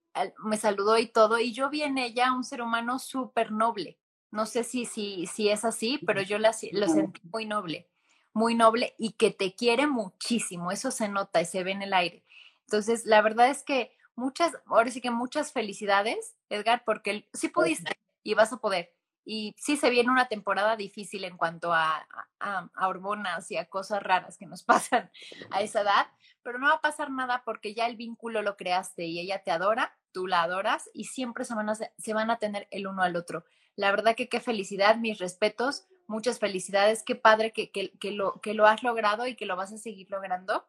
me 0.45 0.57
saludó 0.57 0.99
y 0.99 1.07
todo, 1.07 1.39
y 1.39 1.53
yo 1.53 1.71
vi 1.71 1.83
en 1.83 1.99
ella 1.99 2.33
un 2.33 2.45
ser 2.45 2.63
humano 2.63 2.99
súper 2.99 3.53
noble. 3.53 3.99
No 4.31 4.47
sé 4.47 4.65
si, 4.65 4.85
si, 4.85 5.27
si 5.27 5.49
es 5.49 5.65
así, 5.65 5.99
pero 6.07 6.21
yo 6.21 6.39
la, 6.39 6.55
lo 6.73 6.89
sentí 6.89 7.21
muy 7.33 7.47
noble, 7.47 7.89
muy 8.33 8.55
noble 8.55 8.95
y 8.99 9.13
que 9.13 9.31
te 9.31 9.55
quiere 9.55 9.87
muchísimo. 9.87 10.71
Eso 10.71 10.91
se 10.91 11.09
nota 11.09 11.41
y 11.41 11.47
se 11.47 11.65
ve 11.65 11.73
en 11.73 11.83
el 11.83 11.95
aire. 11.95 12.25
Entonces, 12.67 13.07
la 13.07 13.23
verdad 13.23 13.49
es 13.49 13.63
que 13.63 13.93
muchas, 14.17 14.53
ahora 14.67 14.91
sí 14.91 15.01
que 15.01 15.11
muchas 15.11 15.53
felicidades, 15.53 16.37
Edgar, 16.51 16.83
porque 16.85 17.29
sí 17.33 17.49
pudiste 17.49 17.93
y 18.23 18.35
vas 18.35 18.53
a 18.53 18.59
poder. 18.59 18.96
Y 19.29 19.57
sí 19.59 19.77
se 19.77 19.91
viene 19.91 20.13
una 20.13 20.29
temporada 20.29 20.77
difícil 20.77 21.25
en 21.25 21.37
cuanto 21.37 21.73
a, 21.73 22.07
a, 22.39 22.89
hormonas 22.89 23.51
y 23.51 23.57
a 23.57 23.69
cosas 23.69 24.01
raras 24.01 24.39
que 24.39 24.47
nos 24.47 24.63
pasan 24.65 25.11
a 25.51 25.63
esa 25.63 25.81
edad, 25.81 26.07
pero 26.45 26.61
no 26.61 26.69
va 26.69 26.75
a 26.75 26.81
pasar 26.81 27.11
nada 27.11 27.43
porque 27.45 27.75
ya 27.75 27.87
el 27.87 27.97
vínculo 27.97 28.41
lo 28.43 28.57
creaste 28.57 29.05
y 29.05 29.19
ella 29.19 29.43
te 29.43 29.51
adora, 29.51 29.99
tú 30.13 30.29
la 30.29 30.43
adoras 30.43 30.89
y 30.95 31.05
siempre 31.05 31.45
se 31.45 31.57
van 31.57 31.69
a, 31.69 31.75
se 31.75 32.15
van 32.15 32.31
a 32.31 32.39
tener 32.39 32.69
el 32.71 32.87
uno 32.87 33.03
al 33.03 33.17
otro. 33.17 33.45
La 33.75 33.91
verdad 33.91 34.15
que 34.15 34.29
qué 34.29 34.39
felicidad, 34.39 34.97
mis 34.97 35.19
respetos, 35.19 35.89
muchas 36.07 36.39
felicidades, 36.39 37.03
qué 37.03 37.17
padre 37.17 37.53
que, 37.53 37.73
que, 37.73 37.91
que, 37.99 38.13
lo, 38.13 38.41
que 38.41 38.55
lo 38.55 38.65
has 38.65 38.85
logrado 38.85 39.27
y 39.27 39.35
que 39.35 39.45
lo 39.45 39.57
vas 39.57 39.73
a 39.73 39.79
seguir 39.79 40.09
logrando. 40.09 40.69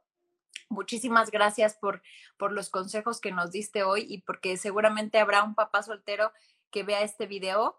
Muchísimas 0.68 1.30
gracias 1.30 1.76
por, 1.76 2.01
por 2.38 2.51
los 2.51 2.72
consejos 2.72 3.22
que 3.22 3.32
nos 3.32 3.51
diste 3.51 3.84
hoy 3.84 4.08
y 4.10 4.22
porque 4.22 4.58
seguramente 4.58 5.20
habrá 5.20 5.43
un 5.43 5.53
papá 5.53 5.84
soltero 5.84 6.32
que 6.72 6.82
vea 6.82 7.03
este 7.03 7.28
video 7.28 7.78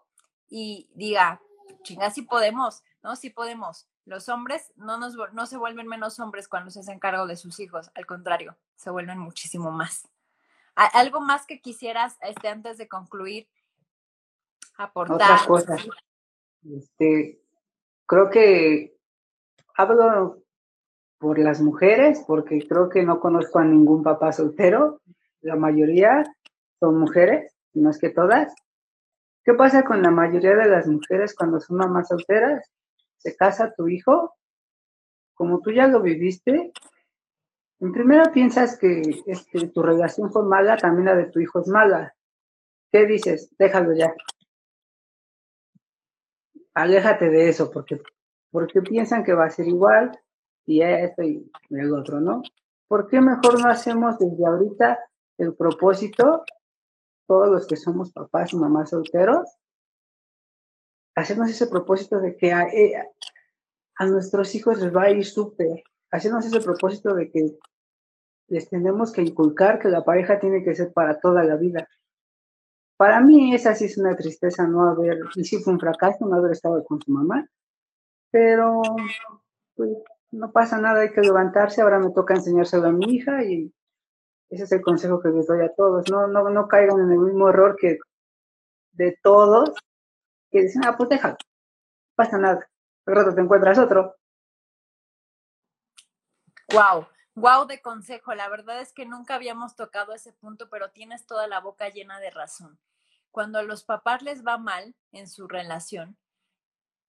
y 0.49 0.89
diga, 0.93 1.41
chinga, 1.83 2.09
sí 2.09 2.23
podemos, 2.23 2.83
¿no? 3.03 3.15
Sí 3.15 3.29
podemos. 3.29 3.87
Los 4.05 4.27
hombres 4.29 4.73
no, 4.75 4.97
nos, 4.97 5.15
no 5.33 5.45
se 5.45 5.57
vuelven 5.57 5.87
menos 5.87 6.19
hombres 6.19 6.47
cuando 6.47 6.71
se 6.71 6.79
hacen 6.79 6.99
cargo 6.99 7.27
de 7.27 7.35
sus 7.35 7.59
hijos, 7.59 7.91
al 7.93 8.05
contrario, 8.05 8.57
se 8.75 8.89
vuelven 8.89 9.19
muchísimo 9.19 9.71
más. 9.71 10.07
¿Algo 10.75 11.19
más 11.19 11.45
que 11.45 11.61
quisieras, 11.61 12.17
este, 12.21 12.47
antes 12.47 12.77
de 12.77 12.87
concluir, 12.87 13.47
aportar? 14.77 15.15
Otra 15.15 15.39
cosa. 15.45 15.75
Este, 16.63 17.41
creo 18.05 18.29
que 18.29 18.97
hablo 19.75 20.41
por 21.17 21.37
las 21.37 21.61
mujeres, 21.61 22.23
porque 22.25 22.65
creo 22.67 22.87
que 22.89 23.03
no 23.03 23.19
conozco 23.19 23.59
a 23.59 23.65
ningún 23.65 24.03
papá 24.03 24.31
soltero, 24.31 25.01
la 25.41 25.55
mayoría 25.57 26.23
son 26.79 26.97
mujeres, 26.97 27.53
no 27.73 27.89
es 27.89 27.99
que 27.99 28.09
todas. 28.09 28.53
¿Qué 29.43 29.53
pasa 29.53 29.83
con 29.83 30.01
la 30.01 30.11
mayoría 30.11 30.55
de 30.55 30.69
las 30.69 30.87
mujeres 30.87 31.35
cuando 31.35 31.59
son 31.59 31.77
mamás 31.77 32.09
solteras? 32.09 32.69
Se 33.17 33.35
casa 33.35 33.73
tu 33.75 33.87
hijo, 33.87 34.35
como 35.33 35.61
tú 35.61 35.71
ya 35.71 35.87
lo 35.87 36.01
viviste, 36.01 36.73
en 37.79 37.93
primero 37.93 38.31
piensas 38.33 38.77
que 38.77 39.01
este, 39.25 39.69
tu 39.69 39.81
relación 39.81 40.31
fue 40.31 40.43
mala, 40.43 40.75
también 40.75 41.05
la 41.05 41.15
de 41.15 41.27
tu 41.27 41.39
hijo 41.39 41.61
es 41.61 41.67
mala. 41.67 42.13
¿Qué 42.91 43.05
dices? 43.05 43.55
Déjalo 43.57 43.93
ya. 43.93 44.13
Aléjate 46.73 47.29
de 47.29 47.49
eso, 47.49 47.71
porque, 47.71 48.01
porque 48.51 48.81
piensan 48.81 49.23
que 49.23 49.33
va 49.33 49.45
a 49.45 49.49
ser 49.49 49.67
igual, 49.67 50.11
y 50.65 50.81
esto 50.81 51.23
y 51.23 51.49
el 51.69 51.93
otro, 51.93 52.19
¿no? 52.19 52.41
¿Por 52.87 53.07
qué 53.07 53.21
mejor 53.21 53.61
no 53.61 53.69
hacemos 53.69 54.19
desde 54.19 54.45
ahorita 54.45 54.99
el 55.37 55.55
propósito, 55.55 56.43
todos 57.29 57.47
los 57.47 57.67
que 57.67 57.75
somos 57.75 58.11
papás 58.11 58.53
y 58.53 58.57
mamás 58.57 58.89
solteros, 58.89 59.47
hacernos 61.15 61.51
ese 61.51 61.67
propósito 61.67 62.19
de 62.19 62.35
que 62.35 62.51
a, 62.51 62.63
eh, 62.63 62.95
a 63.97 64.05
nuestros 64.07 64.55
hijos 64.55 64.81
les 64.81 64.93
va 64.93 65.03
a 65.03 65.11
ir 65.11 65.23
súper, 65.23 65.83
hacernos 66.09 66.47
ese 66.47 66.59
propósito 66.59 67.13
de 67.13 67.29
que 67.29 67.55
les 68.47 68.67
tenemos 68.67 69.11
que 69.11 69.21
inculcar 69.21 69.77
que 69.77 69.89
la 69.89 70.03
pareja 70.03 70.39
tiene 70.39 70.63
que 70.63 70.73
ser 70.73 70.91
para 70.91 71.19
toda 71.19 71.43
la 71.43 71.55
vida. 71.55 71.87
Para 72.97 73.21
mí 73.21 73.53
esa 73.53 73.75
sí 73.75 73.85
es 73.85 73.99
una 73.99 74.15
tristeza 74.15 74.65
no 74.65 74.89
haber, 74.89 75.19
y 75.35 75.43
sí 75.43 75.59
fue 75.59 75.73
un 75.73 75.79
fracaso 75.79 76.25
no 76.25 76.35
haber 76.35 76.53
estado 76.53 76.83
con 76.83 76.99
su 76.99 77.11
mamá, 77.11 77.47
pero 78.31 78.81
pues, 79.75 79.91
no 80.31 80.51
pasa 80.51 80.81
nada, 80.81 81.01
hay 81.01 81.11
que 81.11 81.21
levantarse, 81.21 81.83
ahora 81.83 81.99
me 81.99 82.09
toca 82.09 82.33
enseñárselo 82.33 82.87
a 82.87 82.91
mi 82.91 83.05
hija 83.13 83.43
y 83.43 83.71
ese 84.49 84.63
es 84.63 84.71
el 84.71 84.81
consejo 84.81 85.21
que 85.21 85.29
les 85.29 85.47
doy 85.47 85.61
a 85.61 85.73
todos, 85.73 86.09
no, 86.09 86.27
no, 86.27 86.49
no 86.49 86.67
caigan 86.67 86.99
en 86.99 87.11
el 87.11 87.19
mismo 87.19 87.49
error 87.49 87.75
que 87.79 87.99
de 88.91 89.17
todos, 89.21 89.71
que 90.51 90.63
dicen, 90.63 90.83
ah, 90.85 90.97
pues 90.97 91.09
no 91.09 91.37
pasa 92.15 92.37
nada, 92.37 92.67
al 93.05 93.15
rato 93.15 93.35
te 93.35 93.41
encuentras 93.41 93.77
otro. 93.77 94.15
Wow, 96.73 97.07
wow 97.35 97.65
de 97.65 97.81
consejo, 97.81 98.33
la 98.33 98.49
verdad 98.49 98.81
es 98.81 98.91
que 98.91 99.05
nunca 99.05 99.35
habíamos 99.35 99.75
tocado 99.75 100.13
ese 100.13 100.33
punto, 100.33 100.69
pero 100.69 100.91
tienes 100.91 101.25
toda 101.25 101.47
la 101.47 101.59
boca 101.59 101.89
llena 101.89 102.19
de 102.19 102.31
razón. 102.31 102.79
cuando 103.31 103.59
a 103.59 103.63
los 103.63 103.83
papás 103.83 104.23
les 104.23 104.43
va 104.43 104.57
mal 104.57 104.95
en 105.11 105.27
su 105.27 105.47
relación, 105.47 106.17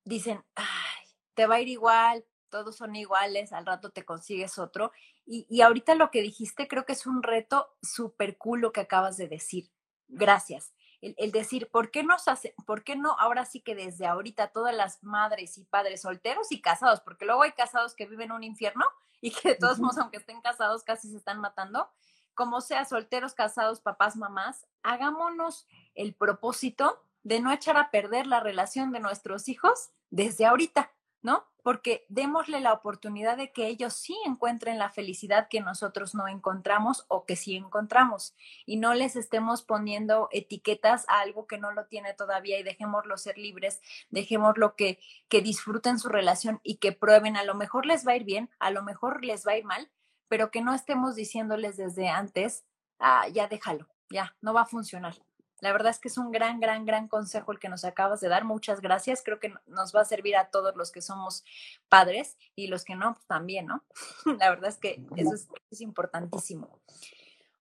dicen, 0.04 0.44
ay, 0.54 1.06
te 1.34 1.46
va 1.46 1.56
a 1.56 1.60
ir 1.60 1.68
igual, 1.68 2.24
todos 2.50 2.76
son 2.76 2.96
iguales, 2.96 3.52
al 3.52 3.66
rato 3.66 3.90
te 3.90 4.04
consigues 4.04 4.58
otro. 4.58 4.92
Y, 5.24 5.46
y 5.48 5.62
ahorita 5.62 5.94
lo 5.94 6.10
que 6.10 6.22
dijiste 6.22 6.68
creo 6.68 6.84
que 6.84 6.92
es 6.92 7.06
un 7.06 7.22
reto 7.22 7.76
súper 7.82 8.36
cool 8.36 8.60
lo 8.60 8.72
que 8.72 8.80
acabas 8.80 9.16
de 9.16 9.28
decir. 9.28 9.70
Gracias. 10.08 10.74
El, 11.00 11.14
el, 11.16 11.32
decir, 11.32 11.70
¿por 11.70 11.90
qué, 11.90 12.02
nos 12.02 12.28
hace, 12.28 12.54
¿por 12.66 12.84
qué 12.84 12.94
no 12.94 13.16
ahora 13.18 13.46
sí 13.46 13.60
que 13.60 13.74
desde 13.74 14.06
ahorita 14.06 14.48
todas 14.48 14.74
las 14.74 15.02
madres 15.02 15.56
y 15.56 15.64
padres 15.64 16.02
solteros 16.02 16.52
y 16.52 16.60
casados, 16.60 17.00
porque 17.00 17.24
luego 17.24 17.42
hay 17.42 17.52
casados 17.52 17.94
que 17.94 18.04
viven 18.06 18.32
un 18.32 18.44
infierno 18.44 18.84
y 19.20 19.30
que 19.30 19.50
de 19.50 19.54
todos 19.54 19.78
modos, 19.78 19.98
aunque 19.98 20.18
estén 20.18 20.40
casados, 20.40 20.82
casi 20.84 21.10
se 21.10 21.16
están 21.16 21.40
matando, 21.40 21.88
como 22.34 22.60
sea, 22.60 22.84
solteros, 22.84 23.34
casados, 23.34 23.80
papás, 23.80 24.16
mamás, 24.16 24.66
hagámonos 24.82 25.66
el 25.94 26.14
propósito 26.14 27.02
de 27.22 27.40
no 27.40 27.52
echar 27.52 27.76
a 27.76 27.90
perder 27.90 28.26
la 28.26 28.40
relación 28.40 28.92
de 28.92 29.00
nuestros 29.00 29.48
hijos 29.48 29.90
desde 30.10 30.46
ahorita, 30.46 30.90
¿no? 31.22 31.46
Porque 31.62 32.06
démosle 32.08 32.60
la 32.60 32.72
oportunidad 32.72 33.36
de 33.36 33.52
que 33.52 33.66
ellos 33.66 33.92
sí 33.92 34.16
encuentren 34.24 34.78
la 34.78 34.88
felicidad 34.88 35.48
que 35.48 35.60
nosotros 35.60 36.14
no 36.14 36.26
encontramos 36.26 37.04
o 37.08 37.26
que 37.26 37.36
sí 37.36 37.54
encontramos 37.54 38.34
y 38.64 38.76
no 38.76 38.94
les 38.94 39.14
estemos 39.16 39.62
poniendo 39.62 40.28
etiquetas 40.32 41.06
a 41.08 41.20
algo 41.20 41.46
que 41.46 41.58
no 41.58 41.72
lo 41.72 41.84
tiene 41.86 42.14
todavía 42.14 42.58
y 42.58 42.62
dejémoslo 42.62 43.18
ser 43.18 43.36
libres, 43.36 43.82
dejémoslo 44.08 44.74
que, 44.74 44.98
que 45.28 45.42
disfruten 45.42 45.98
su 45.98 46.08
relación 46.08 46.60
y 46.62 46.76
que 46.76 46.92
prueben, 46.92 47.36
a 47.36 47.44
lo 47.44 47.54
mejor 47.54 47.84
les 47.84 48.06
va 48.06 48.12
a 48.12 48.16
ir 48.16 48.24
bien, 48.24 48.50
a 48.58 48.70
lo 48.70 48.82
mejor 48.82 49.24
les 49.24 49.46
va 49.46 49.52
a 49.52 49.58
ir 49.58 49.64
mal, 49.64 49.90
pero 50.28 50.50
que 50.50 50.62
no 50.62 50.72
estemos 50.74 51.14
diciéndoles 51.14 51.76
desde 51.76 52.08
antes, 52.08 52.64
ah, 52.98 53.28
ya 53.28 53.48
déjalo, 53.48 53.88
ya, 54.08 54.34
no 54.40 54.54
va 54.54 54.62
a 54.62 54.66
funcionar. 54.66 55.16
La 55.60 55.72
verdad 55.72 55.90
es 55.90 55.98
que 55.98 56.08
es 56.08 56.18
un 56.18 56.30
gran, 56.32 56.60
gran, 56.60 56.84
gran 56.84 57.08
consejo 57.08 57.52
el 57.52 57.58
que 57.58 57.68
nos 57.68 57.84
acabas 57.84 58.20
de 58.20 58.28
dar. 58.28 58.44
Muchas 58.44 58.80
gracias. 58.80 59.22
Creo 59.24 59.40
que 59.40 59.52
nos 59.66 59.94
va 59.94 60.02
a 60.02 60.04
servir 60.04 60.36
a 60.36 60.50
todos 60.50 60.76
los 60.76 60.92
que 60.92 61.02
somos 61.02 61.44
padres 61.88 62.36
y 62.54 62.66
los 62.68 62.84
que 62.84 62.96
no, 62.96 63.14
pues 63.14 63.26
también, 63.26 63.66
¿no? 63.66 63.84
La 64.38 64.50
verdad 64.50 64.70
es 64.70 64.78
que 64.78 65.04
eso 65.16 65.34
es, 65.34 65.48
es 65.70 65.80
importantísimo. 65.80 66.80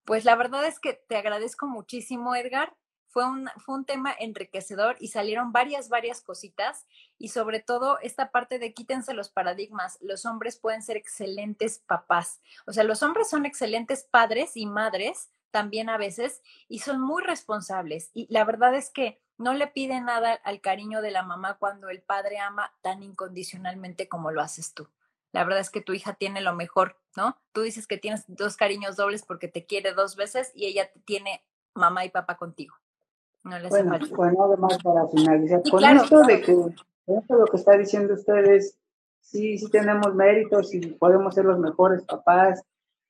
Pues 0.06 0.26
la 0.26 0.36
verdad 0.36 0.66
es 0.66 0.80
que 0.80 0.94
te 0.94 1.18
agradezco 1.18 1.68
muchísimo, 1.68 2.36
Edgar 2.36 2.76
fue 3.10 3.26
un, 3.26 3.50
fue 3.58 3.76
un 3.76 3.86
tema 3.86 4.14
enriquecedor 4.18 4.96
y 5.00 5.10
salieron 5.10 5.52
varias, 5.52 5.90
varias 5.90 6.22
cositas 6.22 6.86
y 7.18 7.30
sobre 7.30 7.60
todo 7.60 8.00
esta 8.02 8.32
parte 8.32 8.60
de 8.60 8.74
quítense 8.74 9.14
los 9.14 9.30
paradigmas. 9.30 9.98
Los 10.02 10.26
hombres 10.26 10.58
pueden 10.58 10.84
ser 10.84 10.96
excelentes 10.96 11.80
papás. 11.80 12.40
O 12.68 12.74
sea, 12.74 12.84
los 12.84 13.02
hombres 13.02 13.30
son 13.30 13.46
excelentes 13.46 14.04
padres 14.04 14.56
y 14.56 14.68
madres 14.68 15.30
también 15.52 15.90
a 15.90 15.98
veces 15.98 16.42
y 16.68 16.80
son 16.80 17.02
muy 17.02 17.24
responsables. 17.24 18.12
Y 18.14 18.28
la 18.32 18.44
verdad 18.44 18.76
es 18.76 18.90
que 18.90 19.22
no 19.38 19.54
le 19.54 19.68
piden 19.68 20.06
nada 20.06 20.34
al 20.44 20.62
cariño 20.62 21.02
de 21.02 21.12
la 21.12 21.24
mamá 21.24 21.58
cuando 21.58 21.90
el 21.90 22.02
padre 22.02 22.40
ama 22.40 22.74
tan 22.82 23.04
incondicionalmente 23.04 24.08
como 24.08 24.32
lo 24.32 24.42
haces 24.42 24.74
tú. 24.74 24.88
La 25.32 25.44
verdad 25.44 25.62
es 25.62 25.70
que 25.70 25.82
tu 25.82 25.94
hija 25.94 26.14
tiene 26.14 26.42
lo 26.42 26.56
mejor, 26.56 26.98
¿no? 27.16 27.38
Tú 27.52 27.62
dices 27.62 27.88
que 27.88 27.98
tienes 27.98 28.26
dos 28.28 28.58
cariños 28.58 28.96
dobles 28.96 29.24
porque 29.24 29.48
te 29.48 29.66
quiere 29.66 29.94
dos 29.94 30.16
veces 30.16 30.52
y 30.56 30.66
ella 30.66 30.90
tiene 31.06 31.44
mamá 31.74 32.04
y 32.06 32.10
papá 32.10 32.36
contigo. 32.36 32.76
No 33.44 33.58
les 33.60 33.70
bueno, 33.70 33.98
bueno, 34.16 34.44
además 34.44 34.78
para 34.84 35.08
finalizar, 35.08 35.62
con 35.70 35.84
esto 35.84 36.22
de 36.24 36.42
que 36.42 36.52
esto 37.08 37.36
lo 37.36 37.46
que 37.46 37.58
está 37.58 37.78
diciendo 37.78 38.14
ustedes, 38.16 38.78
sí, 39.22 39.58
sí 39.58 39.70
tenemos 39.70 40.14
méritos 40.14 40.74
y 40.74 40.82
podemos 40.82 41.34
ser 41.36 41.46
los 41.46 41.60
mejores 41.60 42.04
papás 42.04 42.62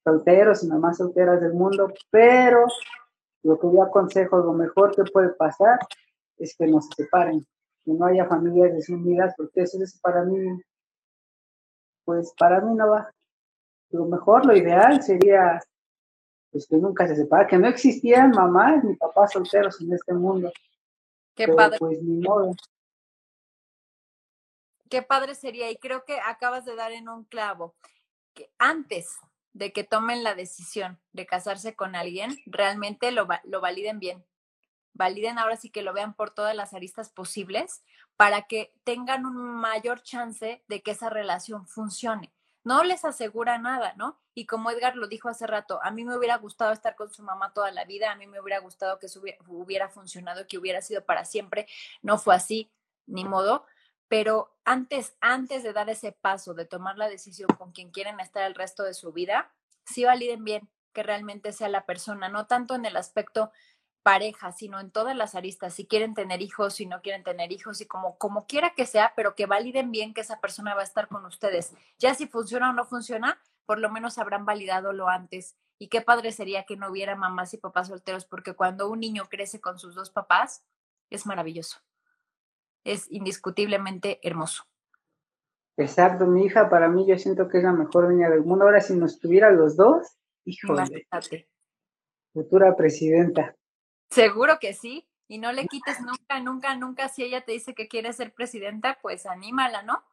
solteros 0.09 0.63
y 0.63 0.67
mamás 0.67 0.97
solteras 0.97 1.39
del 1.41 1.53
mundo, 1.53 1.93
pero 2.09 2.65
lo 3.43 3.59
que 3.59 3.67
yo 3.71 3.83
aconsejo, 3.83 4.37
lo 4.37 4.53
mejor 4.53 4.95
que 4.95 5.03
puede 5.11 5.29
pasar 5.29 5.79
es 6.37 6.55
que 6.57 6.67
nos 6.67 6.87
separen, 6.95 7.45
que 7.83 7.91
no 7.91 8.05
haya 8.05 8.25
familias 8.25 8.73
desunidas, 8.73 9.33
porque 9.37 9.61
eso 9.61 9.81
es 9.81 9.99
para 9.99 10.23
mí, 10.23 10.61
pues 12.05 12.33
para 12.37 12.59
mí 12.61 12.73
no 12.73 12.89
va. 12.89 13.13
Lo 13.91 14.05
mejor, 14.05 14.45
lo 14.45 14.55
ideal 14.55 15.01
sería 15.01 15.59
pues 16.51 16.67
que 16.67 16.77
nunca 16.77 17.07
se 17.07 17.15
separa, 17.15 17.45
que 17.45 17.59
no 17.59 17.67
existían 17.67 18.31
mamás 18.31 18.83
ni 18.83 18.95
papás 18.95 19.33
solteros 19.33 19.79
en 19.81 19.93
este 19.93 20.13
mundo. 20.13 20.51
Qué 21.35 21.47
padre. 21.47 21.77
Pues 21.77 22.01
ni 22.01 22.19
modo. 22.27 22.55
Qué 24.89 25.03
padre 25.03 25.35
sería, 25.35 25.69
y 25.69 25.77
creo 25.77 26.03
que 26.03 26.19
acabas 26.19 26.65
de 26.65 26.75
dar 26.75 26.91
en 26.91 27.07
un 27.09 27.23
clavo, 27.23 27.75
que 28.33 28.49
antes 28.57 29.19
de 29.59 29.73
que 29.73 29.83
tomen 29.83 30.23
la 30.23 30.35
decisión 30.35 30.99
de 31.11 31.25
casarse 31.25 31.75
con 31.75 31.95
alguien, 31.95 32.39
realmente 32.45 33.11
lo, 33.11 33.27
lo 33.43 33.61
validen 33.61 33.99
bien. 33.99 34.25
Validen 34.93 35.37
ahora 35.37 35.57
sí 35.57 35.69
que 35.69 35.81
lo 35.81 35.93
vean 35.93 36.13
por 36.13 36.31
todas 36.31 36.55
las 36.55 36.73
aristas 36.73 37.09
posibles 37.09 37.83
para 38.15 38.47
que 38.47 38.73
tengan 38.83 39.25
un 39.25 39.35
mayor 39.35 40.01
chance 40.01 40.63
de 40.67 40.81
que 40.81 40.91
esa 40.91 41.09
relación 41.09 41.67
funcione 41.67 42.33
no 42.63 42.83
les 42.83 43.05
asegura 43.05 43.57
nada, 43.57 43.93
¿no? 43.95 44.19
Y 44.33 44.45
como 44.45 44.69
Edgar 44.69 44.95
lo 44.95 45.07
dijo 45.07 45.29
hace 45.29 45.47
rato, 45.47 45.79
a 45.81 45.91
mí 45.91 46.03
me 46.03 46.17
hubiera 46.17 46.37
gustado 46.37 46.71
estar 46.71 46.95
con 46.95 47.11
su 47.11 47.23
mamá 47.23 47.53
toda 47.53 47.71
la 47.71 47.85
vida, 47.85 48.11
a 48.11 48.15
mí 48.15 48.27
me 48.27 48.39
hubiera 48.39 48.59
gustado 48.59 48.99
que 48.99 49.07
eso 49.07 49.21
hubiera 49.47 49.89
funcionado, 49.89 50.45
que 50.45 50.57
hubiera 50.57 50.81
sido 50.81 51.03
para 51.03 51.25
siempre, 51.25 51.67
no 52.01 52.17
fue 52.17 52.35
así, 52.35 52.71
ni 53.07 53.25
modo, 53.25 53.65
pero 54.09 54.57
antes, 54.65 55.15
antes 55.21 55.63
de 55.63 55.71
dar 55.71 55.89
ese 55.89 56.11
paso, 56.11 56.53
de 56.53 56.65
tomar 56.65 56.97
la 56.97 57.07
decisión 57.07 57.47
con 57.57 57.71
quien 57.71 57.91
quieren 57.91 58.19
estar 58.19 58.43
el 58.43 58.55
resto 58.55 58.83
de 58.83 58.93
su 58.93 59.13
vida, 59.13 59.51
sí 59.85 60.03
validen 60.03 60.43
bien 60.43 60.69
que 60.93 61.03
realmente 61.03 61.53
sea 61.53 61.69
la 61.69 61.85
persona, 61.85 62.27
no 62.27 62.47
tanto 62.47 62.75
en 62.75 62.85
el 62.85 62.97
aspecto 62.97 63.51
pareja, 64.01 64.51
sino 64.51 64.79
en 64.79 64.91
todas 64.91 65.15
las 65.15 65.35
aristas, 65.35 65.73
si 65.75 65.85
quieren 65.85 66.15
tener 66.15 66.41
hijos, 66.41 66.73
si 66.73 66.87
no 66.87 67.01
quieren 67.01 67.23
tener 67.23 67.51
hijos 67.51 67.81
y 67.81 67.85
como, 67.85 68.17
como 68.17 68.47
quiera 68.47 68.73
que 68.73 68.87
sea, 68.87 69.13
pero 69.15 69.35
que 69.35 69.45
validen 69.45 69.91
bien 69.91 70.13
que 70.13 70.21
esa 70.21 70.39
persona 70.39 70.73
va 70.73 70.81
a 70.81 70.85
estar 70.85 71.07
con 71.07 71.25
ustedes. 71.25 71.73
Ya 71.99 72.15
si 72.15 72.25
funciona 72.25 72.71
o 72.71 72.73
no 72.73 72.85
funciona, 72.85 73.39
por 73.65 73.77
lo 73.77 73.91
menos 73.91 74.17
habrán 74.17 74.45
validado 74.45 74.93
lo 74.93 75.09
antes. 75.09 75.55
Y 75.77 75.89
qué 75.89 76.01
padre 76.01 76.31
sería 76.31 76.65
que 76.65 76.75
no 76.75 76.89
hubiera 76.89 77.15
mamás 77.15 77.53
y 77.53 77.57
papás 77.57 77.89
solteros, 77.89 78.25
porque 78.25 78.53
cuando 78.53 78.89
un 78.89 78.99
niño 78.99 79.25
crece 79.29 79.61
con 79.61 79.77
sus 79.77 79.93
dos 79.93 80.09
papás, 80.09 80.63
es 81.09 81.25
maravilloso. 81.25 81.77
Es 82.83 83.09
indiscutiblemente 83.11 84.19
hermoso. 84.23 84.63
Exacto, 85.77 86.25
mi 86.25 86.45
hija 86.45 86.69
para 86.69 86.89
mí 86.89 87.07
yo 87.07 87.17
siento 87.17 87.47
que 87.47 87.59
es 87.59 87.63
la 87.63 87.71
mejor 87.71 88.09
niña 88.09 88.29
del 88.29 88.43
mundo. 88.43 88.65
Ahora 88.65 88.81
si 88.81 88.93
nos 88.95 89.19
tuviera 89.19 89.49
los 89.51 89.77
dos, 89.77 90.17
híjole, 90.43 91.07
futura 92.33 92.75
presidenta. 92.75 93.55
Seguro 94.09 94.57
que 94.59 94.73
sí. 94.73 95.05
Y 95.31 95.37
no 95.37 95.51
le 95.51 95.67
quites 95.67 96.01
nunca, 96.01 96.39
nunca, 96.39 96.75
nunca. 96.75 97.07
Si 97.07 97.23
ella 97.23 97.41
te 97.41 97.51
dice 97.51 97.75
que 97.75 97.87
quiere 97.87 98.11
ser 98.13 98.33
presidenta, 98.33 98.97
pues 98.99 99.27
anímala, 99.27 99.83
¿no? 99.83 100.03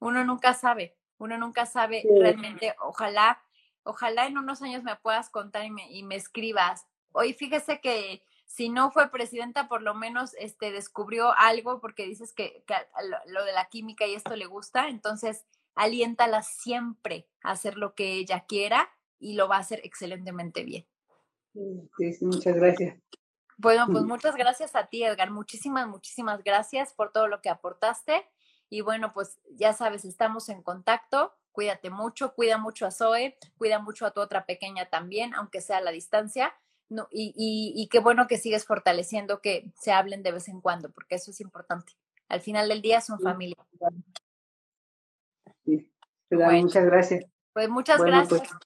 Uno 0.00 0.24
nunca 0.24 0.54
sabe. 0.54 0.96
Uno 1.18 1.36
nunca 1.36 1.66
sabe 1.66 2.02
realmente. 2.18 2.74
Ojalá, 2.80 3.42
ojalá 3.82 4.26
en 4.26 4.38
unos 4.38 4.62
años 4.62 4.82
me 4.82 4.96
puedas 4.96 5.28
contar 5.28 5.66
y 5.66 5.70
me, 5.70 5.92
y 5.92 6.02
me 6.02 6.16
escribas. 6.16 6.86
Hoy 7.12 7.34
fíjese 7.34 7.80
que 7.80 8.22
si 8.52 8.68
no 8.68 8.90
fue 8.90 9.10
presidenta, 9.10 9.66
por 9.66 9.80
lo 9.80 9.94
menos 9.94 10.34
este, 10.38 10.72
descubrió 10.72 11.32
algo 11.38 11.80
porque 11.80 12.06
dices 12.06 12.34
que, 12.34 12.62
que 12.66 12.74
lo, 13.08 13.16
lo, 13.32 13.46
de 13.46 13.52
la 13.54 13.70
química 13.70 14.06
y 14.06 14.14
esto 14.14 14.36
le 14.36 14.44
gusta. 14.44 14.88
Entonces, 14.88 15.46
aliéntala 15.74 16.42
siempre 16.42 17.30
a 17.42 17.52
hacer 17.52 17.78
lo 17.78 17.94
que 17.94 18.12
ella 18.12 18.44
quiera 18.46 18.90
y 19.18 19.36
lo 19.36 19.48
va 19.48 19.56
a 19.56 19.60
hacer 19.60 19.80
excelentemente 19.84 20.64
bien. 20.64 20.86
Sí, 21.96 22.12
sí 22.12 22.26
muchas 22.26 22.54
gracias. 22.54 22.98
Bueno, 23.56 23.86
pues 23.90 24.04
muchas 24.04 24.36
gracias 24.36 24.76
a 24.76 24.86
ti, 24.86 25.02
Edgar. 25.02 25.30
Muchísimas, 25.30 25.88
muchísimas 25.88 26.44
gracias 26.44 26.92
por 26.92 27.10
todo 27.10 27.28
lo 27.28 27.40
que 27.40 27.48
aportaste. 27.48 28.28
Y 28.68 28.82
bueno, 28.82 29.14
pues 29.14 29.40
ya 29.52 29.72
sabes, 29.72 30.04
estamos 30.04 30.50
en 30.50 30.62
contacto. 30.62 31.32
Cuídate 31.52 31.88
mucho, 31.88 32.34
cuida 32.34 32.58
mucho 32.58 32.84
a 32.84 32.90
Zoe, 32.90 33.38
cuida 33.56 33.78
mucho 33.78 34.04
a 34.04 34.10
tu 34.10 34.20
otra 34.20 34.44
pequeña 34.44 34.90
también, 34.90 35.32
aunque 35.32 35.62
sea 35.62 35.78
a 35.78 35.80
la 35.80 35.90
distancia. 35.90 36.54
No, 36.92 37.08
y, 37.10 37.32
y, 37.34 37.72
y 37.82 37.88
qué 37.88 38.00
bueno 38.00 38.26
que 38.26 38.36
sigues 38.36 38.66
fortaleciendo 38.66 39.40
que 39.40 39.72
se 39.80 39.92
hablen 39.92 40.22
de 40.22 40.32
vez 40.32 40.48
en 40.48 40.60
cuando, 40.60 40.90
porque 40.90 41.14
eso 41.14 41.30
es 41.30 41.40
importante. 41.40 41.94
Al 42.28 42.40
final 42.40 42.68
del 42.68 42.82
día 42.82 43.00
son 43.00 43.18
familia. 43.18 43.56
Sí. 45.64 45.90
Bueno, 46.30 46.62
muchas 46.62 46.84
gracias. 46.84 47.24
Pues 47.54 47.68
muchas 47.70 47.98
bueno, 47.98 48.18
gracias. 48.18 48.40
Pues, 48.40 48.60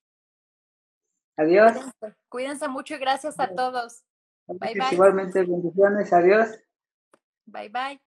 adiós. 1.37 1.73
Cuídense, 1.73 2.19
cuídense 2.29 2.69
mucho 2.69 2.95
y 2.95 2.99
gracias 2.99 3.39
a 3.39 3.55
todos. 3.55 4.05
Bye, 4.49 4.75
bye. 4.75 4.89
Igualmente, 4.93 5.45
bendiciones. 5.45 6.13
Adiós. 6.13 6.49
Bye, 7.47 7.69
bye. 7.69 8.06